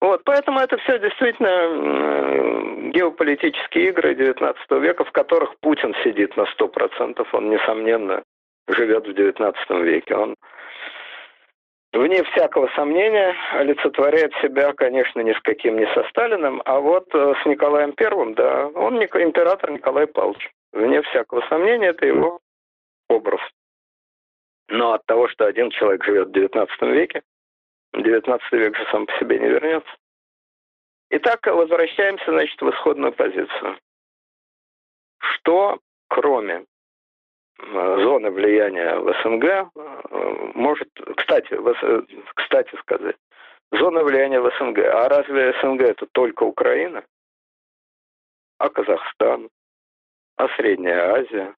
Вот, 0.00 0.22
поэтому 0.24 0.60
это 0.60 0.76
все 0.78 0.98
действительно 0.98 2.90
геополитические 2.92 3.88
игры 3.88 4.14
XIX 4.14 4.54
века, 4.80 5.04
в 5.04 5.12
которых 5.12 5.58
Путин 5.60 5.94
сидит 6.04 6.36
на 6.36 6.42
100%. 6.42 7.26
Он, 7.32 7.50
несомненно, 7.50 8.22
живет 8.68 9.06
в 9.06 9.10
XIX 9.10 9.54
веке. 9.82 10.14
Он, 10.14 10.34
вне 11.92 12.22
всякого 12.24 12.68
сомнения, 12.74 13.34
олицетворяет 13.52 14.32
себя, 14.42 14.72
конечно, 14.72 15.20
ни 15.20 15.32
с 15.32 15.40
каким 15.40 15.78
не 15.78 15.86
со 15.94 16.02
Сталиным, 16.10 16.62
а 16.64 16.80
вот 16.80 17.06
э, 17.14 17.34
с 17.42 17.46
Николаем 17.46 17.92
Первым, 17.92 18.34
да, 18.34 18.66
он 18.68 19.02
император 19.02 19.70
Николай 19.70 20.06
Павлович. 20.06 20.50
Вне 20.72 21.02
всякого 21.02 21.40
сомнения, 21.48 21.88
это 21.88 22.06
его 22.06 22.40
образ. 23.08 23.40
Но 24.68 24.92
от 24.92 25.06
того, 25.06 25.28
что 25.28 25.46
один 25.46 25.70
человек 25.70 26.04
живет 26.04 26.28
в 26.28 26.32
XIX 26.32 26.68
веке, 26.92 27.22
19 27.94 28.52
век 28.52 28.76
же 28.76 28.86
сам 28.90 29.06
по 29.06 29.12
себе 29.18 29.38
не 29.38 29.48
вернется. 29.48 29.90
Итак, 31.10 31.46
возвращаемся, 31.46 32.30
значит, 32.30 32.60
в 32.60 32.70
исходную 32.70 33.12
позицию. 33.12 33.78
Что, 35.20 35.78
кроме 36.08 36.66
зоны 37.60 38.30
влияния 38.30 38.98
в 38.98 39.12
СНГ, 39.22 39.44
э, 39.44 40.50
может, 40.54 40.88
кстати, 41.16 41.58
кстати 42.34 42.74
сказать, 42.76 43.16
зона 43.72 44.02
влияния 44.02 44.40
в 44.40 44.50
СНГ. 44.58 44.78
А 44.78 45.08
разве 45.08 45.54
СНГ 45.60 45.82
это 45.82 46.06
только 46.12 46.44
Украина? 46.44 47.04
А 48.58 48.68
Казахстан? 48.68 49.48
А 50.36 50.48
Средняя 50.56 51.14
Азия? 51.14 51.54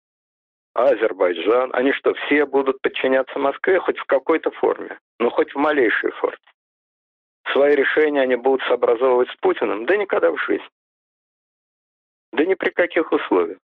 А 0.75 0.85
Азербайджан? 0.91 1.71
Они 1.75 1.93
что, 1.93 2.15
все 2.15 2.47
будут 2.47 2.81
подчиняться 2.81 3.39
Москве 3.39 3.79
хоть 3.81 3.99
в 3.99 4.05
какой-то 4.05 4.51
форме? 4.53 4.99
Ну, 5.19 5.31
хоть 5.31 5.53
в 5.55 5.59
малейшей 5.59 6.11
форме. 6.13 6.39
Свои 7.53 7.75
решения 7.75 8.23
они 8.23 8.37
будут 8.37 8.63
сообразовывать 8.67 9.29
с 9.31 9.37
Путиным? 9.37 9.87
Да 9.87 9.97
никогда 9.97 10.31
в 10.31 10.39
жизни. 10.39 10.69
Да 12.33 12.45
ни 12.45 12.55
при 12.55 12.71
каких 12.71 13.11
условиях. 13.13 13.59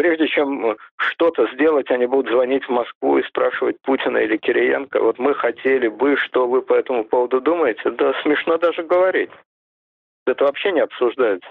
Прежде 0.00 0.28
чем 0.28 0.78
что-то 0.96 1.46
сделать, 1.52 1.90
они 1.90 2.06
будут 2.06 2.32
звонить 2.32 2.64
в 2.64 2.70
Москву 2.70 3.18
и 3.18 3.22
спрашивать 3.24 3.76
Путина 3.82 4.16
или 4.16 4.38
Кириенко, 4.38 4.98
вот 4.98 5.18
мы 5.18 5.34
хотели 5.34 5.88
бы, 5.88 6.16
что 6.16 6.48
вы 6.48 6.62
по 6.62 6.72
этому 6.72 7.04
поводу 7.04 7.42
думаете? 7.42 7.90
Да 7.90 8.14
смешно 8.22 8.56
даже 8.56 8.82
говорить. 8.82 9.28
Это 10.26 10.44
вообще 10.44 10.72
не 10.72 10.80
обсуждается. 10.80 11.46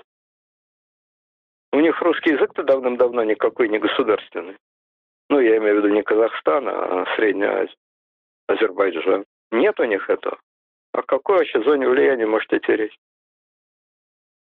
У 1.73 1.79
них 1.79 2.01
русский 2.01 2.31
язык-то 2.31 2.63
давным-давно 2.63 3.23
никакой 3.23 3.69
не 3.69 3.77
государственный. 3.77 4.57
Ну, 5.29 5.39
я 5.39 5.57
имею 5.57 5.75
в 5.75 5.77
виду 5.83 5.93
не 5.93 6.01
Казахстан, 6.01 6.67
а 6.69 7.05
Средняя 7.15 7.51
Азия, 7.51 7.75
Азербайджан. 8.47 9.25
Нет 9.51 9.79
у 9.79 9.83
них 9.83 10.09
этого. 10.09 10.39
О 10.93 11.03
какой 11.03 11.37
вообще 11.37 11.61
зоне 11.61 11.87
влияния 11.87 12.25
может 12.25 12.51
идти 12.51 12.71
речь? 12.75 12.97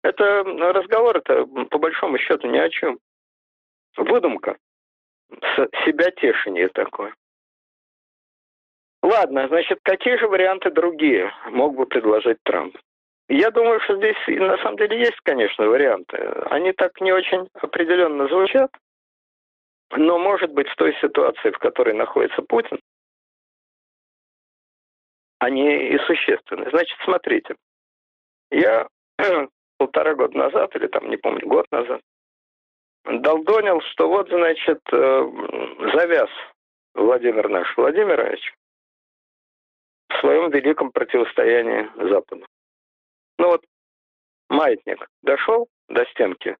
Это 0.04 0.44
разговор, 0.44 1.16
это 1.16 1.46
по 1.46 1.78
большому 1.78 2.18
счету 2.18 2.48
ни 2.48 2.58
о 2.58 2.70
чем. 2.70 3.00
Выдумка. 3.98 4.58
Себя 5.86 6.12
тешение 6.12 6.68
такое. 6.70 7.14
Ладно, 9.02 9.48
значит, 9.48 9.80
какие 9.84 10.18
же 10.18 10.28
варианты 10.28 10.72
другие 10.72 11.32
мог 11.52 11.76
бы 11.76 11.86
предложить 11.86 12.38
Трамп? 12.44 12.76
Я 13.28 13.52
думаю, 13.52 13.80
что 13.82 13.98
здесь 13.98 14.18
на 14.28 14.58
самом 14.58 14.78
деле 14.78 15.00
есть, 15.00 15.20
конечно, 15.24 15.68
варианты. 15.68 16.18
Они 16.50 16.74
так 16.74 17.00
не 17.02 17.12
очень 17.12 17.48
определенно 17.54 18.28
звучат, 18.28 18.72
но, 19.92 20.20
может 20.20 20.52
быть, 20.52 20.68
в 20.68 20.76
той 20.76 20.96
ситуации, 21.02 21.52
в 21.52 21.58
которой 21.58 21.94
находится 21.94 22.42
Путин, 22.42 22.80
они 25.40 25.90
и 25.90 25.98
существенны. 26.00 26.70
Значит, 26.70 26.98
смотрите, 27.04 27.56
я 28.52 28.88
полтора 29.78 30.16
года 30.16 30.38
назад, 30.38 30.76
или 30.76 30.88
там, 30.88 31.10
не 31.10 31.18
помню, 31.18 31.48
год 31.48 31.66
назад, 31.72 32.02
долдонил, 33.06 33.82
что 33.92 34.08
вот, 34.08 34.30
значит, 34.30 34.82
э, 34.92 35.32
завяз 35.94 36.30
Владимир 36.94 37.50
наш 37.50 37.76
Владимирович 37.78 38.54
в 40.10 40.20
своем 40.20 40.50
великом 40.50 40.92
противостоянии 40.92 41.90
Западу. 42.10 42.46
Ну 43.38 43.48
вот 43.48 43.66
маятник 44.50 45.08
дошел 45.22 45.68
до 45.90 46.06
стенки 46.06 46.56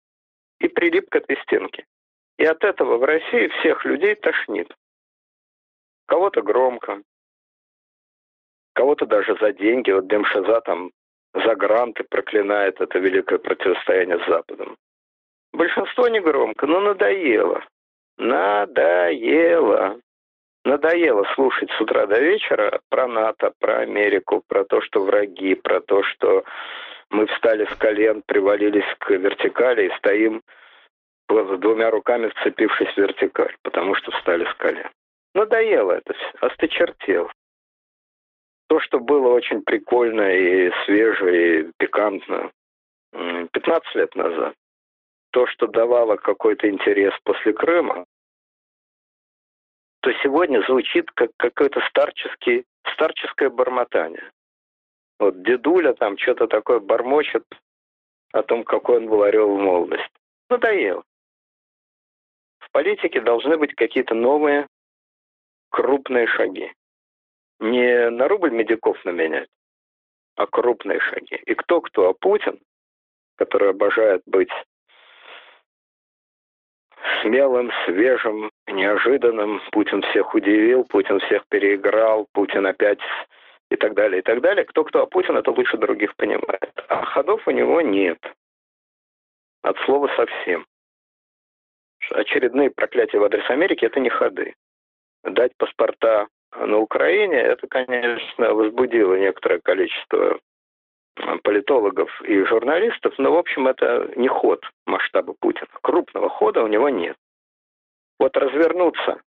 и 0.60 0.68
прилип 0.68 1.10
к 1.10 1.16
этой 1.16 1.38
стенке. 1.44 1.86
И 2.38 2.46
от 2.46 2.64
этого 2.64 2.98
в 2.98 3.04
России 3.04 3.48
всех 3.60 3.86
людей 3.86 4.16
тошнит. 4.16 4.74
Кого-то 6.08 6.42
громко, 6.42 7.02
кого-то 8.74 9.06
даже 9.06 9.38
за 9.40 9.54
деньги. 9.54 9.92
Вот 9.92 10.08
Демшаза 10.08 10.62
там 10.62 10.92
за 11.34 11.56
гранты 11.56 12.04
проклинает 12.04 12.80
это 12.82 13.00
великое 13.00 13.40
противостояние 13.40 14.20
с 14.20 14.28
Западом. 14.28 14.78
Большинство 15.56 16.10
не 16.10 16.20
громко, 16.20 16.68
но 16.68 16.82
надоело. 16.82 17.64
Надоело. 18.18 19.98
Надоело 20.66 21.24
слушать 21.34 21.72
с 21.72 21.82
утра 21.82 22.06
до 22.08 22.20
вечера 22.20 22.82
про 22.90 23.08
НАТО, 23.08 23.54
про 23.60 23.80
Америку, 23.80 24.44
про 24.48 24.66
то, 24.66 24.82
что 24.82 25.04
враги, 25.04 25.56
про 25.56 25.80
то, 25.80 26.04
что 26.04 26.44
мы 27.10 27.28
встали 27.28 27.66
с 27.66 27.76
колен, 27.78 28.22
привалились 28.26 28.84
к 28.98 29.12
вертикали 29.12 29.88
и 29.88 29.98
стоим 29.98 30.42
двумя 31.30 31.90
руками 31.90 32.30
вцепившись 32.30 32.94
в 32.94 32.98
вертикаль, 32.98 33.56
потому 33.64 33.96
что 33.96 34.12
встали 34.12 34.44
с 34.44 34.54
колен. 34.56 34.90
Надоело 35.34 35.94
это 35.94 36.14
все, 36.14 36.32
осточертело. 36.42 37.32
То, 38.68 38.82
что 38.82 39.00
было 39.00 39.30
очень 39.30 39.62
прикольно 39.62 40.36
и 40.36 40.72
свеже, 40.84 41.62
и 41.62 41.72
пикантно 41.78 42.52
15 43.14 43.96
лет 43.96 44.16
назад, 44.16 44.54
то, 45.36 45.48
что 45.48 45.68
давало 45.68 46.16
какой-то 46.16 46.70
интерес 46.70 47.14
после 47.26 47.52
Крыма, 47.52 48.06
то 50.00 50.14
сегодня 50.24 50.62
звучит 50.66 51.12
как 51.12 51.32
какое-то 51.36 51.82
старческий, 51.90 52.64
старческое 52.94 53.50
бормотание. 53.50 54.32
Вот 55.20 55.44
дедуля 55.44 55.94
там 55.94 56.18
что-то 56.18 56.48
такое 56.48 56.80
бормочет 56.80 57.44
о 58.32 58.44
том, 58.44 58.64
какой 58.64 59.00
он 59.00 59.08
был 59.08 59.24
орел 59.24 59.58
в 59.58 59.60
молодости. 59.60 60.08
Надоело. 60.50 61.04
В 62.60 62.72
политике 62.72 63.20
должны 63.20 63.58
быть 63.58 63.76
какие-то 63.76 64.16
новые 64.16 64.68
крупные 65.70 66.28
шаги. 66.28 66.72
Не 67.60 68.10
на 68.10 68.30
рубль 68.30 68.52
медиков 68.52 69.04
наменять, 69.04 69.50
а 70.38 70.48
крупные 70.48 71.02
шаги. 71.02 71.36
И 71.46 71.56
кто-кто, 71.56 72.08
а 72.08 72.14
Путин, 72.14 72.58
который 73.36 73.72
обожает 73.72 74.22
быть 74.26 74.52
смелым, 77.22 77.72
свежим, 77.86 78.52
неожиданным. 78.68 79.62
Путин 79.72 80.02
всех 80.04 80.34
удивил, 80.34 80.84
Путин 80.86 81.20
всех 81.22 81.44
переиграл, 81.50 82.28
Путин 82.34 82.66
опять 82.66 83.00
и 83.70 83.76
так 83.76 83.94
далее, 83.94 84.20
и 84.20 84.22
так 84.22 84.42
далее. 84.42 84.66
Кто-кто, 84.66 85.04
а 85.04 85.06
Путин 85.06 85.38
это 85.38 85.52
лучше 85.52 85.78
других 85.78 86.16
понимает. 86.16 86.72
А 86.88 87.04
ходов 87.04 87.48
у 87.48 87.52
него 87.52 87.82
нет. 87.82 88.20
От 89.64 89.78
слова 89.80 90.10
совсем. 90.16 90.66
очередные 92.12 92.70
проклятия 92.70 93.18
в 93.18 93.24
адрес 93.24 93.50
Америки– 93.50 93.86
это 93.86 94.00
не 94.00 94.10
ходы. 94.10 94.54
Дать 95.24 95.54
паспорта 95.58 96.28
на 96.56 96.78
Украине, 96.78 97.38
это, 97.38 97.68
конечно, 97.68 98.54
возбудило 98.54 99.16
некоторое 99.16 99.60
количество 99.60 100.40
политологов 101.44 102.10
и 102.24 102.44
журналистов, 102.44 103.14
но, 103.18 103.32
в 103.32 103.38
общем, 103.38 103.68
это 103.68 104.12
не 104.16 104.28
ход 104.28 104.64
масштаба 104.86 105.34
Путина. 105.40 105.68
Крупного 105.82 106.30
хода 106.30 106.64
у 106.64 106.68
него 106.68 106.90
нет. 106.90 107.16
Вот 108.20 108.36
развернуться. 108.38 109.22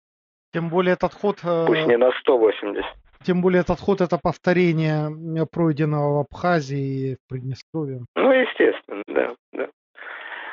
Тем 0.53 0.69
более 0.69 0.93
этот 0.93 1.13
ход... 1.13 1.39
Э, 1.43 1.65
Пусть 1.67 1.88
не 1.88 1.97
на 1.97 2.11
180. 2.19 2.86
Тем 3.23 3.41
более 3.41 3.61
этот 3.61 3.79
ход 3.79 4.01
это 4.01 4.17
повторение 4.21 5.09
пройденного 5.51 6.17
в 6.17 6.19
Абхазии 6.19 7.11
и 7.11 7.15
в 7.15 7.27
Приднестровье. 7.27 8.01
Ну, 8.15 8.31
естественно, 8.31 9.03
да, 9.07 9.36
да. 9.51 9.67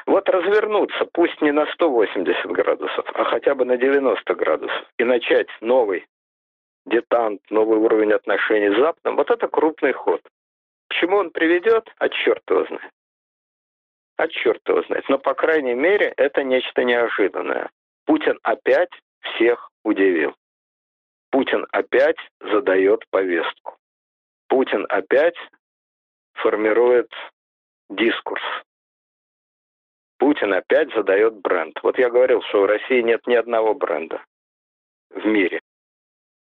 Вот 0.07 0.29
развернуться, 0.29 1.07
пусть 1.13 1.41
не 1.43 1.53
на 1.53 1.67
180 1.67 2.47
градусов, 2.47 3.05
а 3.15 3.25
хотя 3.25 3.55
бы 3.55 3.65
на 3.65 3.77
90 3.77 4.35
градусов, 4.35 4.85
и 4.99 5.05
начать 5.05 5.49
новый 5.61 6.07
детант, 6.87 7.41
новый 7.51 7.79
уровень 7.79 8.13
отношений 8.13 8.75
с 8.75 8.79
Западом, 8.79 9.17
вот 9.17 9.31
это 9.31 9.47
крупный 9.49 9.93
ход. 9.93 10.21
К 10.93 10.95
чему 11.01 11.17
он 11.17 11.31
приведет, 11.31 11.91
а 11.97 12.11
черт 12.11 12.43
его 12.51 12.67
знает. 12.67 12.93
А 14.19 14.29
черт 14.29 14.61
его 14.69 14.83
знает. 14.83 15.09
Но, 15.09 15.19
по 15.19 15.33
крайней 15.33 15.73
мере, 15.73 16.13
это 16.19 16.45
нечто 16.45 16.85
неожиданное. 16.85 17.71
Путин 18.05 18.39
опять 18.43 18.91
всех 19.21 19.71
удивил. 19.85 20.35
Путин 21.31 21.67
опять 21.73 22.19
задает 22.41 23.09
повестку. 23.09 23.79
Путин 24.49 24.85
опять 24.91 25.37
формирует 26.35 27.11
дискурс. 27.89 28.43
Путин 30.19 30.53
опять 30.53 30.93
задает 30.93 31.37
бренд. 31.37 31.79
Вот 31.83 31.99
я 31.99 32.11
говорил, 32.11 32.43
что 32.43 32.61
в 32.61 32.67
России 32.67 33.01
нет 33.01 33.27
ни 33.27 33.35
одного 33.35 33.73
бренда 33.73 34.23
в 35.09 35.25
мире. 35.25 35.63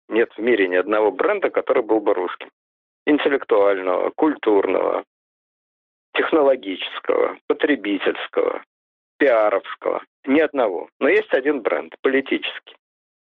Нет 0.09 0.33
в 0.33 0.39
мире 0.39 0.67
ни 0.67 0.77
одного 0.77 1.13
бренда, 1.13 1.51
который 1.51 1.83
был 1.83 2.01
бы 2.01 2.15
русским 2.15 2.49
интеллектуального, 3.11 4.11
культурного, 4.17 5.05
технологического, 6.15 7.39
потребительского, 7.47 8.63
пиаровского. 9.19 10.03
Ни 10.27 10.41
одного. 10.41 10.89
Но 10.99 11.09
есть 11.09 11.33
один 11.33 11.63
бренд, 11.63 11.95
политический. 12.03 12.77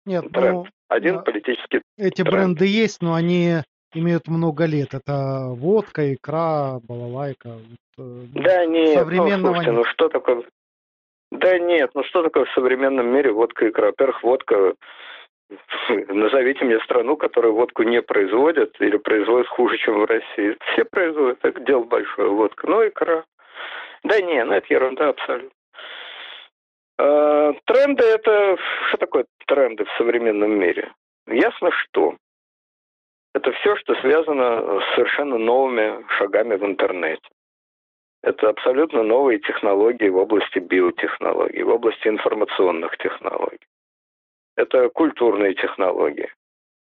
Нет, 0.04 0.30
бренд. 0.30 0.54
Ну, 0.54 0.66
один 0.88 1.16
да, 1.16 1.22
политический 1.22 1.82
Эти 1.96 2.22
бренд. 2.22 2.58
бренды 2.58 2.66
есть, 2.66 3.02
но 3.02 3.14
они 3.14 3.62
имеют 3.94 4.26
много 4.28 4.64
лет. 4.64 4.94
Это 4.94 5.48
водка, 5.48 6.14
икра, 6.14 6.80
балалайка. 6.82 7.58
Э, 7.98 8.22
да 8.32 8.66
нет, 8.66 8.94
ну, 8.94 8.94
современного 8.94 9.36
ну, 9.36 9.46
слушайте, 9.54 9.70
нет. 9.70 9.76
ну 9.76 9.84
что 9.84 10.08
такое... 10.08 10.42
Да 11.30 11.58
нет, 11.58 11.90
ну 11.94 12.04
что 12.04 12.22
такое 12.22 12.46
в 12.46 12.52
современном 12.52 13.06
мире 13.14 13.32
водка 13.32 13.68
икра? 13.68 13.86
Во-первых, 13.86 14.22
водка 14.22 14.74
Назовите 16.08 16.64
мне 16.64 16.78
страну, 16.80 17.16
которая 17.16 17.52
водку 17.52 17.82
не 17.82 18.02
производит 18.02 18.80
или 18.80 18.96
производит 18.98 19.48
хуже, 19.48 19.78
чем 19.78 20.00
в 20.00 20.04
России. 20.04 20.56
Все 20.72 20.84
производят, 20.84 21.38
это 21.42 21.60
дело 21.60 21.84
большое, 21.84 22.28
водка. 22.28 22.66
Ну, 22.66 22.86
икра. 22.86 23.24
Да 24.04 24.20
не, 24.20 24.44
ну 24.44 24.52
это 24.52 24.66
ерунда 24.72 25.08
абсолютно. 25.08 25.50
А, 26.98 27.52
тренды 27.64 28.04
это... 28.04 28.56
Что 28.88 28.96
такое 28.98 29.26
тренды 29.46 29.84
в 29.84 29.92
современном 29.96 30.52
мире? 30.52 30.92
Ясно, 31.26 31.70
что. 31.72 32.16
Это 33.34 33.52
все, 33.52 33.76
что 33.76 33.94
связано 33.96 34.80
с 34.80 34.94
совершенно 34.94 35.38
новыми 35.38 36.04
шагами 36.18 36.56
в 36.56 36.64
интернете. 36.64 37.22
Это 38.22 38.48
абсолютно 38.48 39.02
новые 39.02 39.38
технологии 39.38 40.08
в 40.08 40.16
области 40.16 40.58
биотехнологий, 40.58 41.62
в 41.62 41.68
области 41.68 42.08
информационных 42.08 42.96
технологий 42.98 43.67
это 44.58 44.88
культурные 44.88 45.54
технологии. 45.54 46.28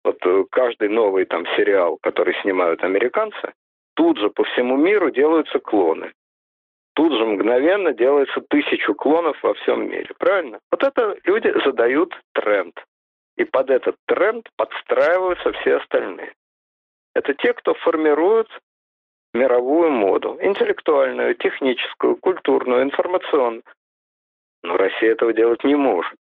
Вот 0.03 0.17
э, 0.25 0.45
каждый 0.51 0.89
новый 0.89 1.27
там 1.27 1.45
сериал, 1.57 1.99
который 2.01 2.35
снимают 2.41 2.83
американцы, 2.83 3.53
тут 3.95 4.19
же 4.19 4.31
по 4.31 4.45
всему 4.45 4.77
миру 4.77 5.11
делаются 5.11 5.59
клоны. 5.59 6.13
Тут 6.95 7.13
же 7.13 7.27
мгновенно 7.27 7.93
делается 7.93 8.41
тысячу 8.49 8.95
клонов 8.95 9.37
во 9.43 9.53
всем 9.55 9.91
мире. 9.91 10.09
Правильно? 10.19 10.59
Вот 10.71 10.83
это 10.83 11.19
люди 11.25 11.53
задают 11.65 12.19
тренд. 12.33 12.75
И 13.37 13.45
под 13.45 13.69
этот 13.69 13.97
тренд 14.07 14.49
подстраиваются 14.57 15.53
все 15.53 15.77
остальные. 15.77 16.33
Это 17.15 17.35
те, 17.35 17.53
кто 17.53 17.75
формирует 17.75 18.49
мировую 19.35 19.91
моду. 19.91 20.39
Интеллектуальную, 20.41 21.35
техническую, 21.35 22.17
культурную, 22.17 22.85
информационную. 22.85 23.65
Но 24.63 24.79
Россия 24.79 25.13
этого 25.13 25.35
делать 25.35 25.63
не 25.65 25.75
может. 25.75 26.17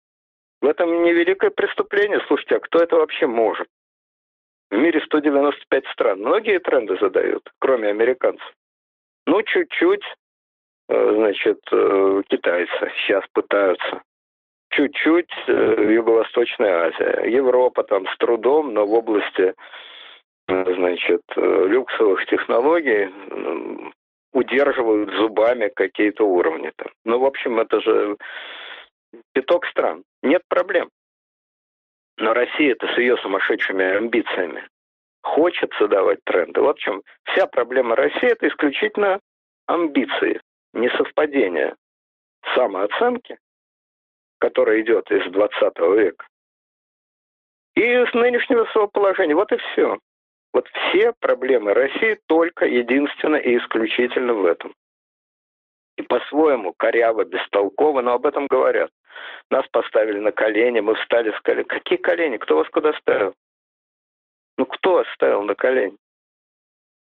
В 0.61 0.67
этом 0.67 1.03
невеликое 1.05 1.51
преступление. 1.51 2.21
Слушайте, 2.27 2.57
а 2.57 2.61
кто 2.61 2.81
это 2.81 2.97
вообще 2.97 3.27
может? 3.27 3.67
В 4.71 4.77
мире 4.77 5.01
195 5.01 5.87
стран. 5.89 6.21
Многие 6.21 6.61
тренды 6.61 6.97
задают, 7.01 7.51
кроме 7.59 7.89
американцев. 7.89 8.47
Ну, 9.27 9.43
чуть-чуть, 9.43 10.05
э, 10.89 11.15
значит, 11.17 11.61
э, 11.73 12.23
китайцы 12.29 12.93
сейчас 12.99 13.25
пытаются. 13.33 14.03
Чуть-чуть 14.71 15.33
э, 15.49 15.93
Юго-Восточная 15.93 16.89
Азия. 16.89 17.29
Европа 17.29 17.83
там 17.83 18.07
с 18.07 18.17
трудом, 18.19 18.73
но 18.75 18.87
в 18.87 18.93
области, 18.93 19.55
значит, 20.47 21.23
люксовых 21.37 22.27
технологий 22.27 23.09
удерживают 24.33 25.11
зубами 25.15 25.71
какие-то 25.75 26.25
уровни 26.25 26.71
там. 26.77 26.89
Ну, 27.05 27.19
в 27.19 27.25
общем, 27.25 27.59
это 27.61 27.81
же 27.81 28.17
пяток 29.33 29.67
стран. 29.67 30.05
Нет 30.23 30.43
проблем. 30.49 30.91
Но 32.17 32.35
Россия-то 32.35 32.87
с 32.89 32.99
ее 32.99 33.17
сумасшедшими 33.19 33.85
амбициями 33.97 34.69
хочет 35.23 35.73
задавать 35.79 36.23
тренды. 36.25 36.61
Вот 36.61 36.79
в 36.79 36.81
чем 36.81 37.03
вся 37.25 37.47
проблема 37.47 37.97
России– 37.97 38.29
это 38.31 38.49
исключительно 38.49 39.21
амбиции, 39.67 40.41
несовпадение 40.73 41.75
самооценки, 42.55 43.39
которая 44.39 44.81
идет 44.81 45.11
из 45.11 45.31
20 45.31 45.79
века, 45.97 46.27
и 47.75 47.83
с 47.83 48.13
нынешнего 48.15 48.65
своего 48.67 48.89
положения. 48.89 49.35
Вот 49.35 49.53
и 49.53 49.57
все. 49.57 49.99
Вот 50.53 50.69
все 50.69 51.13
проблемы 51.21 51.75
России 51.75 52.19
только 52.27 52.67
единственно 52.67 53.37
и 53.37 53.57
исключительно 53.57 54.35
в 54.35 54.45
этом. 54.45 54.75
И 55.97 56.03
по-своему 56.03 56.75
коряво, 56.77 57.25
бестолково, 57.25 58.01
но 58.01 58.15
об 58.15 58.27
этом 58.27 58.47
говорят. 58.47 58.91
Нас 59.51 59.67
поставили 59.69 60.19
на 60.19 60.33
колени, 60.33 60.81
мы 60.81 60.95
встали, 60.95 61.33
сказали, 61.39 61.65
какие 61.65 61.99
колени, 61.99 62.37
кто 62.37 62.57
вас 62.57 62.69
куда 62.69 62.93
ставил? 62.95 63.35
Ну, 64.57 64.67
кто 64.67 64.95
вас 64.95 65.07
ставил 65.15 65.43
на 65.43 65.55
колени? 65.55 65.97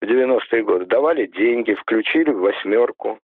В 0.00 0.04
90-е 0.04 0.62
годы 0.62 0.86
давали 0.86 1.26
деньги, 1.26 1.74
включили 1.74 2.30
в 2.30 2.38
восьмерку, 2.38 3.18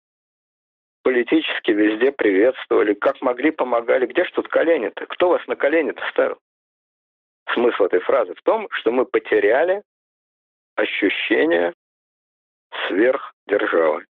политически 1.03 1.71
везде 1.71 2.11
приветствовали, 2.11 2.93
как 2.93 3.21
могли, 3.21 3.51
помогали. 3.51 4.05
Где 4.05 4.23
ж 4.25 4.31
тут 4.31 4.47
колени-то? 4.47 5.05
Кто 5.07 5.29
вас 5.29 5.45
на 5.47 5.55
колени-то 5.55 6.01
ставил? 6.11 6.37
Смысл 7.53 7.85
этой 7.85 7.99
фразы 7.99 8.33
в 8.35 8.41
том, 8.43 8.67
что 8.71 8.91
мы 8.91 9.05
потеряли 9.05 9.81
ощущение 10.75 11.73
сверхдержавы. 12.87 14.05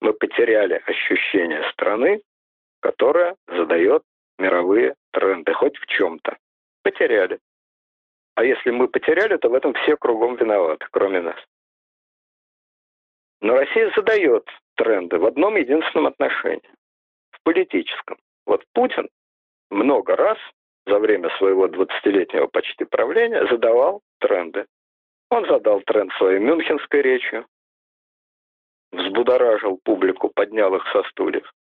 Мы 0.00 0.12
потеряли 0.12 0.82
ощущение 0.86 1.68
страны, 1.72 2.22
которая 2.80 3.36
задает 3.48 4.02
мировые 4.38 4.94
тренды, 5.12 5.52
хоть 5.52 5.76
в 5.78 5.86
чем-то. 5.86 6.36
Потеряли. 6.82 7.38
А 8.34 8.44
если 8.44 8.70
мы 8.70 8.88
потеряли, 8.88 9.36
то 9.36 9.48
в 9.48 9.54
этом 9.54 9.74
все 9.74 9.96
кругом 9.96 10.36
виноваты, 10.36 10.86
кроме 10.90 11.20
нас. 11.20 11.36
Но 13.40 13.54
Россия 13.54 13.92
задает 13.96 14.48
тренды 14.76 15.18
в 15.18 15.26
одном 15.26 15.56
единственном 15.56 16.06
отношении. 16.06 16.70
В 17.30 17.42
политическом. 17.42 18.16
Вот 18.46 18.64
Путин 18.72 19.08
много 19.70 20.16
раз 20.16 20.38
за 20.86 20.98
время 20.98 21.28
своего 21.36 21.66
20-летнего 21.66 22.46
почти 22.46 22.84
правления 22.84 23.46
задавал 23.48 24.00
тренды. 24.20 24.66
Он 25.30 25.46
задал 25.46 25.82
тренд 25.82 26.12
своей 26.14 26.38
мюнхенской 26.38 27.02
речью, 27.02 27.46
взбудоражил 28.92 29.78
публику, 29.84 30.30
поднял 30.34 30.74
их 30.74 30.86
со 30.92 31.02
стульев. 31.10 31.52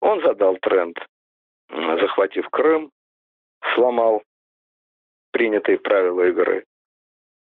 Он 0.00 0.20
задал 0.22 0.56
тренд, 0.58 0.96
захватив 1.68 2.48
Крым, 2.50 2.90
сломал 3.74 4.22
принятые 5.32 5.78
правила 5.78 6.28
игры. 6.28 6.64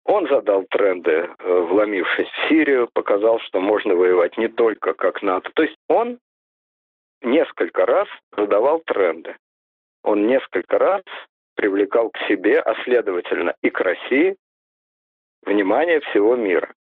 Он 0.04 0.26
задал 0.28 0.64
тренды, 0.70 1.10
э, 1.10 1.60
вломившись 1.68 2.28
в 2.28 2.48
Сирию, 2.48 2.88
показал, 2.92 3.40
что 3.40 3.60
можно 3.60 3.94
воевать 3.94 4.38
не 4.38 4.48
только 4.48 4.94
как 4.94 5.22
НАТО. 5.22 5.50
То 5.54 5.62
есть 5.62 5.76
он 5.88 6.18
несколько 7.22 7.84
раз 7.84 8.08
задавал 8.36 8.80
тренды. 8.86 9.36
Он 10.02 10.26
несколько 10.26 10.78
раз 10.78 11.02
привлекал 11.56 12.10
к 12.10 12.18
себе, 12.28 12.60
а 12.60 12.74
следовательно 12.84 13.54
и 13.62 13.70
к 13.70 13.80
России, 13.80 14.36
внимание 15.42 16.00
всего 16.00 16.36
мира. 16.36 16.72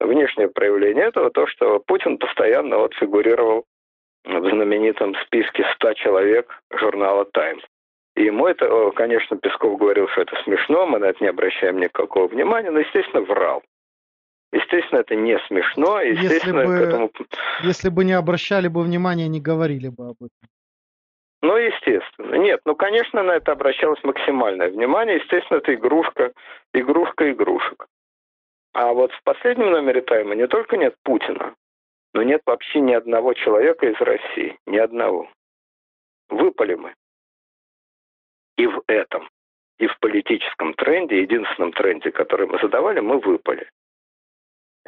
Внешнее 0.00 0.48
проявление 0.48 1.06
этого 1.06 1.30
то, 1.30 1.46
что 1.46 1.80
Путин 1.80 2.18
постоянно 2.18 2.78
вот 2.78 2.94
фигурировал 2.94 3.64
в 4.24 4.50
знаменитом 4.50 5.14
списке 5.26 5.64
100 5.74 5.94
человек 5.94 6.62
журнала 6.70 7.24
«Таймс». 7.24 7.62
И 8.14 8.24
ему 8.24 8.46
это, 8.46 8.90
конечно, 8.92 9.36
Песков 9.38 9.78
говорил, 9.78 10.06
что 10.08 10.22
это 10.22 10.36
смешно, 10.44 10.86
мы 10.86 10.98
на 10.98 11.06
это 11.06 11.22
не 11.24 11.30
обращаем 11.30 11.78
никакого 11.78 12.28
внимания, 12.28 12.70
но, 12.70 12.80
естественно, 12.80 13.22
врал. 13.22 13.62
Естественно, 14.52 15.00
это 15.00 15.14
не 15.14 15.38
смешно. 15.46 16.00
Естественно, 16.02 16.60
если 16.60 16.66
бы, 16.66 16.78
к 16.78 16.80
этому... 16.82 17.10
если 17.62 17.88
бы 17.88 18.04
не 18.04 18.12
обращали 18.12 18.68
бы 18.68 18.82
внимания, 18.82 19.28
не 19.28 19.40
говорили 19.40 19.88
бы 19.88 20.08
об 20.08 20.16
этом. 20.16 20.48
Ну, 21.40 21.56
естественно. 21.56 22.34
Нет, 22.36 22.60
ну, 22.66 22.76
конечно, 22.76 23.22
на 23.22 23.32
это 23.32 23.52
обращалось 23.52 24.04
максимальное 24.04 24.68
внимание. 24.68 25.16
Естественно, 25.16 25.58
это 25.58 25.74
игрушка, 25.74 26.32
игрушка 26.74 27.32
игрушек. 27.32 27.86
А 28.74 28.92
вот 28.92 29.10
в 29.12 29.22
последнем 29.24 29.70
номере 29.70 30.02
«Тайма» 30.02 30.34
не 30.34 30.46
только 30.46 30.76
нет 30.76 30.94
Путина, 31.02 31.54
но 32.14 32.22
нет 32.22 32.42
вообще 32.46 32.80
ни 32.80 32.92
одного 32.92 33.34
человека 33.34 33.86
из 33.86 34.00
России. 34.00 34.58
Ни 34.66 34.78
одного. 34.78 35.28
Выпали 36.28 36.74
мы. 36.74 36.94
И 38.56 38.66
в 38.66 38.82
этом, 38.86 39.28
и 39.78 39.86
в 39.86 39.98
политическом 39.98 40.74
тренде, 40.74 41.22
единственном 41.22 41.72
тренде, 41.72 42.10
который 42.10 42.46
мы 42.46 42.58
задавали, 42.58 43.00
мы 43.00 43.18
выпали. 43.18 43.68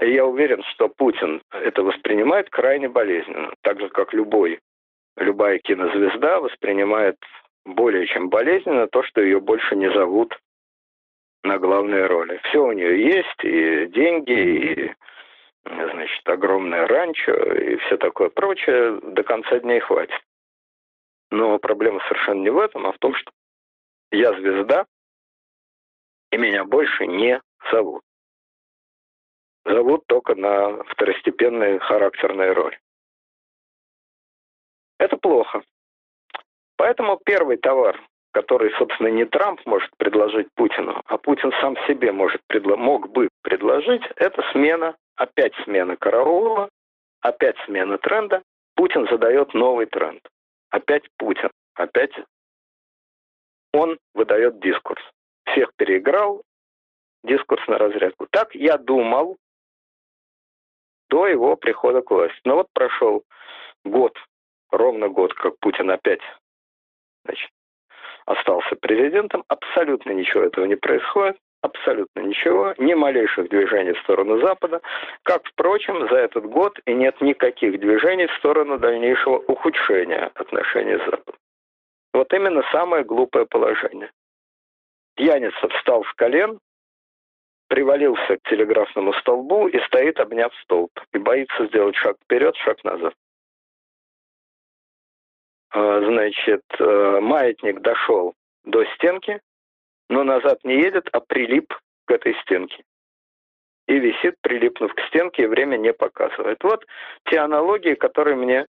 И 0.01 0.13
я 0.13 0.27
уверен, 0.27 0.63
что 0.73 0.89
Путин 0.89 1.43
это 1.51 1.83
воспринимает 1.83 2.51
крайне 2.51 2.89
болезненно, 2.89 3.55
так 3.63 3.81
же, 3.81 3.89
как 3.89 4.13
любой, 4.13 4.61
любая 5.17 5.59
кинозвезда 5.59 6.41
воспринимает 6.41 7.17
более 7.65 8.07
чем 8.07 8.29
болезненно 8.29 8.87
то, 8.89 9.03
что 9.03 9.23
ее 9.23 9.41
больше 9.41 9.77
не 9.77 9.91
зовут 9.91 10.39
на 11.43 11.59
главные 11.59 12.07
роли. 12.07 12.41
Все 12.45 12.59
у 12.59 12.73
нее 12.73 13.03
есть, 13.03 13.45
и 13.45 13.87
деньги, 13.87 14.33
и 14.33 14.95
значит, 15.65 16.29
огромное 16.29 16.87
ранчо, 16.87 17.33
и 17.33 17.77
все 17.77 17.97
такое 17.97 18.29
прочее, 18.29 19.01
до 19.01 19.23
конца 19.23 19.59
дней 19.59 19.81
хватит. 19.81 20.21
Но 21.31 21.59
проблема 21.59 22.01
совершенно 22.09 22.41
не 22.41 22.51
в 22.51 22.59
этом, 22.59 22.87
а 22.87 22.93
в 22.93 22.99
том, 22.99 23.15
что 23.15 23.31
я 24.11 24.33
звезда, 24.35 24.87
и 26.31 26.37
меня 26.37 26.65
больше 26.65 27.07
не 27.07 27.41
зовут 27.71 28.03
зовут 29.65 30.07
только 30.07 30.35
на 30.35 30.83
второстепенные 30.85 31.79
характерные 31.79 32.53
роли. 32.53 32.79
Это 34.99 35.17
плохо. 35.17 35.63
Поэтому 36.77 37.19
первый 37.25 37.57
товар, 37.57 38.01
который, 38.33 38.73
собственно, 38.79 39.09
не 39.09 39.25
Трамп 39.25 39.65
может 39.65 39.91
предложить 39.97 40.49
Путину, 40.55 41.01
а 41.07 41.19
Путин 41.19 41.53
сам 41.61 41.77
себе 41.87 42.13
может 42.13 42.41
предло- 42.51 42.77
мог 42.77 43.11
бы 43.11 43.29
предложить, 43.43 44.03
это 44.17 44.43
смена, 44.53 44.97
опять 45.17 45.55
смена 45.65 45.97
караула, 45.97 46.69
опять 47.21 47.57
смена 47.67 47.99
тренда. 47.99 48.43
Путин 48.75 49.07
задает 49.09 49.55
новый 49.55 49.87
тренд. 49.87 50.27
Опять 50.71 51.05
Путин. 51.17 51.51
Опять 51.75 52.13
он 53.73 53.99
выдает 54.15 54.61
дискурс. 54.61 55.03
Всех 55.47 55.71
переиграл, 55.77 56.43
дискурс 57.23 57.67
на 57.69 57.79
разрядку. 57.79 58.27
Так 58.31 58.55
я 58.55 58.79
думал, 58.79 59.37
до 61.11 61.27
его 61.27 61.57
прихода 61.57 62.03
к 62.03 62.11
власти. 62.11 62.41
Но 62.45 62.57
вот 62.57 62.69
прошел 62.73 63.25
год, 63.85 64.17
ровно 64.71 65.09
год, 65.09 65.35
как 65.35 65.59
Путин 65.59 65.91
опять 65.91 66.23
значит, 67.25 67.51
остался 68.27 68.77
президентом, 68.77 69.45
абсолютно 69.49 70.11
ничего 70.11 70.45
этого 70.45 70.65
не 70.65 70.77
происходит, 70.77 71.37
абсолютно 71.65 72.21
ничего, 72.21 72.75
ни 72.77 72.93
малейших 72.93 73.49
движений 73.49 73.93
в 73.93 74.01
сторону 74.01 74.39
Запада, 74.41 74.83
как, 75.23 75.47
впрочем, 75.47 76.09
за 76.11 76.17
этот 76.17 76.45
год 76.45 76.79
и 76.85 76.93
нет 76.93 77.19
никаких 77.23 77.81
движений 77.81 78.27
в 78.27 78.35
сторону 78.35 78.79
дальнейшего 78.79 79.39
ухудшения 79.39 80.31
отношений 80.35 80.99
с 80.99 81.05
Западом. 81.05 81.41
Вот 82.13 82.33
именно 82.35 82.63
самое 82.71 83.03
глупое 83.03 83.47
положение. 83.47 84.11
Пьяница 85.17 85.69
встал 85.69 86.05
с 86.05 86.13
колен, 86.15 86.59
привалился 87.69 88.37
к 88.37 88.49
телеграфному 88.49 89.15
столбу 89.15 89.67
и 89.69 89.81
стоит, 89.87 90.21
обняв 90.21 90.55
столб, 90.63 90.93
и 91.15 91.19
боится 91.19 91.67
сделать 91.67 91.97
шаг 91.97 92.17
вперед, 92.23 92.55
шаг 92.57 92.85
назад. 92.85 93.15
А, 95.71 96.01
значит, 96.03 96.63
э, 96.79 97.21
маятник 97.21 97.81
дошел 97.81 98.35
до 98.65 98.85
стенки, 98.97 99.41
но 100.09 100.25
назад 100.25 100.59
не 100.65 100.77
едет, 100.77 101.09
а 101.13 101.21
прилип 101.21 101.73
к 102.07 102.11
этой 102.11 102.35
стенке. 102.43 102.85
И 103.87 103.99
висит, 103.99 104.37
прилипнув 104.41 104.95
к 104.95 105.01
стенке, 105.09 105.45
и 105.45 105.47
время 105.47 105.77
не 105.77 105.93
показывает. 105.93 106.63
Вот 106.63 106.87
те 107.27 107.39
аналогии, 107.39 107.95
которые 107.95 108.37
мне 108.37 108.67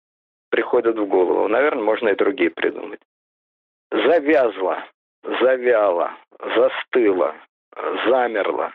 приходят 0.50 0.98
в 0.98 1.06
голову. 1.08 1.48
Наверное, 1.48 1.84
можно 1.84 2.10
и 2.10 2.16
другие 2.16 2.52
придумать. 2.52 3.02
Завязла, 3.92 4.86
завяла, 5.24 6.16
застыла, 6.40 7.36
замерла 8.06 8.74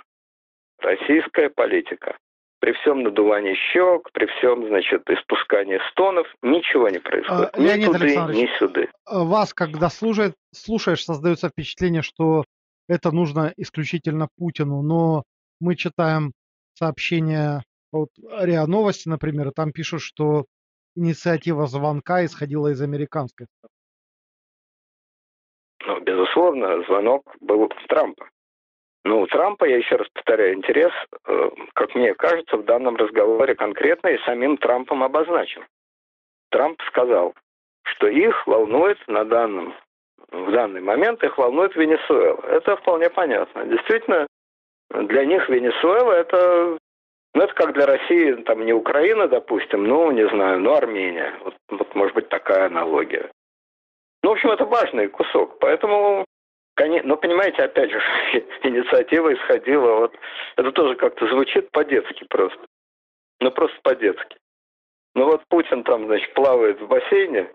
российская 0.79 1.51
политика. 1.51 2.17
При 2.65 2.73
всем 2.73 3.03
надувании 3.03 3.55
щек, 3.75 4.11
при 4.15 4.25
всем, 4.25 4.67
значит, 4.69 5.03
испускании 5.11 5.79
стонов, 5.91 6.27
ничего 6.41 6.89
не 6.89 6.99
происходит. 6.99 7.51
А, 7.53 7.61
ни 7.61 7.85
туды, 7.85 8.17
ни 8.33 8.59
сюды. 8.59 8.89
Вас, 9.05 9.53
когда 9.53 9.91
слушает, 9.91 10.33
слушаешь, 10.51 11.05
создается 11.05 11.51
впечатление, 11.51 12.01
что 12.01 12.45
это 12.89 13.11
нужно 13.11 13.53
исключительно 13.59 14.29
Путину, 14.39 14.81
но 14.81 15.25
мы 15.61 15.77
читаем 15.77 16.33
сообщения 16.73 17.63
от 17.93 18.09
РИА 18.41 18.65
Новости, 18.67 19.11
например, 19.11 19.49
и 19.49 19.55
там 19.55 19.71
пишут, 19.71 20.01
что 20.01 20.47
инициатива 20.97 21.67
звонка 21.67 22.25
исходила 22.25 22.69
из 22.69 22.81
американской 22.81 23.47
стороны. 23.47 23.75
Ну, 25.87 26.01
безусловно, 26.03 26.83
звонок 26.87 27.31
был 27.43 27.69
Трампа. 27.89 28.27
Ну, 29.05 29.21
у 29.21 29.27
Трампа, 29.27 29.67
я 29.67 29.77
еще 29.77 29.97
раз 29.97 30.09
повторяю, 30.15 30.55
интерес, 30.55 30.93
э, 31.27 31.51
как 31.75 31.95
мне 31.95 32.15
кажется, 32.15 32.57
в 32.57 32.65
данном 32.65 32.97
разговоре 32.97 33.55
конкретно 33.55 34.09
и 34.09 34.25
самим 34.25 34.57
Трампом 34.57 35.03
обозначен. 35.03 35.65
Трамп 36.51 36.81
сказал, 36.89 37.35
что 37.83 38.09
их 38.09 38.47
волнует 38.47 38.99
на 39.07 39.25
данном, 39.25 39.75
в 40.31 40.51
данный 40.53 40.81
момент 40.81 41.23
их 41.23 41.37
волнует 41.37 41.77
Венесуэла. 41.77 42.41
Это 42.47 42.77
вполне 42.77 43.11
понятно. 43.11 43.67
Действительно, 43.67 44.27
для 44.91 45.27
них 45.27 45.51
Венесуэла 45.51 46.13
это, 46.13 46.79
ну, 47.35 47.43
это 47.43 47.53
как 47.53 47.75
для 47.75 47.85
России, 47.85 48.33
там 48.45 48.65
не 48.65 48.73
Украина, 48.73 49.29
допустим, 49.29 49.85
ну, 49.85 50.11
не 50.13 50.27
знаю, 50.29 50.61
ну, 50.61 50.75
Армения. 50.75 51.35
Вот, 51.45 51.55
вот 51.69 51.95
может 51.95 52.15
быть 52.15 52.31
такая 52.31 52.67
аналогия. 52.67 53.31
Ну, 54.23 54.31
в 54.31 54.33
общем, 54.33 54.51
это 54.51 54.65
важный 54.65 55.09
кусок. 55.09 55.59
Поэтому 55.59 56.25
Конечно, 56.75 57.09
но 57.09 57.17
понимаете, 57.17 57.63
опять 57.63 57.91
же, 57.91 57.99
инициатива 58.63 59.33
исходила 59.33 60.01
вот, 60.01 60.15
это 60.57 60.73
тоже 60.73 60.97
как-то 60.97 61.27
звучит 61.29 61.71
по-детски 61.71 62.25
просто. 62.29 62.61
Ну 63.41 63.51
просто 63.51 63.77
по-детски. 63.83 64.37
Ну 65.15 65.27
вот 65.27 65.43
Путин 65.49 65.85
там, 65.85 66.07
значит, 66.07 66.35
плавает 66.35 66.81
в 66.81 66.89
бассейне 66.89 67.49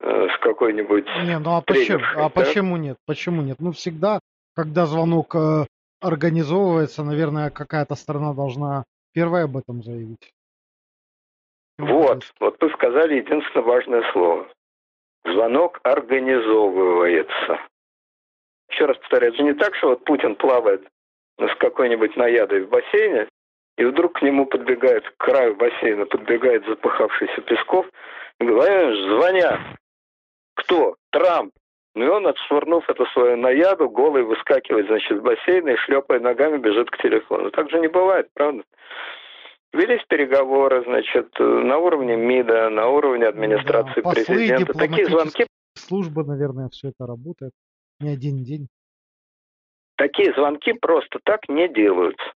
э, 0.00 0.28
с 0.28 0.38
какой-нибудь. 0.38 1.06
Не, 1.24 1.38
ну 1.38 1.56
а 1.56 1.60
почему? 1.60 2.00
А 2.16 2.22
да? 2.22 2.28
почему 2.30 2.76
нет? 2.78 2.96
Почему 3.06 3.42
нет? 3.42 3.58
Ну 3.60 3.72
всегда, 3.72 4.20
когда 4.54 4.86
звонок 4.86 5.34
э, 5.34 5.66
организовывается, 6.00 7.04
наверное, 7.04 7.50
какая-то 7.50 7.94
страна 7.94 8.32
должна 8.32 8.84
первая 9.12 9.44
об 9.44 9.58
этом 9.58 9.82
заявить. 9.82 10.32
Вот, 11.78 12.24
вот 12.40 12.56
вы 12.60 12.70
сказали 12.70 13.16
единственное 13.16 13.64
важное 13.64 14.12
слово. 14.12 14.48
Звонок 15.24 15.80
организовывается. 15.82 17.58
Еще 18.70 18.86
раз 18.86 18.96
повторяю, 18.98 19.34
это 19.34 19.42
не 19.42 19.54
так, 19.54 19.74
что 19.74 19.88
вот 19.88 20.04
Путин 20.04 20.36
плавает 20.36 20.86
с 21.38 21.54
какой-нибудь 21.58 22.16
наядой 22.16 22.64
в 22.64 22.68
бассейне, 22.68 23.28
и 23.76 23.84
вдруг 23.84 24.18
к 24.18 24.22
нему 24.22 24.46
подбегает, 24.46 25.08
к 25.08 25.16
краю 25.16 25.56
бассейна 25.56 26.06
подбегает 26.06 26.64
запыхавшийся 26.66 27.40
Песков, 27.42 27.86
и 28.38 28.44
говорит, 28.44 28.96
звонят. 29.10 29.60
Кто? 30.54 30.96
Трамп. 31.10 31.52
Ну 31.94 32.04
и 32.04 32.08
он, 32.08 32.26
отшвырнув 32.26 32.88
эту 32.88 33.04
свою 33.06 33.36
наяду, 33.36 33.88
голый 33.88 34.22
выскакивает, 34.22 34.86
значит, 34.86 35.18
в 35.18 35.22
бассейн 35.22 35.68
и, 35.68 35.76
шлепая 35.76 36.20
ногами, 36.20 36.58
бежит 36.58 36.90
к 36.90 36.98
телефону. 36.98 37.50
Так 37.50 37.70
же 37.70 37.80
не 37.80 37.88
бывает, 37.88 38.28
правда? 38.34 38.62
Велись 39.72 40.04
переговоры, 40.08 40.84
значит, 40.84 41.28
на 41.38 41.78
уровне 41.78 42.16
МИДа, 42.16 42.70
на 42.70 42.88
уровне 42.88 43.26
администрации 43.26 44.02
да, 44.02 44.10
президента. 44.10 44.72
Такие 44.74 45.06
звонки... 45.06 45.46
Служба, 45.74 46.24
наверное, 46.24 46.68
все 46.68 46.88
это 46.88 47.06
работает 47.06 47.52
не 48.00 48.10
один 48.10 48.44
день. 48.44 48.68
Такие 49.96 50.32
звонки 50.34 50.72
просто 50.72 51.18
так 51.24 51.48
не 51.48 51.68
делаются. 51.68 52.32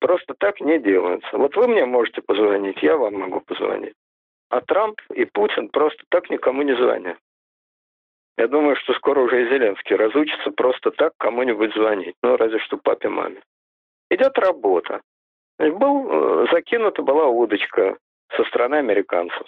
Просто 0.00 0.34
так 0.38 0.60
не 0.60 0.78
делаются. 0.78 1.36
Вот 1.36 1.56
вы 1.56 1.66
мне 1.66 1.86
можете 1.86 2.22
позвонить, 2.22 2.82
я 2.82 2.96
вам 2.96 3.14
могу 3.14 3.40
позвонить. 3.40 3.94
А 4.50 4.60
Трамп 4.60 5.00
и 5.14 5.24
Путин 5.24 5.68
просто 5.68 6.04
так 6.10 6.30
никому 6.30 6.62
не 6.62 6.76
звонят. 6.76 7.18
Я 8.36 8.48
думаю, 8.48 8.76
что 8.76 8.94
скоро 8.94 9.20
уже 9.20 9.42
и 9.42 9.48
Зеленский 9.48 9.96
разучится 9.96 10.50
просто 10.50 10.90
так 10.90 11.12
кому-нибудь 11.18 11.72
звонить. 11.74 12.14
Ну, 12.22 12.36
разве 12.36 12.58
что 12.60 12.76
папе, 12.76 13.08
маме. 13.08 13.42
Идет 14.10 14.36
работа. 14.38 15.00
Был, 15.58 16.10
э, 16.10 16.46
закинута 16.52 17.02
была 17.02 17.26
удочка 17.26 17.96
со 18.36 18.44
стороны 18.44 18.76
американцев. 18.76 19.46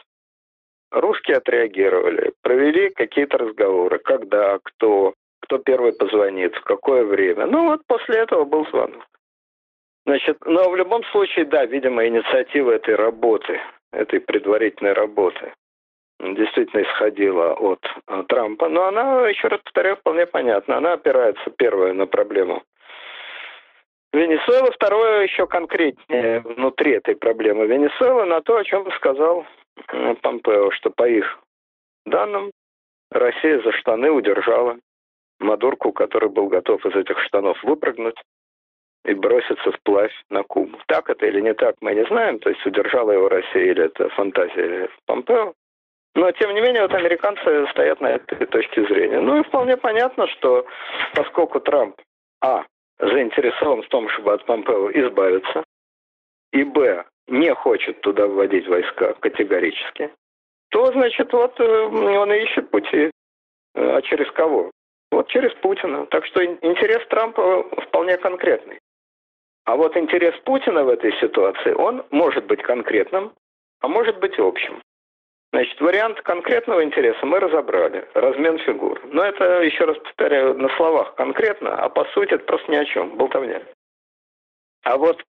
Русские 0.90 1.38
отреагировали, 1.38 2.32
провели 2.42 2.90
какие-то 2.90 3.38
разговоры, 3.38 3.98
когда, 3.98 4.58
кто, 4.62 5.14
кто 5.40 5.58
первый 5.58 5.92
позвонит, 5.92 6.54
в 6.54 6.62
какое 6.62 7.04
время. 7.04 7.46
Ну 7.46 7.66
вот 7.66 7.82
после 7.86 8.20
этого 8.20 8.44
был 8.44 8.66
звонок. 8.66 9.04
Значит, 10.06 10.38
но 10.46 10.70
в 10.70 10.76
любом 10.76 11.02
случае, 11.06 11.46
да, 11.46 11.66
видимо, 11.66 12.06
инициатива 12.06 12.70
этой 12.70 12.94
работы, 12.94 13.60
этой 13.92 14.20
предварительной 14.20 14.92
работы 14.92 15.52
действительно 16.20 16.82
исходила 16.82 17.54
от 17.54 17.80
э, 18.08 18.22
Трампа. 18.28 18.68
Но 18.68 18.84
она, 18.84 19.28
еще 19.28 19.48
раз 19.48 19.60
повторяю, 19.62 19.96
вполне 19.96 20.26
понятна. 20.26 20.78
Она 20.78 20.92
опирается, 20.92 21.50
первое, 21.50 21.92
на 21.92 22.06
проблему 22.06 22.62
Венесуэлы, 24.12 24.70
второе, 24.72 25.24
еще 25.24 25.46
конкретнее 25.46 26.40
внутри 26.40 26.92
этой 26.92 27.16
проблемы 27.16 27.66
Венесуэлы, 27.66 28.24
на 28.24 28.40
то, 28.40 28.56
о 28.56 28.64
чем 28.64 28.90
сказал 28.92 29.44
Помпео, 30.22 30.70
что 30.72 30.90
по 30.90 31.08
их 31.08 31.38
данным 32.04 32.50
Россия 33.10 33.60
за 33.62 33.72
штаны 33.72 34.10
удержала 34.10 34.78
Мадурку, 35.38 35.92
который 35.92 36.30
был 36.30 36.48
готов 36.48 36.84
из 36.86 36.94
этих 36.96 37.18
штанов 37.20 37.62
выпрыгнуть 37.62 38.16
и 39.04 39.14
броситься 39.14 39.70
вплавь 39.72 40.12
на 40.30 40.42
Кубу. 40.42 40.78
Так 40.86 41.10
это 41.10 41.26
или 41.26 41.40
не 41.40 41.54
так, 41.54 41.76
мы 41.80 41.94
не 41.94 42.04
знаем, 42.06 42.38
то 42.38 42.50
есть 42.50 42.64
удержала 42.66 43.12
его 43.12 43.28
Россия 43.28 43.70
или 43.70 43.84
это 43.84 44.08
фантазия 44.10 44.88
Помпео. 45.06 45.54
Но, 46.14 46.32
тем 46.32 46.54
не 46.54 46.62
менее, 46.62 46.82
вот 46.82 46.94
американцы 46.94 47.66
стоят 47.72 48.00
на 48.00 48.12
этой 48.12 48.46
точке 48.46 48.86
зрения. 48.86 49.20
Ну 49.20 49.38
и 49.38 49.42
вполне 49.42 49.76
понятно, 49.76 50.26
что 50.28 50.66
поскольку 51.14 51.60
Трамп, 51.60 52.00
а, 52.40 52.64
заинтересован 52.98 53.82
в 53.82 53.88
том, 53.88 54.08
чтобы 54.08 54.32
от 54.32 54.44
Помпео 54.46 54.90
избавиться, 54.92 55.62
и, 56.52 56.64
б, 56.64 57.04
не 57.28 57.54
хочет 57.54 58.00
туда 58.00 58.26
вводить 58.26 58.66
войска 58.68 59.14
категорически, 59.14 60.10
то, 60.70 60.86
значит, 60.92 61.32
вот 61.32 61.58
э, 61.60 61.64
он 61.64 62.32
ищет 62.32 62.70
пути. 62.70 63.10
Э, 63.74 63.96
а 63.96 64.02
через 64.02 64.30
кого? 64.32 64.70
Вот 65.10 65.28
через 65.28 65.52
Путина. 65.54 66.06
Так 66.06 66.26
что 66.26 66.44
интерес 66.44 67.06
Трампа 67.08 67.62
вполне 67.86 68.16
конкретный. 68.16 68.78
А 69.64 69.76
вот 69.76 69.96
интерес 69.96 70.34
Путина 70.44 70.84
в 70.84 70.88
этой 70.88 71.12
ситуации, 71.20 71.72
он 71.72 72.04
может 72.10 72.46
быть 72.46 72.62
конкретным, 72.62 73.32
а 73.80 73.88
может 73.88 74.18
быть 74.18 74.38
общим. 74.38 74.80
Значит, 75.52 75.80
вариант 75.80 76.20
конкретного 76.22 76.84
интереса 76.84 77.24
мы 77.24 77.40
разобрали. 77.40 78.06
Размен 78.14 78.58
фигур. 78.58 79.00
Но 79.06 79.24
это, 79.24 79.62
еще 79.62 79.84
раз 79.84 79.96
повторяю, 79.98 80.58
на 80.58 80.68
словах 80.76 81.14
конкретно, 81.14 81.74
а 81.74 81.88
по 81.88 82.04
сути 82.06 82.34
это 82.34 82.44
просто 82.44 82.70
ни 82.70 82.76
о 82.76 82.84
чем, 82.84 83.16
болтовня. 83.16 83.62
А 84.84 84.98
вот 84.98 85.22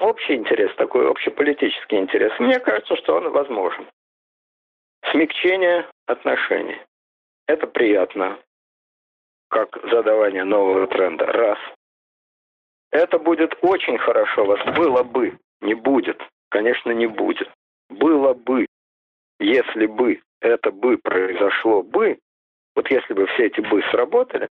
общий 0.00 0.34
интерес, 0.34 0.74
такой 0.76 1.08
общеполитический 1.08 1.98
интерес, 1.98 2.32
мне 2.38 2.58
кажется, 2.58 2.96
что 2.96 3.16
он 3.16 3.30
возможен. 3.30 3.86
Смягчение 5.10 5.86
отношений. 6.06 6.80
Это 7.46 7.66
приятно, 7.66 8.38
как 9.48 9.78
задавание 9.90 10.44
нового 10.44 10.86
тренда. 10.86 11.26
Раз. 11.26 11.58
Это 12.92 13.18
будет 13.18 13.54
очень 13.62 13.98
хорошо. 13.98 14.44
Вас 14.44 14.64
было 14.76 15.02
бы, 15.02 15.38
не 15.60 15.74
будет. 15.74 16.22
Конечно, 16.50 16.90
не 16.90 17.06
будет. 17.06 17.48
Было 17.88 18.34
бы 18.34 18.66
если 19.40 19.86
бы 19.86 20.20
это 20.40 20.70
бы 20.70 20.98
произошло 20.98 21.82
бы, 21.82 22.18
вот 22.76 22.90
если 22.90 23.14
бы 23.14 23.26
все 23.26 23.46
эти 23.46 23.60
бы 23.60 23.82
сработали, 23.90 24.48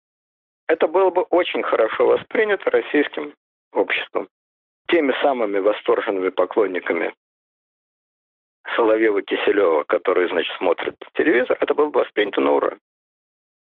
это 0.68 0.86
было 0.86 1.10
бы 1.10 1.22
очень 1.22 1.62
хорошо 1.62 2.06
воспринято 2.06 2.70
российским 2.70 3.34
обществом. 3.72 4.28
Теми 4.88 5.12
самыми 5.22 5.58
восторженными 5.58 6.28
поклонниками 6.30 7.14
Соловьева-Киселева, 8.76 9.84
которые, 9.84 10.28
значит, 10.28 10.54
смотрят 10.56 10.96
телевизор, 11.14 11.56
это 11.60 11.74
было 11.74 11.90
бы 11.90 12.00
воспринято 12.00 12.40
на 12.40 12.52
ура. 12.52 12.78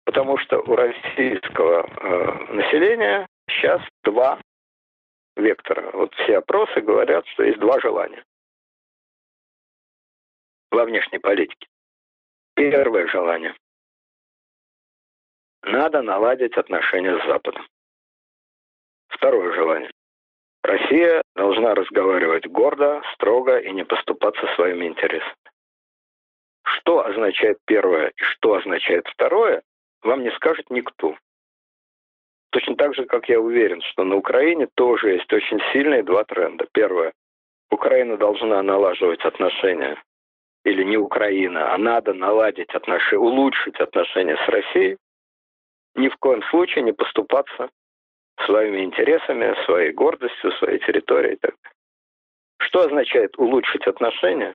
Потому 0.06 0.38
что 0.38 0.60
у 0.60 0.76
российского 0.76 1.86
э, 1.86 2.54
населения 2.54 3.28
сейчас 3.50 3.82
два 4.04 4.40
вектора. 5.36 5.92
Вот 5.92 6.14
все 6.16 6.38
опросы 6.38 6.82
говорят, 6.82 7.26
что 7.28 7.44
есть 7.44 7.60
два 7.60 7.80
желания 7.80 8.24
во 10.72 10.86
внешней 10.86 11.20
политике. 11.20 11.68
Первое 12.56 13.08
желание. 13.08 13.56
Надо 15.64 16.02
наладить 16.02 16.58
отношения 16.58 17.18
с 17.20 17.26
Западом. 17.26 17.66
Второе 19.08 19.54
желание. 19.54 19.92
Россия 20.64 21.22
должна 21.36 21.76
разговаривать 21.76 22.48
гордо, 22.48 23.02
строго 23.14 23.60
и 23.60 23.72
не 23.72 23.84
поступаться 23.84 24.48
своими 24.56 24.86
интересами. 24.86 25.36
Что 26.64 27.06
означает 27.06 27.58
первое 27.66 28.14
и 28.16 28.24
что 28.24 28.56
означает 28.56 29.06
второе, 29.08 29.62
вам 30.04 30.24
не 30.24 30.32
скажет 30.32 30.70
никто. 30.70 31.18
Точно 32.52 32.76
так 32.78 32.96
же, 32.96 33.06
как 33.06 33.28
я 33.28 33.42
уверен, 33.42 33.82
что 33.82 34.04
на 34.06 34.16
Украине 34.16 34.68
тоже 34.76 35.12
есть 35.12 35.32
очень 35.34 35.60
сильные 35.74 36.04
два 36.04 36.24
тренда. 36.24 36.66
Первое. 36.72 37.12
Украина 37.70 38.16
должна 38.16 38.62
налаживать 38.64 39.26
отношения 39.26 40.02
или 40.64 40.84
не 40.84 40.96
Украина, 40.96 41.74
а 41.74 41.78
надо 41.78 42.14
наладить 42.14 42.74
отношения, 42.74 43.20
улучшить 43.20 43.80
отношения 43.82 44.38
с 44.38 44.48
Россией, 44.48 44.98
ни 45.96 46.08
в 46.08 46.16
коем 46.18 46.42
случае 46.44 46.84
не 46.84 46.94
поступаться 46.94 47.70
своими 48.46 48.84
интересами, 48.84 49.56
своей 49.66 49.92
гордостью, 49.92 50.52
своей 50.54 50.80
территорией. 50.80 51.38
Так. 51.38 51.56
Что 52.60 52.82
означает 52.82 53.38
улучшить 53.38 53.88
отношения? 53.88 54.54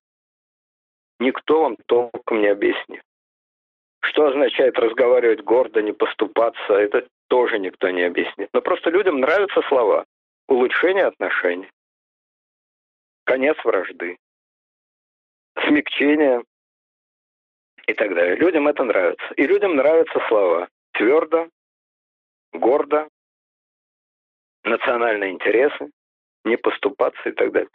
Никто 1.20 1.62
вам 1.62 1.76
толком 1.86 2.40
не 2.40 2.48
объяснит. 2.48 3.02
Что 4.00 4.26
означает 4.26 4.78
разговаривать 4.78 5.42
гордо, 5.42 5.82
не 5.82 5.92
поступаться, 5.92 6.72
это 6.72 7.06
тоже 7.28 7.58
никто 7.58 7.90
не 7.90 8.02
объяснит. 8.02 8.48
Но 8.52 8.62
просто 8.62 8.90
людям 8.90 9.20
нравятся 9.20 9.60
слова. 9.68 10.04
Улучшение 10.46 11.06
отношений. 11.06 11.68
Конец 13.24 13.56
вражды 13.64 14.16
смягчение 15.66 16.42
и 17.86 17.94
так 17.94 18.14
далее. 18.14 18.36
Людям 18.36 18.68
это 18.68 18.84
нравится. 18.84 19.26
И 19.36 19.46
людям 19.46 19.76
нравятся 19.76 20.20
слова 20.28 20.68
твердо, 20.92 21.48
гордо, 22.52 23.08
национальные 24.68 25.32
интересы, 25.32 25.90
не 26.44 26.56
поступаться 26.56 27.28
и 27.28 27.32
так 27.32 27.52
далее. 27.52 27.70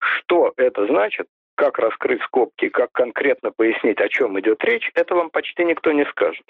Что 0.00 0.52
это 0.56 0.86
значит, 0.86 1.26
как 1.56 1.78
раскрыть 1.78 2.22
скобки, 2.22 2.68
как 2.68 2.92
конкретно 2.92 3.52
пояснить, 3.52 4.00
о 4.00 4.08
чем 4.08 4.38
идет 4.40 4.62
речь, 4.64 4.90
это 4.94 5.14
вам 5.14 5.30
почти 5.30 5.64
никто 5.64 5.92
не 5.92 6.04
скажет. 6.06 6.44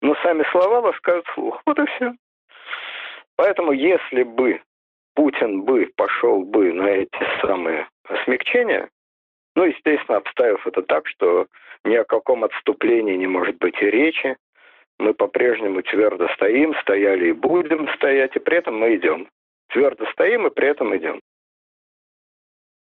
Но 0.00 0.14
сами 0.16 0.44
слова 0.50 0.80
вас 0.80 0.96
скажут 0.96 1.26
вслух. 1.28 1.62
Вот 1.64 1.78
и 1.78 1.86
все. 1.86 2.12
Поэтому 3.36 3.72
если 3.72 4.24
бы 4.24 4.60
Путин 5.14 5.62
бы 5.62 5.90
пошел 5.96 6.42
бы 6.42 6.72
на 6.72 6.88
эти 6.88 7.40
самые 7.40 7.88
смягчения, 8.24 8.88
ну, 9.54 9.64
естественно, 9.64 10.18
обставив 10.18 10.66
это 10.66 10.82
так, 10.82 11.06
что 11.06 11.46
ни 11.84 11.94
о 11.94 12.04
каком 12.04 12.44
отступлении 12.44 13.16
не 13.16 13.26
может 13.26 13.58
быть 13.58 13.80
и 13.82 13.90
речи. 13.90 14.36
Мы 14.98 15.14
по-прежнему 15.14 15.82
твердо 15.82 16.28
стоим, 16.34 16.74
стояли 16.80 17.28
и 17.28 17.32
будем 17.32 17.88
стоять, 17.94 18.36
и 18.36 18.38
при 18.38 18.58
этом 18.58 18.78
мы 18.78 18.96
идем. 18.96 19.28
Твердо 19.68 20.06
стоим 20.12 20.46
и 20.46 20.50
при 20.50 20.68
этом 20.68 20.96
идем. 20.96 21.20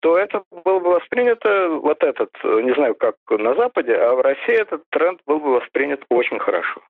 То 0.01 0.17
это 0.17 0.43
было 0.51 0.79
бы 0.79 0.89
воспринято, 0.91 1.69
вот 1.69 2.03
этот, 2.03 2.29
не 2.43 2.73
знаю, 2.73 2.93
как 2.95 3.15
на 3.29 3.55
Западе, 3.55 3.95
а 3.95 4.13
в 4.15 4.21
России 4.21 4.53
этот 4.53 4.83
тренд 4.89 5.21
был 5.25 5.39
бы 5.39 5.53
воспринят 5.53 6.03
очень 6.09 6.39
хорошо. 6.39 6.81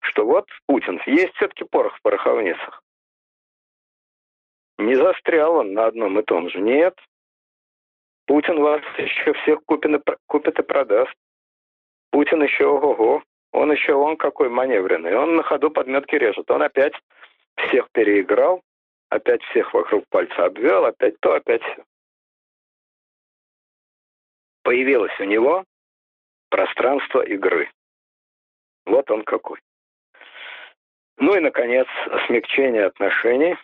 Что 0.00 0.24
вот 0.24 0.46
Путин, 0.66 1.00
есть 1.06 1.34
все-таки 1.34 1.64
порох 1.64 1.96
в 1.96 2.02
пороховницах. 2.02 2.82
Не 4.78 4.94
застрял 4.94 5.56
он 5.56 5.74
на 5.74 5.86
одном 5.86 6.18
и 6.18 6.22
том 6.22 6.48
же. 6.48 6.60
Нет, 6.60 6.94
Путин 8.26 8.60
вас 8.60 8.80
еще 8.96 9.32
всех 9.34 9.58
купит 9.66 10.58
и, 10.58 10.62
продаст. 10.62 11.12
Путин 12.12 12.42
еще 12.44 12.64
ого-го. 12.66 13.24
Он 13.52 13.72
еще 13.72 13.94
он 13.94 14.16
какой 14.16 14.48
маневренный. 14.48 15.16
Он 15.16 15.36
на 15.36 15.42
ходу 15.42 15.70
подметки 15.70 16.14
режет. 16.14 16.50
Он 16.50 16.62
опять 16.62 16.94
всех 17.56 17.90
переиграл, 17.92 18.62
опять 19.08 19.42
всех 19.44 19.74
вокруг 19.74 20.04
пальца 20.08 20.44
обвел, 20.44 20.84
опять 20.84 21.18
то, 21.20 21.34
опять 21.34 21.62
все. 21.62 21.84
Появилось 24.62 25.18
у 25.18 25.24
него 25.24 25.64
пространство 26.48 27.22
игры. 27.22 27.70
Вот 28.86 29.10
он 29.10 29.24
какой. 29.24 29.58
Ну 31.16 31.36
и, 31.36 31.40
наконец, 31.40 31.86
смягчение 32.26 32.86
отношений. 32.86 33.56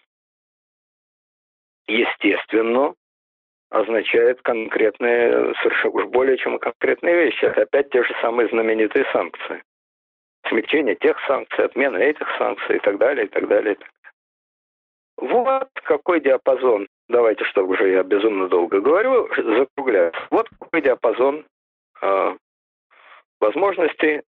Естественно, 1.87 2.95
означает 3.71 4.43
конкретные, 4.43 5.55
совершенно 5.63 5.95
уж 5.95 6.05
более 6.07 6.37
чем 6.39 6.59
конкретные 6.59 7.15
вещи. 7.15 7.45
Это 7.45 7.63
опять 7.63 7.91
те 7.91 8.03
же 8.03 8.15
самые 8.21 8.49
знаменитые 8.49 9.07
санкции. 9.13 9.63
Смягчение 10.49 10.95
тех 10.97 11.17
санкций, 11.27 11.65
отмена 11.65 11.97
этих 11.97 12.27
санкций 12.39 12.77
и 12.77 12.81
так 12.81 12.99
далее, 12.99 13.27
и 13.27 13.29
так 13.29 13.49
далее. 13.49 13.77
Вот 15.17 15.69
какой 15.85 16.21
диапазон, 16.21 16.89
давайте, 17.09 17.45
чтобы 17.45 17.75
уже 17.75 17.91
я 17.91 18.03
безумно 18.03 18.49
долго 18.49 18.81
говорю, 18.81 19.29
закругляю. 19.35 20.13
Вот 20.31 20.49
какой 20.61 20.83
диапазон 20.83 21.47
э, 22.03 22.37
возможностей 23.41 24.21
э, 24.21 24.23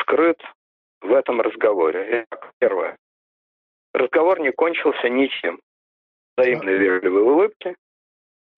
скрыт 0.00 0.40
в 1.00 1.12
этом 1.12 1.40
разговоре. 1.40 2.26
Итак, 2.30 2.52
первое. 2.58 2.96
Разговор 3.94 4.38
не 4.40 4.52
кончился 4.52 5.08
ничем. 5.08 5.60
Взаимные 6.36 6.76
вежливые 6.76 7.24
улыбки 7.24 7.76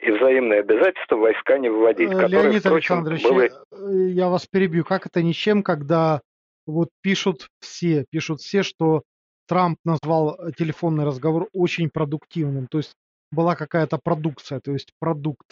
и 0.02 0.10
взаимные 0.10 0.60
обязательства 0.60 1.16
войска 1.16 1.58
не 1.58 1.68
выводить. 1.68 2.10
Э, 2.10 2.26
Леонид 2.26 2.60
впрочем, 2.60 3.04
Александрович, 3.04 3.22
было... 3.22 3.88
Э, 3.88 4.10
я 4.10 4.28
вас 4.28 4.46
перебью. 4.46 4.84
Как 4.84 5.06
это 5.06 5.22
ничем, 5.22 5.62
когда 5.62 6.20
вот 6.66 6.88
пишут 7.02 7.46
все, 7.60 8.04
пишут 8.10 8.40
все, 8.40 8.62
что 8.64 9.02
Трамп 9.46 9.78
назвал 9.84 10.34
э, 10.34 10.52
телефонный 10.58 11.04
разговор 11.04 11.48
очень 11.52 11.88
продуктивным. 11.88 12.66
То 12.68 12.78
есть 12.78 12.94
была 13.30 13.54
какая-то 13.54 13.98
продукция, 14.02 14.60
то 14.60 14.72
есть 14.72 14.90
продукт, 14.98 15.46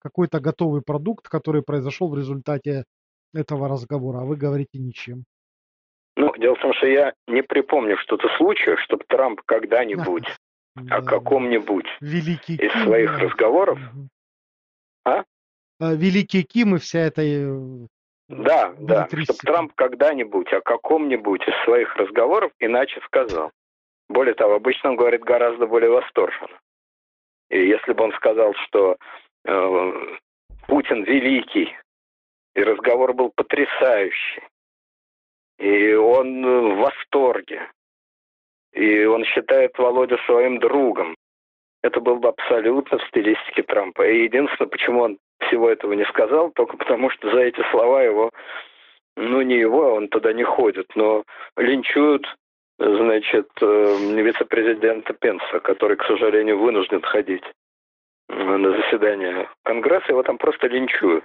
какой-то 0.00 0.40
готовый 0.40 0.80
продукт, 0.80 1.28
который 1.28 1.62
произошел 1.62 2.08
в 2.08 2.16
результате 2.16 2.84
этого 3.34 3.68
разговора, 3.68 4.20
а 4.20 4.24
вы 4.24 4.36
говорите 4.36 4.78
ничем. 4.78 5.24
Ну, 6.16 6.32
дело 6.38 6.54
в 6.54 6.60
том, 6.60 6.72
что 6.74 6.86
я 6.86 7.12
не 7.26 7.42
припомню 7.42 7.98
что-то 7.98 8.28
случая, 8.38 8.76
чтобы 8.78 9.04
Трамп 9.06 9.42
когда-нибудь 9.44 10.24
о 10.90 11.02
каком-нибудь 11.02 11.86
Великий 12.00 12.54
из 12.54 12.72
Ким, 12.72 12.84
своих 12.84 13.18
разговоров... 13.18 13.78
А? 15.04 15.24
а? 15.80 15.94
Великий 15.94 16.42
Ким 16.42 16.76
и 16.76 16.78
вся 16.78 17.00
эта... 17.00 17.22
Э, 17.22 17.86
да, 18.28 18.74
да, 18.78 19.08
чтобы 19.08 19.38
Трамп 19.38 19.72
когда-нибудь 19.74 20.52
о 20.52 20.60
каком-нибудь 20.60 21.42
из 21.48 21.64
своих 21.64 21.94
разговоров 21.96 22.52
иначе 22.60 23.00
сказал. 23.06 23.50
Более 24.08 24.34
того, 24.34 24.54
обычно 24.54 24.90
он 24.90 24.96
говорит 24.96 25.22
гораздо 25.22 25.66
более 25.66 25.90
восторженно. 25.90 26.58
И 27.48 27.66
если 27.66 27.92
бы 27.92 28.04
он 28.04 28.12
сказал, 28.12 28.54
что 28.66 28.96
э, 29.44 29.92
Путин 30.68 31.02
великий, 31.04 31.76
и 32.54 32.62
разговор 32.62 33.12
был 33.14 33.32
потрясающий, 33.34 34.42
и 35.58 35.92
он 35.92 36.42
в 36.42 36.76
восторге, 36.78 37.70
и 38.72 39.04
он 39.04 39.24
считает 39.24 39.76
Володю 39.78 40.18
своим 40.26 40.58
другом. 40.58 41.16
Это 41.82 42.00
было 42.00 42.16
бы 42.16 42.28
абсолютно 42.28 42.98
в 42.98 43.08
стилистике 43.08 43.62
Трампа. 43.62 44.06
И 44.06 44.24
единственное, 44.24 44.68
почему 44.68 45.00
он 45.02 45.18
всего 45.46 45.70
этого 45.70 45.94
не 45.94 46.04
сказал, 46.06 46.50
только 46.50 46.76
потому 46.76 47.10
что 47.10 47.30
за 47.30 47.40
эти 47.40 47.62
слова 47.70 48.02
его, 48.02 48.30
ну 49.16 49.40
не 49.42 49.56
его, 49.56 49.94
он 49.94 50.08
туда 50.08 50.32
не 50.32 50.44
ходит, 50.44 50.86
но 50.94 51.24
линчуют, 51.56 52.26
значит, 52.78 53.48
э, 53.60 53.96
вице-президента 54.22 55.14
Пенса, 55.14 55.60
который, 55.60 55.96
к 55.96 56.04
сожалению, 56.04 56.58
вынужден 56.58 57.00
ходить 57.02 57.44
на 58.28 58.72
заседание 58.72 59.48
Конгресса, 59.64 60.12
его 60.12 60.22
там 60.22 60.38
просто 60.38 60.68
линчуют. 60.68 61.24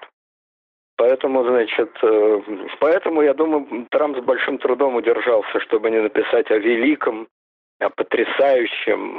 Поэтому, 0.98 1.44
значит, 1.44 1.92
э, 2.02 2.42
поэтому, 2.80 3.22
я 3.22 3.34
думаю, 3.34 3.88
Трамп 3.92 4.18
с 4.18 4.22
большим 4.22 4.58
трудом 4.58 4.96
удержался, 4.96 5.60
чтобы 5.60 5.92
не 5.92 6.02
написать 6.02 6.50
о 6.52 6.58
великом, 6.58 7.28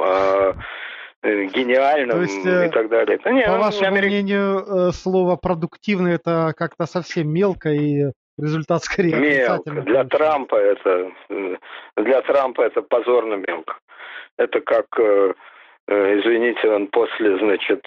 о 0.00 0.54
э, 1.22 1.44
гениальном 1.46 2.22
есть, 2.22 2.46
э, 2.46 2.66
и 2.66 2.70
так 2.70 2.88
далее. 2.88 3.18
Да, 3.22 3.30
нет, 3.30 3.46
по 3.46 3.58
вашему 3.58 3.88
Америк... 3.88 4.10
мнению, 4.10 4.92
слово 4.92 5.36
«продуктивный» 5.36 6.14
это 6.14 6.52
как-то 6.56 6.86
совсем 6.86 7.28
мелко 7.28 7.70
и 7.70 8.12
результат 8.38 8.82
скорее 8.84 9.16
мелко. 9.16 9.70
Для 9.82 10.04
Трампа 10.04 10.56
это 10.56 11.10
для 11.96 12.22
Трампа 12.22 12.62
это 12.62 12.82
позорно 12.82 13.34
мелко. 13.34 13.76
Это 14.38 14.60
как, 14.60 14.86
извините, 15.88 16.68
он 16.68 16.88
после, 16.88 17.38
значит, 17.38 17.82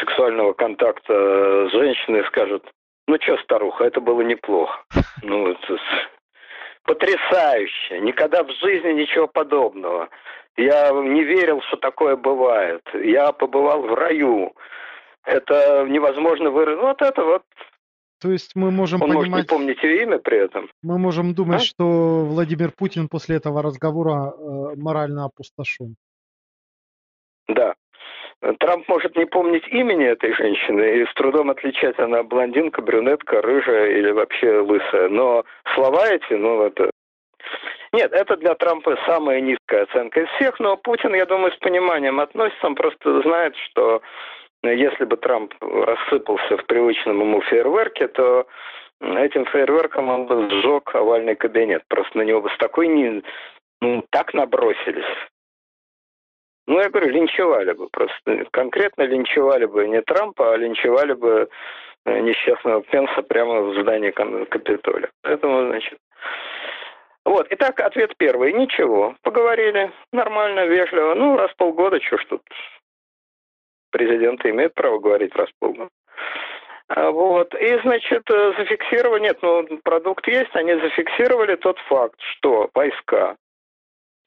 сексуального 0.00 0.52
контакта 0.54 1.68
с 1.68 1.72
женщиной 1.72 2.24
скажут, 2.28 2.64
ну 3.06 3.18
что, 3.20 3.36
старуха, 3.38 3.84
это 3.84 4.00
было 4.00 4.22
неплохо. 4.22 4.82
Ну, 5.22 5.54
потрясающе. 6.84 8.00
Никогда 8.00 8.42
в 8.44 8.50
жизни 8.50 8.92
ничего 8.92 9.26
подобного. 9.26 10.08
Я 10.56 10.90
не 10.90 11.24
верил, 11.24 11.60
что 11.62 11.76
такое 11.76 12.16
бывает. 12.16 12.82
Я 12.94 13.32
побывал 13.32 13.82
в 13.82 13.94
раю. 13.94 14.54
Это 15.24 15.86
невозможно 15.88 16.50
выразить. 16.50 16.80
Вот 16.80 17.02
это 17.02 17.24
вот 17.24 17.42
то 18.20 18.30
есть 18.30 18.52
мы 18.54 18.70
можем 18.70 19.02
Он 19.02 19.08
понимать... 19.10 19.30
может 19.30 19.44
не 19.44 19.48
помнить 19.48 19.84
имя 19.84 20.18
при 20.18 20.38
этом. 20.38 20.70
Мы 20.82 20.98
можем 20.98 21.34
думать, 21.34 21.60
а? 21.60 21.64
что 21.64 22.24
Владимир 22.24 22.72
Путин 22.72 23.08
после 23.08 23.36
этого 23.36 23.62
разговора 23.62 24.32
э, 24.32 24.76
морально 24.76 25.26
опустошен. 25.26 25.96
Да. 27.48 27.74
Трамп 28.58 28.88
может 28.88 29.16
не 29.16 29.24
помнить 29.24 29.66
имени 29.68 30.06
этой 30.06 30.32
женщины 30.34 30.98
и 30.98 31.06
с 31.06 31.14
трудом 31.14 31.50
отличать, 31.50 31.98
она 31.98 32.22
блондинка, 32.22 32.82
брюнетка, 32.82 33.40
рыжая 33.40 33.92
или 33.92 34.10
вообще 34.10 34.58
лысая. 34.60 35.08
Но 35.08 35.44
слова 35.74 36.08
эти, 36.08 36.34
ну 36.34 36.62
это... 36.62 36.90
Нет, 37.92 38.12
это 38.12 38.36
для 38.36 38.54
Трампа 38.54 38.98
самая 39.06 39.40
низкая 39.40 39.84
оценка 39.84 40.20
из 40.20 40.28
всех, 40.30 40.58
но 40.58 40.76
Путин, 40.76 41.14
я 41.14 41.26
думаю, 41.26 41.52
с 41.52 41.56
пониманием 41.58 42.20
относится, 42.20 42.66
он 42.66 42.74
просто 42.74 43.22
знает, 43.22 43.54
что 43.56 44.02
если 44.62 45.04
бы 45.04 45.16
Трамп 45.16 45.54
рассыпался 45.60 46.56
в 46.56 46.66
привычном 46.66 47.20
ему 47.20 47.40
фейерверке, 47.42 48.08
то 48.08 48.46
этим 49.00 49.46
фейерверком 49.46 50.08
он 50.08 50.26
бы 50.26 50.50
сжег 50.50 50.94
овальный 50.94 51.36
кабинет. 51.36 51.82
Просто 51.88 52.18
на 52.18 52.22
него 52.22 52.40
бы 52.40 52.50
с 52.50 52.56
такой 52.58 52.88
не... 52.88 53.22
Ну, 53.80 54.04
так 54.10 54.32
набросились 54.34 55.04
ну, 56.66 56.80
я 56.80 56.88
говорю, 56.88 57.10
линчевали 57.10 57.72
бы 57.72 57.88
просто. 57.88 58.46
Конкретно 58.50 59.02
линчевали 59.02 59.66
бы 59.66 59.86
не 59.86 60.00
Трампа, 60.02 60.54
а 60.54 60.56
линчевали 60.56 61.12
бы 61.12 61.48
э, 62.06 62.20
несчастного 62.20 62.82
Пенса 62.82 63.22
прямо 63.28 63.60
в 63.60 63.80
здании 63.80 64.10
Капитолия. 64.10 65.10
Поэтому, 65.22 65.66
значит... 65.68 65.98
Вот, 67.24 67.46
итак, 67.50 67.80
ответ 67.80 68.14
первый. 68.18 68.52
Ничего. 68.52 69.14
Поговорили 69.22 69.92
нормально, 70.12 70.66
вежливо. 70.66 71.14
Ну, 71.14 71.36
раз 71.36 71.50
в 71.52 71.56
полгода, 71.56 72.00
что 72.00 72.18
ж 72.18 72.24
тут. 72.26 72.42
Президенты 73.90 74.50
имеют 74.50 74.74
право 74.74 74.98
говорить 74.98 75.34
раз 75.36 75.48
в 75.48 75.58
полгода. 75.58 75.90
А, 76.88 77.10
вот. 77.10 77.54
И, 77.54 77.78
значит, 77.82 78.22
э, 78.30 78.52
зафиксировали, 78.58 79.22
нет, 79.22 79.38
ну, 79.42 79.66
продукт 79.82 80.26
есть, 80.26 80.54
они 80.54 80.74
зафиксировали 80.74 81.56
тот 81.56 81.78
факт, 81.88 82.18
что 82.36 82.70
войска 82.74 83.36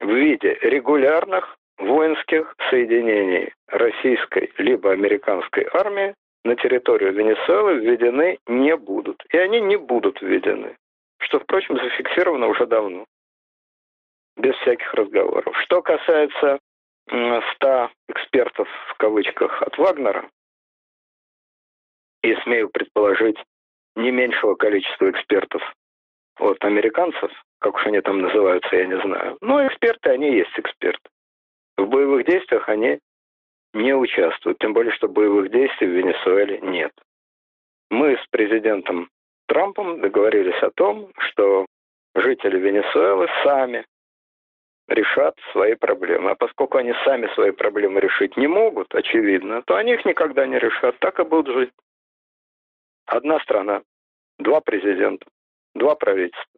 в 0.00 0.08
виде 0.08 0.56
регулярных 0.62 1.57
воинских 1.78 2.54
соединений 2.70 3.52
российской 3.68 4.52
либо 4.58 4.92
американской 4.92 5.66
армии 5.72 6.14
на 6.44 6.56
территорию 6.56 7.12
Венесуэлы 7.12 7.76
введены 7.78 8.38
не 8.46 8.76
будут. 8.76 9.22
И 9.30 9.38
они 9.38 9.60
не 9.60 9.76
будут 9.76 10.20
введены. 10.20 10.76
Что, 11.20 11.40
впрочем, 11.40 11.76
зафиксировано 11.76 12.46
уже 12.46 12.66
давно. 12.66 13.04
Без 14.36 14.54
всяких 14.56 14.92
разговоров. 14.94 15.56
Что 15.62 15.82
касается 15.82 16.58
100 17.08 17.90
экспертов 18.08 18.68
в 18.88 18.94
кавычках 18.96 19.62
от 19.62 19.76
Вагнера, 19.78 20.28
и 22.22 22.34
смею 22.42 22.68
предположить, 22.68 23.38
не 23.96 24.10
меньшего 24.10 24.54
количества 24.54 25.10
экспертов 25.10 25.62
от 26.38 26.62
американцев, 26.64 27.30
как 27.58 27.74
уж 27.74 27.86
они 27.86 28.00
там 28.00 28.20
называются, 28.20 28.76
я 28.76 28.86
не 28.86 29.00
знаю. 29.00 29.38
Но 29.40 29.66
эксперты, 29.66 30.10
они 30.10 30.32
есть 30.32 30.56
эксперты. 30.56 31.08
В 31.78 31.86
боевых 31.86 32.26
действиях 32.26 32.68
они 32.68 32.98
не 33.72 33.94
участвуют, 33.94 34.58
тем 34.58 34.72
более, 34.72 34.92
что 34.92 35.08
боевых 35.08 35.50
действий 35.50 35.86
в 35.86 35.92
Венесуэле 35.92 36.58
нет. 36.58 36.92
Мы 37.88 38.18
с 38.18 38.26
президентом 38.30 39.08
Трампом 39.46 40.00
договорились 40.00 40.60
о 40.62 40.70
том, 40.72 41.10
что 41.18 41.66
жители 42.16 42.58
Венесуэлы 42.58 43.28
сами 43.44 43.86
решат 44.88 45.38
свои 45.52 45.76
проблемы. 45.76 46.32
А 46.32 46.34
поскольку 46.34 46.78
они 46.78 46.92
сами 47.04 47.32
свои 47.34 47.52
проблемы 47.52 48.00
решить 48.00 48.36
не 48.36 48.48
могут, 48.48 48.92
очевидно, 48.94 49.62
то 49.62 49.76
они 49.76 49.94
их 49.94 50.04
никогда 50.04 50.46
не 50.46 50.58
решат. 50.58 50.98
Так 50.98 51.20
и 51.20 51.24
будут 51.24 51.54
жить. 51.54 51.72
Одна 53.06 53.38
страна, 53.40 53.82
два 54.38 54.60
президента, 54.60 55.26
два 55.74 55.94
правительства 55.94 56.57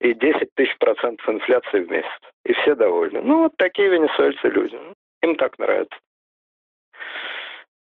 и 0.00 0.14
10 0.14 0.54
тысяч 0.54 0.76
процентов 0.78 1.28
инфляции 1.28 1.80
в 1.80 1.90
месяц. 1.90 2.10
И 2.44 2.52
все 2.52 2.74
довольны. 2.74 3.20
Ну, 3.22 3.44
вот 3.44 3.56
такие 3.56 3.88
венесуэльцы 3.88 4.48
люди. 4.48 4.78
Им 5.22 5.36
так 5.36 5.58
нравится. 5.58 5.98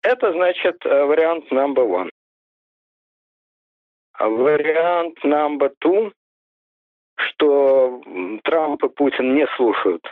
Это 0.03 0.33
значит 0.33 0.85
э, 0.85 1.05
вариант 1.05 1.51
number 1.53 1.87
one. 1.87 2.11
А 4.15 4.29
вариант 4.29 5.19
number 5.25 5.73
two, 5.83 6.13
что 7.17 8.03
Трамп 8.45 8.83
и 8.85 8.89
Путин 8.89 9.35
не 9.35 9.47
слушают 9.57 10.03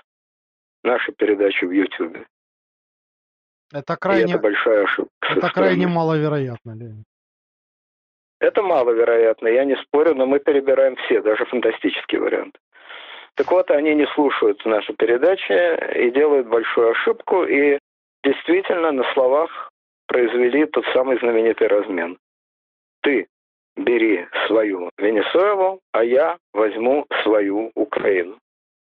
нашу 0.82 1.12
передачу 1.12 1.66
в 1.66 1.72
YouTube. 1.72 2.18
Это 3.72 3.97
крайне, 3.97 4.32
и 4.32 4.34
это 4.34 4.38
большая 4.38 4.84
ошибка. 4.84 5.11
Это 5.20 5.51
крайне 5.51 5.86
маловероятно, 5.86 6.72
Леонид. 6.72 7.07
Это 8.41 8.62
маловероятно, 8.62 9.49
я 9.49 9.64
не 9.64 9.76
спорю, 9.76 10.14
но 10.14 10.26
мы 10.26 10.38
перебираем 10.41 10.97
все, 10.97 11.20
даже 11.20 11.45
фантастические 11.45 12.22
варианты. 12.22 12.59
Так 13.34 13.51
вот, 13.53 13.70
они 13.70 13.95
не 13.95 14.07
слушают 14.09 14.64
наши 14.64 14.93
передачи 14.95 15.53
и 15.99 16.11
делают 16.11 16.49
большую 16.49 16.91
ошибку, 16.91 17.45
и 17.45 17.78
действительно 18.24 18.93
на 18.93 19.05
словах 19.12 19.70
произвели 20.07 20.66
тот 20.66 20.84
самый 20.93 21.18
знаменитый 21.18 21.68
размен. 21.68 22.18
Ты 23.03 23.28
бери 23.76 24.26
свою 24.47 24.91
Венесуэлу, 24.99 25.80
а 25.93 26.03
я 26.03 26.36
возьму 26.53 27.07
свою 27.22 27.70
Украину. 27.74 28.38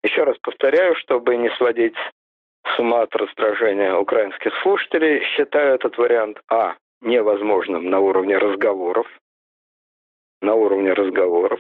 Еще 0.03 0.23
раз 0.23 0.37
повторяю, 0.39 0.95
чтобы 0.95 1.35
не 1.37 1.49
сводить 1.51 1.95
с 2.67 2.79
ума 2.79 3.03
от 3.03 3.15
раздражения 3.15 3.95
украинских 3.95 4.53
слушателей, 4.61 5.23
считаю 5.35 5.75
этот 5.75 5.97
вариант 5.97 6.39
А 6.49 6.75
невозможным 7.01 7.89
на 7.89 7.99
уровне 7.99 8.37
разговоров, 8.37 9.07
на 10.45 10.53
уровне 10.53 10.93
разговоров, 10.93 11.59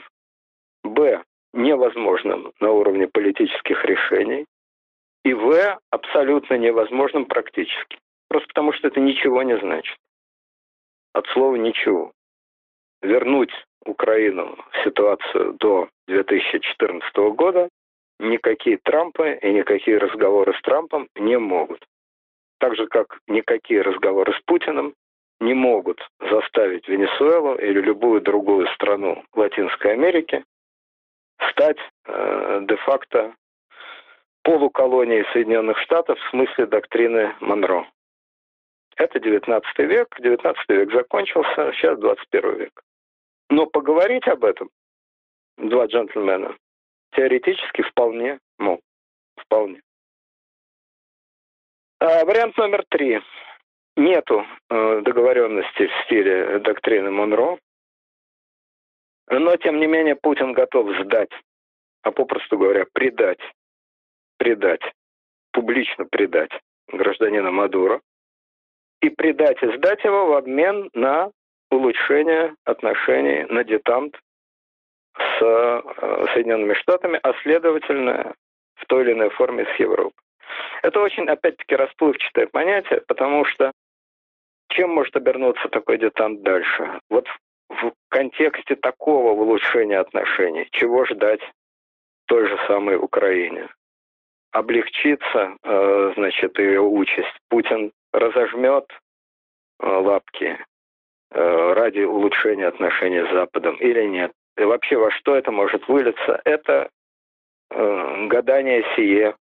Б 0.83 1.23
невозможным 1.53 2.53
на 2.59 2.71
уровне 2.71 3.07
политических 3.07 3.83
решений, 3.83 4.45
и 5.23 5.33
В 5.33 5.79
абсолютно 5.89 6.55
невозможным 6.55 7.25
практически. 7.25 7.97
Просто 8.29 8.47
потому 8.49 8.73
что 8.73 8.87
это 8.87 8.99
ничего 8.99 9.41
не 9.41 9.57
значит. 9.57 9.97
От 11.13 11.25
слова 11.27 11.55
ничего 11.55 12.11
вернуть 13.01 13.51
Украину 13.85 14.55
в 14.71 14.83
ситуацию 14.83 15.53
до 15.59 15.89
2014 16.07 17.15
года 17.35 17.69
никакие 18.19 18.77
Трампы 18.83 19.39
и 19.41 19.51
никакие 19.51 19.97
разговоры 19.97 20.53
с 20.53 20.61
Трампом 20.61 21.07
не 21.15 21.37
могут. 21.39 21.83
Так 22.59 22.75
же, 22.75 22.87
как 22.87 23.19
никакие 23.27 23.81
разговоры 23.81 24.33
с 24.33 24.41
Путиным 24.45 24.93
не 25.39 25.53
могут 25.53 25.99
заставить 26.19 26.87
Венесуэлу 26.87 27.55
или 27.55 27.81
любую 27.81 28.21
другую 28.21 28.67
страну 28.75 29.23
Латинской 29.33 29.93
Америки 29.93 30.43
стать 31.51 31.77
э, 32.05 32.61
де-факто 32.67 33.35
полуколонией 34.43 35.25
Соединенных 35.33 35.77
Штатов 35.79 36.19
в 36.19 36.29
смысле 36.29 36.67
доктрины 36.67 37.35
Монро. 37.41 37.87
Это 38.95 39.19
19 39.19 39.79
век, 39.79 40.15
19 40.19 40.69
век 40.69 40.93
закончился, 40.93 41.73
сейчас 41.73 41.99
21 41.99 42.55
век. 42.55 42.81
Но 43.49 43.65
поговорить 43.65 44.27
об 44.27 44.45
этом 44.45 44.69
два 45.57 45.85
джентльмена 45.87 46.55
теоретически 47.11 47.81
вполне 47.83 48.39
мог. 48.57 48.79
Вполне. 49.37 49.81
А, 51.99 52.23
вариант 52.25 52.57
номер 52.57 52.85
три. 52.89 53.21
Нету 53.97 54.45
э, 54.69 55.01
договоренности 55.01 55.87
в 55.87 56.03
стиле 56.03 56.59
доктрины 56.59 57.11
Монро, 57.11 57.57
но, 59.29 59.55
тем 59.57 59.79
не 59.79 59.87
менее, 59.87 60.15
Путин 60.15 60.53
готов 60.53 60.95
сдать, 61.01 61.31
а 62.03 62.11
попросту 62.11 62.57
говоря, 62.57 62.85
предать, 62.91 63.39
предать, 64.37 64.81
публично 65.51 66.05
предать 66.05 66.51
гражданина 66.87 67.51
Мадуро 67.51 68.01
и 69.01 69.09
предать 69.09 69.61
и 69.63 69.77
сдать 69.77 70.03
его 70.03 70.27
в 70.27 70.33
обмен 70.33 70.89
на 70.93 71.31
улучшение 71.71 72.53
отношений 72.65 73.45
на 73.45 73.63
детант 73.63 74.19
с 75.17 75.41
э, 75.41 75.81
Соединенными 76.33 76.73
Штатами, 76.73 77.19
а 77.23 77.33
следовательно 77.41 78.35
в 78.75 78.85
той 78.87 79.03
или 79.03 79.13
иной 79.13 79.29
форме 79.29 79.65
с 79.65 79.79
Европой. 79.79 80.19
Это 80.83 80.99
очень, 80.99 81.27
опять-таки, 81.27 81.75
расплывчатое 81.75 82.47
понятие, 82.47 83.01
потому 83.07 83.45
что 83.45 83.71
чем 84.75 84.91
может 84.91 85.15
обернуться 85.15 85.67
такой 85.69 85.97
детант 85.97 86.41
дальше? 86.43 86.99
Вот 87.09 87.27
в 87.69 87.91
контексте 88.09 88.75
такого 88.75 89.31
улучшения 89.31 89.99
отношений, 89.99 90.67
чего 90.71 91.05
ждать 91.05 91.41
той 92.27 92.47
же 92.47 92.57
самой 92.67 92.97
Украине? 92.97 93.69
Облегчится, 94.51 95.57
э, 95.63 96.13
значит, 96.15 96.57
ее 96.59 96.81
участь. 96.81 97.37
Путин 97.49 97.91
разожмет 98.13 98.85
э, 99.81 99.85
лапки 99.87 100.57
Э, 101.31 101.73
ради 101.73 101.99
улучшения 101.99 102.67
отношений 102.67 103.27
с 103.27 103.33
Западом 103.33 103.75
или 103.75 104.03
нет. 104.05 104.31
И 104.57 104.63
вообще 104.63 104.95
во 104.95 105.11
что 105.11 105.35
это 105.35 105.51
может 105.51 105.85
вылиться? 105.87 106.41
Это 106.45 106.89
гадание 107.69 108.85
сие 108.95 109.35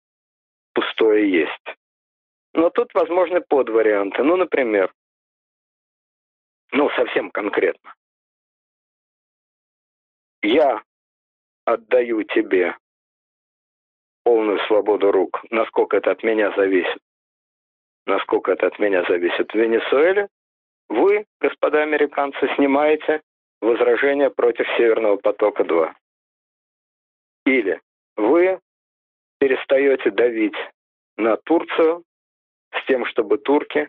пустое 0.75 1.31
есть. 1.31 1.77
Но 2.55 2.71
тут 2.71 2.95
возможны 2.95 3.43
подварианты. 3.43 4.23
Ну, 4.23 4.37
например, 4.37 4.91
ну, 6.73 6.91
совсем 6.91 7.31
конкретно. 7.31 7.95
Я 10.43 10.83
отдаю 11.65 12.23
тебе 12.25 12.77
полную 14.25 14.59
свободу 14.67 15.13
рук, 15.13 15.45
насколько 15.51 15.99
это 15.99 16.11
от 16.11 16.23
меня 16.23 16.53
зависит. 16.57 16.99
Насколько 18.07 18.53
это 18.53 18.67
от 18.67 18.79
меня 18.79 19.05
зависит 19.05 19.53
в 19.53 19.55
Венесуэле, 19.55 20.29
вы, 20.89 21.27
господа 21.41 21.83
американцы, 21.83 22.49
снимаете 22.57 23.23
возражение 23.61 24.31
против 24.31 24.67
Северного 24.77 25.17
потока-2. 25.17 25.95
Или 27.47 27.81
вы 28.17 28.61
перестаете 29.39 30.11
давить 30.11 30.57
на 31.17 31.37
Турцию 31.37 32.03
с 32.73 32.87
тем, 32.87 33.05
чтобы 33.07 33.39
турки 33.39 33.89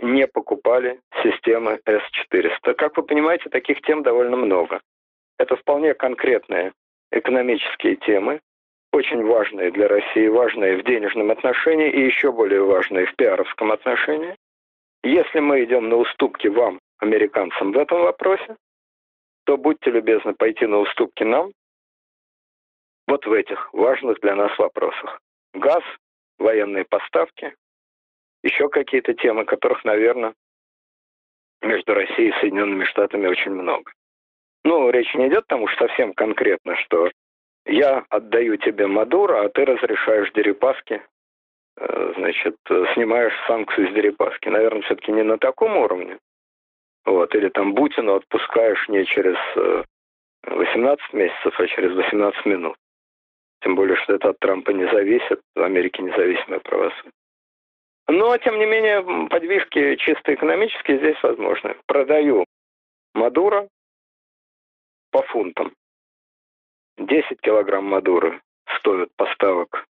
не 0.00 0.26
покупали 0.26 1.00
системы 1.22 1.80
С-400. 1.86 2.74
Как 2.74 2.96
вы 2.96 3.02
понимаете, 3.02 3.48
таких 3.48 3.80
тем 3.82 4.02
довольно 4.02 4.36
много. 4.36 4.80
Это 5.38 5.56
вполне 5.56 5.94
конкретные 5.94 6.72
экономические 7.10 7.96
темы, 7.96 8.40
очень 8.92 9.24
важные 9.24 9.70
для 9.70 9.88
России, 9.88 10.28
важные 10.28 10.78
в 10.78 10.84
денежном 10.84 11.30
отношении 11.30 11.90
и 11.90 12.04
еще 12.06 12.32
более 12.32 12.62
важные 12.62 13.06
в 13.06 13.14
пиаровском 13.16 13.72
отношении. 13.72 14.36
Если 15.02 15.40
мы 15.40 15.64
идем 15.64 15.88
на 15.88 15.96
уступки 15.96 16.48
вам, 16.48 16.80
американцам, 16.98 17.72
в 17.72 17.78
этом 17.78 18.00
вопросе, 18.02 18.56
то 19.44 19.56
будьте 19.56 19.90
любезны 19.90 20.34
пойти 20.34 20.66
на 20.66 20.78
уступки 20.78 21.22
нам 21.22 21.52
вот 23.06 23.24
в 23.26 23.32
этих 23.32 23.72
важных 23.72 24.20
для 24.20 24.34
нас 24.34 24.56
вопросах. 24.58 25.20
Газ, 25.54 25.82
военные 26.38 26.84
поставки, 26.84 27.54
еще 28.46 28.68
какие-то 28.68 29.14
темы, 29.14 29.44
которых, 29.44 29.84
наверное, 29.84 30.34
между 31.62 31.94
Россией 31.94 32.30
и 32.30 32.40
Соединенными 32.40 32.84
Штатами 32.84 33.26
очень 33.26 33.52
много. 33.52 33.90
Ну, 34.64 34.90
речь 34.90 35.14
не 35.14 35.28
идет 35.28 35.46
потому 35.46 35.68
что 35.68 35.86
совсем 35.86 36.12
конкретно, 36.12 36.76
что 36.76 37.10
я 37.66 38.04
отдаю 38.08 38.56
тебе 38.56 38.86
Мадуро, 38.86 39.44
а 39.44 39.48
ты 39.48 39.64
разрешаешь 39.64 40.32
Дерипаски 40.32 41.02
Э, 41.78 42.12
значит, 42.16 42.56
снимаешь 42.94 43.34
санкции 43.46 43.88
с 43.88 43.94
Дерипаски. 43.94 44.48
Наверное, 44.48 44.82
все-таки 44.82 45.12
не 45.12 45.22
на 45.22 45.38
таком 45.38 45.76
уровне. 45.76 46.18
Вот, 47.04 47.34
или 47.34 47.48
там 47.50 47.74
Бутину 47.74 48.14
отпускаешь 48.14 48.88
не 48.88 49.04
через 49.04 49.36
18 50.44 51.04
э, 51.12 51.16
месяцев, 51.16 51.60
а 51.60 51.66
через 51.66 51.94
18 51.94 52.46
минут. 52.46 52.76
Тем 53.62 53.76
более, 53.76 53.96
что 53.96 54.14
это 54.14 54.30
от 54.30 54.38
Трампа 54.38 54.70
не 54.70 54.90
зависит, 54.90 55.40
в 55.54 55.62
Америке 55.62 56.02
независимое 56.02 56.60
правосудие. 56.60 57.12
Но, 58.08 58.36
тем 58.38 58.58
не 58.58 58.66
менее, 58.66 59.28
подвижки 59.28 59.96
чисто 59.96 60.34
экономические 60.34 60.98
здесь 60.98 61.22
возможны. 61.22 61.76
Продаю 61.86 62.44
Мадуро 63.14 63.68
по 65.10 65.22
фунтам. 65.22 65.74
10 66.98 67.40
килограмм 67.40 67.84
Мадуры 67.84 68.40
стоят 68.78 69.10
поставок 69.16 69.86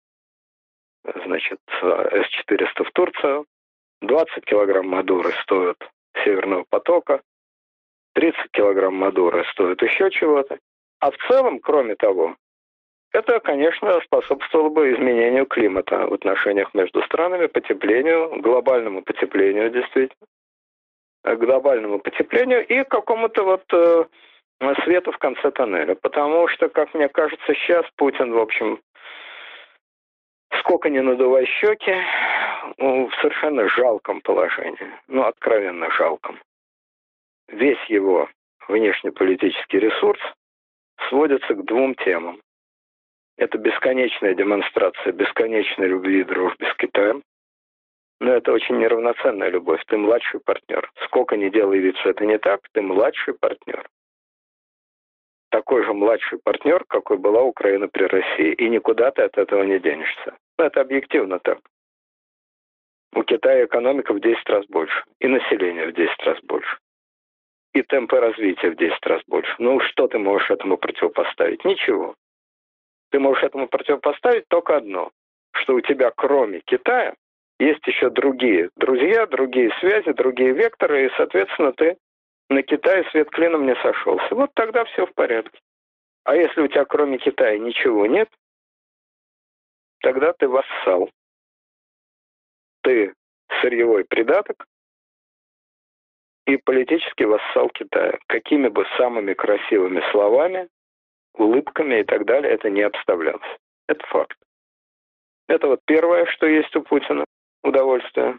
значит, 1.24 1.58
С-400 1.80 2.84
в 2.84 2.92
Турцию, 2.92 3.46
20 4.02 4.44
килограмм 4.44 4.88
Мадуры 4.88 5.32
стоят 5.42 5.78
Северного 6.24 6.64
потока, 6.68 7.22
30 8.14 8.50
килограмм 8.52 8.94
Мадуры 8.94 9.44
стоят 9.52 9.82
еще 9.82 10.10
чего-то. 10.10 10.58
А 11.00 11.10
в 11.10 11.16
целом, 11.28 11.58
кроме 11.58 11.96
того, 11.96 12.36
это, 13.12 13.40
конечно, 13.40 14.00
способствовало 14.00 14.70
бы 14.70 14.92
изменению 14.92 15.46
климата 15.46 16.06
в 16.06 16.14
отношениях 16.14 16.72
между 16.74 17.02
странами, 17.02 17.46
потеплению, 17.46 18.40
глобальному 18.40 19.02
потеплению, 19.02 19.70
действительно, 19.70 20.26
глобальному 21.24 21.98
потеплению 21.98 22.66
и 22.66 22.84
какому-то 22.84 23.44
вот 23.44 23.64
э, 23.72 24.04
свету 24.84 25.12
в 25.12 25.18
конце 25.18 25.50
тоннеля. 25.50 25.94
Потому 25.94 26.48
что, 26.48 26.68
как 26.68 26.94
мне 26.94 27.08
кажется, 27.08 27.54
сейчас 27.54 27.84
Путин, 27.96 28.32
в 28.32 28.38
общем, 28.38 28.80
сколько 30.60 30.88
не 30.88 31.00
надувай 31.00 31.46
щеки, 31.46 31.94
ну, 32.78 33.08
в 33.08 33.14
совершенно 33.16 33.68
жалком 33.68 34.20
положении, 34.20 34.90
ну, 35.08 35.24
откровенно 35.24 35.90
жалком. 35.90 36.38
Весь 37.48 37.82
его 37.88 38.28
внешнеполитический 38.68 39.78
ресурс 39.78 40.20
сводится 41.08 41.54
к 41.54 41.64
двум 41.64 41.94
темам. 41.96 42.40
Это 43.42 43.58
бесконечная 43.58 44.34
демонстрация 44.34 45.12
бесконечной 45.12 45.88
любви 45.88 46.20
и 46.20 46.24
дружбы 46.24 46.64
с 46.64 46.76
Китаем. 46.76 47.24
Но 48.20 48.30
это 48.34 48.52
очень 48.52 48.78
неравноценная 48.78 49.48
любовь. 49.48 49.82
Ты 49.88 49.96
младший 49.96 50.38
партнер. 50.38 50.88
Сколько 51.06 51.36
не 51.36 51.50
делай 51.50 51.80
вид, 51.80 51.96
что 51.96 52.10
это 52.10 52.24
не 52.24 52.38
так, 52.38 52.60
ты 52.70 52.82
младший 52.82 53.34
партнер. 53.34 53.84
такой 55.50 55.84
же 55.84 55.92
младший 55.92 56.38
партнер, 56.38 56.84
какой 56.84 57.18
была 57.18 57.42
Украина 57.42 57.88
при 57.88 58.04
России. 58.04 58.52
И 58.52 58.68
никуда 58.68 59.10
ты 59.10 59.22
от 59.22 59.36
этого 59.36 59.64
не 59.64 59.80
денешься. 59.80 60.36
Ну, 60.56 60.64
это 60.64 60.80
объективно 60.80 61.40
так. 61.40 61.58
У 63.12 63.24
Китая 63.24 63.64
экономика 63.64 64.14
в 64.14 64.20
10 64.20 64.48
раз 64.50 64.64
больше. 64.66 65.02
И 65.18 65.26
население 65.26 65.88
в 65.88 65.94
10 65.94 66.22
раз 66.22 66.38
больше. 66.44 66.78
И 67.74 67.82
темпы 67.82 68.20
развития 68.20 68.70
в 68.70 68.76
10 68.76 69.04
раз 69.04 69.20
больше. 69.26 69.52
Ну, 69.58 69.80
что 69.80 70.06
ты 70.06 70.20
можешь 70.20 70.48
этому 70.48 70.76
противопоставить? 70.76 71.64
Ничего. 71.64 72.14
Ты 73.12 73.18
можешь 73.18 73.44
этому 73.44 73.68
противопоставить 73.68 74.48
только 74.48 74.76
одно. 74.78 75.10
Что 75.52 75.74
у 75.74 75.80
тебя, 75.82 76.10
кроме 76.10 76.60
Китая, 76.60 77.14
есть 77.58 77.86
еще 77.86 78.08
другие 78.08 78.70
друзья, 78.76 79.26
другие 79.26 79.70
связи, 79.80 80.12
другие 80.12 80.52
векторы, 80.52 81.06
и, 81.06 81.10
соответственно, 81.18 81.72
ты 81.74 81.98
на 82.48 82.62
Китае 82.62 83.04
свет 83.10 83.28
клином 83.30 83.66
не 83.66 83.76
сошелся. 83.76 84.34
Вот 84.34 84.50
тогда 84.54 84.84
все 84.86 85.06
в 85.06 85.12
порядке. 85.12 85.60
А 86.24 86.34
если 86.34 86.62
у 86.62 86.68
тебя 86.68 86.86
кроме 86.86 87.18
Китая 87.18 87.58
ничего 87.58 88.06
нет, 88.06 88.30
тогда 90.00 90.32
ты 90.32 90.48
вассал. 90.48 91.10
Ты 92.82 93.12
сырьевой 93.60 94.04
придаток 94.04 94.64
и 96.46 96.56
политический 96.56 97.26
вассал 97.26 97.68
Китая. 97.68 98.18
Какими 98.26 98.68
бы 98.68 98.86
самыми 98.96 99.34
красивыми 99.34 100.02
словами, 100.10 100.68
улыбками 101.34 102.00
и 102.00 102.04
так 102.04 102.24
далее 102.24 102.52
это 102.52 102.70
не 102.70 102.82
обставлялось. 102.82 103.56
Это 103.88 104.06
факт. 104.06 104.36
Это 105.48 105.66
вот 105.66 105.80
первое, 105.84 106.26
что 106.26 106.46
есть 106.46 106.74
у 106.76 106.82
Путина 106.82 107.24
удовольствие 107.62 108.38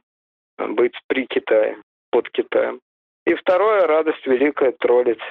быть 0.57 0.93
при 1.07 1.25
Китае, 1.25 1.77
под 2.11 2.29
Китаем. 2.29 2.79
И 3.25 3.35
второе, 3.35 3.87
радость 3.87 4.25
великая 4.25 4.71
троллить 4.73 5.21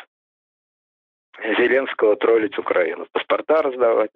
Зеленского, 1.38 2.16
троллить 2.16 2.58
Украину. 2.58 3.06
Паспорта 3.12 3.62
раздавать. 3.62 4.10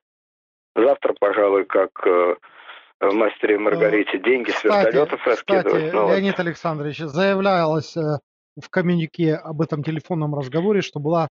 Завтра, 0.75 1.15
пожалуй, 1.19 1.65
как 1.65 1.91
э, 2.07 2.37
в 3.01 3.13
«Мастере 3.15 3.55
и 3.55 3.59
Маргарите» 3.59 4.19
деньги 4.19 4.51
кстати, 4.51 4.67
с 4.67 4.85
вертолетов 4.85 5.27
раскидывать. 5.27 5.67
Кстати, 5.67 5.95
ну, 5.95 6.09
Леонид. 6.09 6.39
Александрович, 6.39 6.99
заявлялось 6.99 7.97
э, 7.97 8.19
в 8.61 8.69
коммюнике 8.71 9.35
об 9.35 9.61
этом 9.63 9.83
телефонном 9.83 10.35
разговоре, 10.35 10.83
что 10.83 11.01
была 11.01 11.29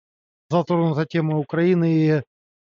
затронута 0.51 1.07
тема 1.07 1.39
Украины, 1.39 1.93
и 1.93 2.23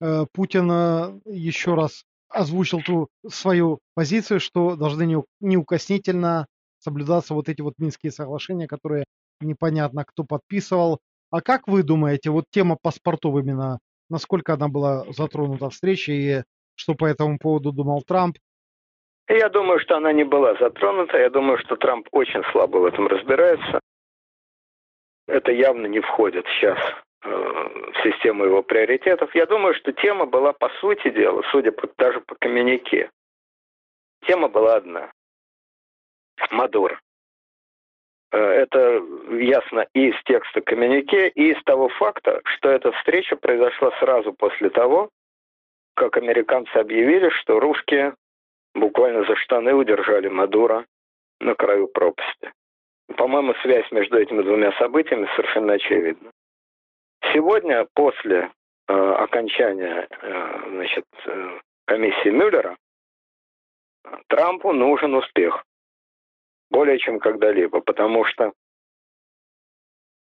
э, 0.01 0.27
Путин 0.33 0.71
э, 0.71 1.21
еще 1.27 1.75
раз 1.75 2.05
озвучил 2.29 2.83
ту 2.83 3.09
свою 3.29 3.79
позицию, 3.95 4.41
что 4.41 4.77
должны 4.77 5.23
неукоснительно 5.41 6.47
соблюдаться 6.79 7.35
вот 7.35 7.49
эти 7.49 7.61
вот 7.61 7.75
Минские 7.79 8.13
соглашения, 8.13 8.67
которые 8.67 9.05
непонятно 9.41 10.05
кто 10.05 10.25
подписывал. 10.25 10.99
А 11.31 11.41
как 11.41 11.69
вы 11.69 11.83
думаете, 11.83 12.31
вот 12.31 12.45
тема 12.51 12.77
паспортов 12.81 13.37
именно, 13.39 13.79
насколько 14.09 14.55
она 14.55 14.69
была 14.69 15.05
затронута 15.13 15.71
встрече 15.71 16.13
и 16.13 16.43
что 16.75 16.95
по 16.95 17.07
этому 17.07 17.39
поводу 17.39 17.73
думал 17.73 18.03
Трамп? 18.03 18.37
Я 19.29 19.49
думаю, 19.49 19.81
что 19.81 19.97
она 19.97 20.13
не 20.13 20.25
была 20.25 20.55
затронута. 20.57 21.19
Я 21.19 21.31
думаю, 21.31 21.59
что 21.59 21.77
Трамп 21.77 22.07
очень 22.13 22.43
слабо 22.53 22.79
в 22.79 22.85
этом 22.85 23.09
разбирается. 23.09 23.81
Это 25.27 25.51
явно 25.51 25.87
не 25.87 26.01
входит 26.01 26.45
сейчас 26.47 26.79
в 27.27 28.03
систему 28.03 28.45
его 28.45 28.63
приоритетов. 28.63 29.35
Я 29.35 29.47
думаю, 29.47 29.75
что 29.75 29.93
тема 29.93 30.27
была, 30.27 30.53
по 30.53 30.69
сути 30.81 31.11
дела, 31.11 31.43
судя 31.51 31.73
по, 31.73 31.89
даже 31.99 32.21
по 32.21 32.35
коммюнике, 32.37 33.11
тема 34.27 34.49
была 34.49 34.77
одна. 34.77 35.11
Мадур. 36.51 37.01
Э, 38.33 38.39
это 38.39 39.03
ясно 39.31 39.87
и 39.95 40.11
из 40.11 40.23
текста 40.25 40.61
коммюнике, 40.61 41.29
и 41.29 41.53
из 41.53 41.63
того 41.65 41.89
факта, 41.89 42.41
что 42.45 42.71
эта 42.71 42.93
встреча 42.93 43.37
произошла 43.37 43.91
сразу 43.99 44.33
после 44.33 44.71
того, 44.71 45.11
как 45.95 46.17
американцы 46.17 46.75
объявили, 46.77 47.31
что 47.31 47.59
русские 47.59 48.15
буквально 48.75 49.25
за 49.25 49.37
штаны 49.37 49.75
удержали 49.75 50.29
Мадура 50.29 50.85
на 51.41 51.55
краю 51.55 51.89
пропасти. 51.89 52.53
По-моему, 53.17 53.55
связь 53.63 53.91
между 53.93 54.19
этими 54.19 54.43
двумя 54.43 54.73
событиями 54.73 55.29
совершенно 55.37 55.75
очевидна. 55.75 56.31
Сегодня, 57.33 57.87
после 57.95 58.51
э, 58.89 58.93
окончания 58.93 60.09
э, 60.11 60.71
значит, 60.71 61.05
э, 61.27 61.61
комиссии 61.87 62.29
Мюллера, 62.29 62.77
Трампу 64.29 64.73
нужен 64.73 65.15
успех 65.15 65.65
более 66.71 66.99
чем 66.99 67.19
когда-либо, 67.19 67.81
потому 67.81 68.25
что 68.25 68.53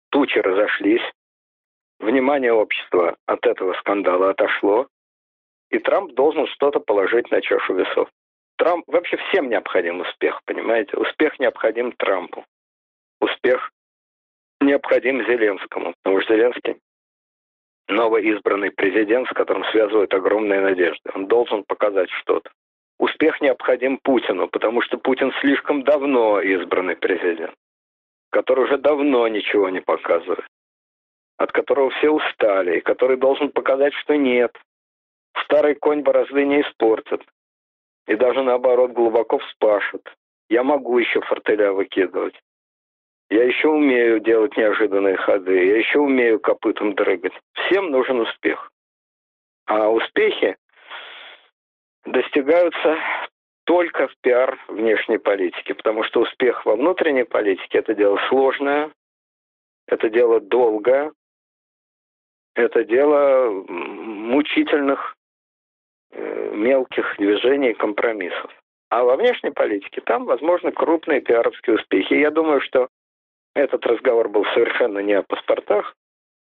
тучи 0.09 0.37
разошлись, 0.37 1.01
внимание 1.99 2.53
общества 2.53 3.17
от 3.25 3.45
этого 3.45 3.73
скандала 3.73 4.31
отошло, 4.31 4.87
и 5.69 5.79
Трамп 5.79 6.13
должен 6.13 6.47
что-то 6.47 6.79
положить 6.79 7.29
на 7.31 7.41
чашу 7.41 7.73
весов. 7.73 8.09
Трамп 8.57 8.87
вообще 8.87 9.17
всем 9.17 9.49
необходим 9.49 9.99
успех, 9.99 10.41
понимаете? 10.45 10.95
Успех 10.97 11.37
необходим 11.39 11.91
Трампу. 11.93 12.45
Успех 13.19 13.71
необходим 14.61 15.25
Зеленскому, 15.25 15.93
потому 16.01 16.21
что 16.21 16.35
Зеленский 16.35 16.77
новоизбранный 17.87 18.71
президент, 18.71 19.27
с 19.27 19.33
которым 19.33 19.63
связывают 19.65 20.13
огромные 20.13 20.61
надежды. 20.61 21.09
Он 21.13 21.27
должен 21.27 21.63
показать 21.63 22.09
что-то. 22.21 22.49
Успех 22.97 23.41
необходим 23.41 23.97
Путину, 23.97 24.47
потому 24.47 24.81
что 24.81 24.97
Путин 24.97 25.31
слишком 25.41 25.83
давно 25.83 26.41
избранный 26.41 26.95
президент, 26.95 27.53
который 28.31 28.65
уже 28.65 28.77
давно 28.77 29.27
ничего 29.27 29.69
не 29.69 29.81
показывает, 29.81 30.45
от 31.37 31.51
которого 31.51 31.89
все 31.91 32.09
устали, 32.09 32.77
и 32.77 32.81
который 32.81 33.17
должен 33.17 33.49
показать, 33.49 33.93
что 33.95 34.15
нет. 34.15 34.55
Старый 35.43 35.75
конь 35.75 36.01
борозды 36.01 36.45
не 36.45 36.61
испортит, 36.61 37.21
и 38.07 38.15
даже 38.15 38.43
наоборот 38.43 38.91
глубоко 38.91 39.39
вспашет. 39.39 40.01
Я 40.49 40.63
могу 40.63 40.97
еще 40.97 41.19
фортеля 41.21 41.73
выкидывать. 41.73 42.35
Я 43.29 43.43
еще 43.43 43.69
умею 43.69 44.19
делать 44.19 44.55
неожиданные 44.55 45.17
ходы, 45.17 45.65
я 45.65 45.77
еще 45.77 45.99
умею 45.99 46.39
копытом 46.39 46.93
дрыгать. 46.93 47.33
Всем 47.53 47.89
нужен 47.89 48.19
успех. 48.19 48.71
А 49.65 49.89
успехи 49.89 50.57
достигаются 52.05 52.97
только 53.65 54.07
в 54.07 54.15
пиар 54.21 54.59
внешней 54.67 55.17
политики, 55.17 55.73
потому 55.73 56.03
что 56.03 56.21
успех 56.21 56.65
во 56.65 56.75
внутренней 56.75 57.23
политике– 57.23 57.77
это 57.79 57.95
дело 57.95 58.19
сложное, 58.29 58.91
это 59.87 60.09
дело 60.09 60.39
долгое, 60.39 61.11
это 62.53 62.83
дело 62.83 63.49
мучительных 63.67 65.15
э, 66.11 66.51
мелких 66.53 67.15
движений 67.17 67.71
и 67.71 67.73
компромиссов. 67.73 68.51
А 68.89 69.03
во 69.03 69.15
внешней 69.15 69.49
политике 69.49 70.01
там 70.01 70.25
возможны 70.25 70.71
крупные 70.71 71.21
пиаровские 71.21 71.77
успехи. 71.77 72.13
Я 72.13 72.29
думаю, 72.29 72.61
что 72.61 72.87
этот 73.55 73.85
разговор 73.85 74.29
был 74.29 74.45
совершенно 74.53 74.99
не 74.99 75.13
о 75.13 75.23
паспортах. 75.23 75.95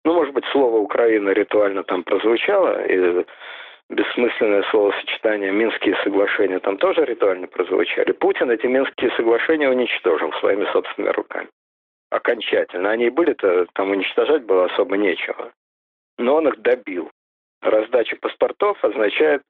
Ну, 0.06 0.14
может 0.14 0.34
быть, 0.34 0.46
слово 0.52 0.78
«Украина» 0.78 1.30
ритуально 1.30 1.84
там 1.84 2.04
прозвучало, 2.04 2.86
и 2.86 3.26
бессмысленное 3.90 4.64
словосочетание 4.72 5.52
«Минские 5.52 5.96
соглашения» 6.04 6.60
там 6.60 6.78
тоже 6.78 7.06
ритуально 7.06 7.48
прозвучали. 7.48 8.12
Путин 8.14 8.50
эти 8.52 8.66
Минские 8.66 9.12
соглашения 9.12 9.70
уничтожил 9.70 10.32
своими 10.34 10.66
собственными 10.72 11.14
руками. 11.14 11.50
Окончательно. 12.10 12.92
Они 12.92 13.10
были-то, 13.10 13.66
там 13.74 13.92
уничтожать 13.92 14.44
было 14.44 14.66
особо 14.66 14.98
нечего. 14.98 15.52
Но 16.18 16.36
он 16.36 16.48
их 16.48 16.62
добил. 16.62 17.12
Раздача 17.62 18.18
паспортов 18.18 18.84
означает 18.84 19.44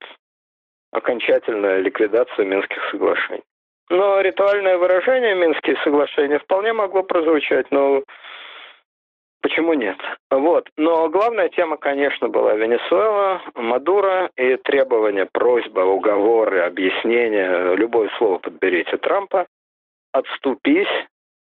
окончательная 0.92 1.80
ликвидация 1.80 2.44
Минских 2.44 2.82
соглашений. 2.90 3.42
Но 3.90 4.20
ритуальное 4.20 4.78
выражение 4.78 5.34
«Минские 5.34 5.76
соглашения» 5.84 6.38
вполне 6.38 6.72
могло 6.72 7.02
прозвучать, 7.02 7.70
но 7.70 8.02
Почему 9.44 9.74
нет? 9.74 9.98
Вот. 10.30 10.70
Но 10.78 11.10
главная 11.10 11.50
тема, 11.50 11.76
конечно, 11.76 12.30
была 12.30 12.54
Венесуэла, 12.54 13.42
Мадуро 13.54 14.30
и 14.36 14.56
требования, 14.56 15.26
просьба, 15.30 15.80
уговоры, 15.80 16.60
объяснения, 16.60 17.74
любое 17.74 18.08
слово 18.16 18.38
подберите 18.38 18.96
Трампа, 18.96 19.46
отступись 20.12 20.88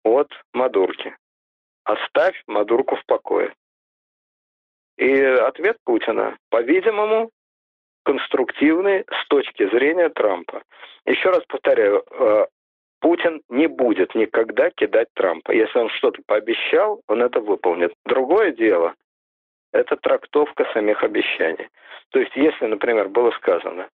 от 0.04 0.28
Мадурки. 0.54 1.16
Оставь 1.86 2.44
Мадурку 2.46 2.98
в 2.98 3.06
покое. 3.06 3.54
И 4.98 5.22
ответ 5.22 5.78
Путина, 5.86 6.36
по-видимому, 6.50 7.30
конструктивный 8.08 9.04
с 9.12 9.28
точки 9.28 9.70
зрения 9.70 10.08
Трампа. 10.08 10.62
Еще 11.06 11.30
раз 11.30 11.44
повторяю, 11.50 12.04
э, 12.10 12.46
Путин 13.02 13.42
не 13.50 13.68
будет 13.68 14.16
никогда 14.16 14.70
кидать 14.70 15.10
Трампа. 15.14 15.52
Если 15.52 15.78
он 15.78 15.90
что-то 15.90 16.22
пообещал, 16.26 17.02
он 17.10 17.22
это 17.22 17.42
выполнит. 17.42 17.92
Другое 18.06 18.54
дело– 18.54 18.94
это 19.74 19.98
трактовка 19.98 20.66
самих 20.72 21.04
обещаний. 21.04 21.68
То 22.12 22.20
есть, 22.20 22.34
если, 22.38 22.66
например, 22.66 23.10
было 23.10 23.32
сказано, 23.32 23.90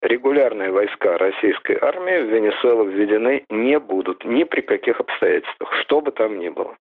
регулярные 0.00 0.70
войска 0.70 1.18
российской 1.18 1.76
армии 1.80 2.22
в 2.22 2.32
Венесуэлу 2.32 2.84
введены 2.84 3.44
не 3.50 3.80
будут 3.80 4.24
ни 4.24 4.44
при 4.44 4.60
каких 4.60 5.00
обстоятельствах, 5.00 5.74
что 5.80 6.00
бы 6.00 6.12
там 6.12 6.38
ни 6.38 6.50
было. 6.50 6.76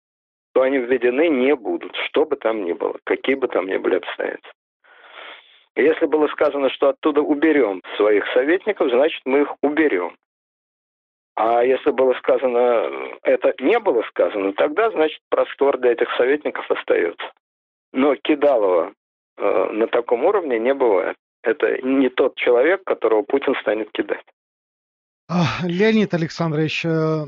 то 0.55 0.63
они 0.63 0.79
введены 0.79 1.29
не 1.29 1.55
будут, 1.55 1.95
что 2.09 2.27
бы 2.27 2.37
там 2.37 2.65
ни 2.65 2.73
было, 2.73 2.97
какие 3.05 3.37
бы 3.37 3.47
там 3.47 3.67
ни 3.67 3.77
были 3.77 3.95
обстоятельства. 3.95 4.53
Если 5.75 6.07
было 6.07 6.29
сказано, 6.29 6.69
что 6.71 6.91
оттуда 6.91 7.23
уберем 7.23 7.81
своих 7.97 8.25
советников, 8.35 8.91
значит 8.91 9.23
мы 9.25 9.43
их 9.43 9.55
уберем. 9.63 10.17
А 11.35 11.65
если 11.65 11.91
было 11.91 12.13
сказано, 12.15 12.91
это 13.23 13.55
не 13.59 13.79
было 13.79 14.03
сказано, 14.09 14.53
тогда, 14.53 14.91
значит, 14.91 15.21
простор 15.31 15.79
для 15.79 15.93
этих 15.93 16.09
советников 16.17 16.71
остается. 16.71 17.25
Но 17.93 18.15
Кидалова 18.17 18.93
э, 19.39 19.71
на 19.73 19.87
таком 19.87 20.25
уровне 20.25 20.59
не 20.59 20.75
бывает. 20.75 21.17
Это 21.43 21.81
не 21.83 22.11
тот 22.11 22.37
человек, 22.37 22.85
которого 22.85 23.23
Путин 23.23 23.55
станет 23.63 23.91
кидать. 23.93 24.25
Леонид 25.63 26.13
Александрович, 26.13 26.85
э, 26.85 27.25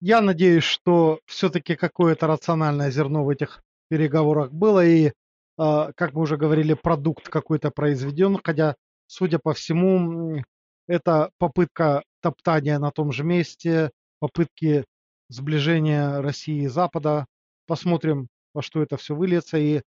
я 0.00 0.20
надеюсь, 0.20 0.64
что 0.64 1.20
все-таки 1.26 1.76
какое-то 1.76 2.26
рациональное 2.26 2.90
зерно 2.90 3.24
в 3.24 3.30
этих 3.30 3.62
переговорах 3.88 4.52
было, 4.52 4.84
и, 4.84 5.08
а, 5.08 5.12
как 5.60 6.14
мы 6.14 6.22
уже 6.22 6.38
говорили, 6.38 6.72
продукт 6.72 7.28
какой-то 7.28 7.70
произведен, 7.70 8.38
хотя, 8.42 8.76
судя 9.06 9.38
по 9.38 9.52
всему, 9.52 10.42
это 10.86 11.30
попытка 11.38 12.02
топтания 12.22 12.78
на 12.78 12.90
том 12.90 13.12
же 13.12 13.24
месте, 13.24 13.90
попытки 14.20 14.84
сближения 15.28 16.20
России 16.20 16.64
и 16.64 16.68
Запада. 16.68 17.26
Посмотрим, 17.66 18.28
во 18.54 18.62
что 18.62 18.82
это 18.82 18.96
все 18.96 19.14
выльется. 19.14 19.58
И, 19.58 19.82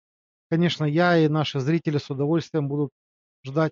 конечно, 0.50 0.86
я 0.86 1.18
и 1.18 1.28
наши 1.28 1.60
зрители 1.60 1.98
с 1.98 2.10
удовольствием 2.10 2.68
будут 2.68 2.90
ждать 3.46 3.72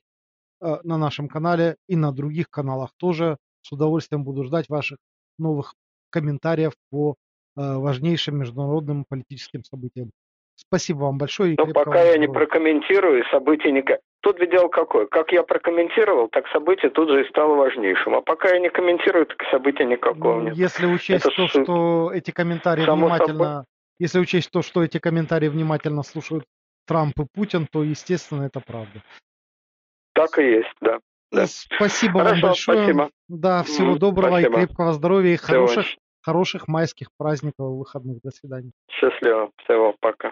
э, 0.61 0.78
на 0.84 0.98
нашем 0.98 1.28
канале 1.28 1.78
и 1.88 1.95
на 1.95 2.11
других 2.11 2.49
каналах 2.49 2.91
тоже. 2.98 3.38
С 3.61 3.72
удовольствием 3.72 4.24
буду 4.24 4.44
ждать 4.44 4.69
ваших 4.69 4.98
новых 5.38 5.74
комментариев 6.10 6.74
по 6.90 7.15
э, 7.56 7.76
важнейшим 7.76 8.38
международным 8.38 9.03
политическим 9.03 9.64
событиям. 9.64 10.11
Спасибо 10.58 11.04
вам 11.04 11.18
большое. 11.20 11.56
Ну, 11.58 11.68
пока 11.72 12.02
я 12.02 12.18
не 12.18 12.28
прокомментирую, 12.28 13.24
события 13.32 13.72
не... 13.72 13.84
Тут 14.22 14.40
ведь 14.40 14.50
дело 14.50 14.68
какое. 14.68 15.06
Как 15.06 15.32
я 15.32 15.44
прокомментировал, 15.44 16.28
так 16.30 16.48
событие 16.48 16.90
тут 16.90 17.10
же 17.10 17.24
и 17.24 17.30
стало 17.30 17.56
важнейшим. 17.56 18.16
А 18.16 18.22
пока 18.22 18.50
я 18.50 18.60
не 18.60 18.70
комментирую, 18.70 19.28
так 19.28 19.38
события 19.52 19.86
никакого 19.86 20.40
ну, 20.40 20.42
нет. 20.46 20.56
Если 20.56 20.88
учесть 20.88 21.26
Это 21.26 21.36
то, 21.36 21.48
что 21.48 22.12
эти 22.12 22.32
комментарии 22.32 22.84
внимательно... 22.84 23.46
Собой. 23.46 23.64
Если 24.00 24.20
учесть 24.20 24.52
то, 24.52 24.62
что 24.62 24.84
эти 24.84 25.00
комментарии 25.00 25.48
внимательно 25.48 26.04
слушают 26.04 26.46
Трамп 26.88 27.20
и 27.20 27.26
Путин, 27.34 27.68
то, 27.72 27.84
естественно, 27.84 28.44
это 28.44 28.60
правда. 28.60 29.04
Так 30.14 30.40
и 30.40 30.44
есть, 30.44 30.74
да. 30.82 31.00
да. 31.32 31.46
Спасибо 31.48 32.20
Хорошо, 32.20 32.34
вам 32.34 32.42
большое. 32.42 32.78
Спасибо. 32.84 33.10
Да, 33.28 33.64
всего 33.64 33.98
доброго 33.98 34.40
спасибо. 34.40 34.54
и 34.54 34.66
крепкого 34.66 34.94
здоровья 34.94 35.34
и 35.34 35.38
хороших, 35.38 35.86
хороших 36.22 36.68
майских 36.68 37.08
праздников 37.18 37.60
и 37.60 37.78
выходных. 37.78 38.22
До 38.24 38.32
свидания. 38.32 38.72
Счастливо. 38.90 39.52
Всего. 39.64 39.96
Пока. 40.00 40.32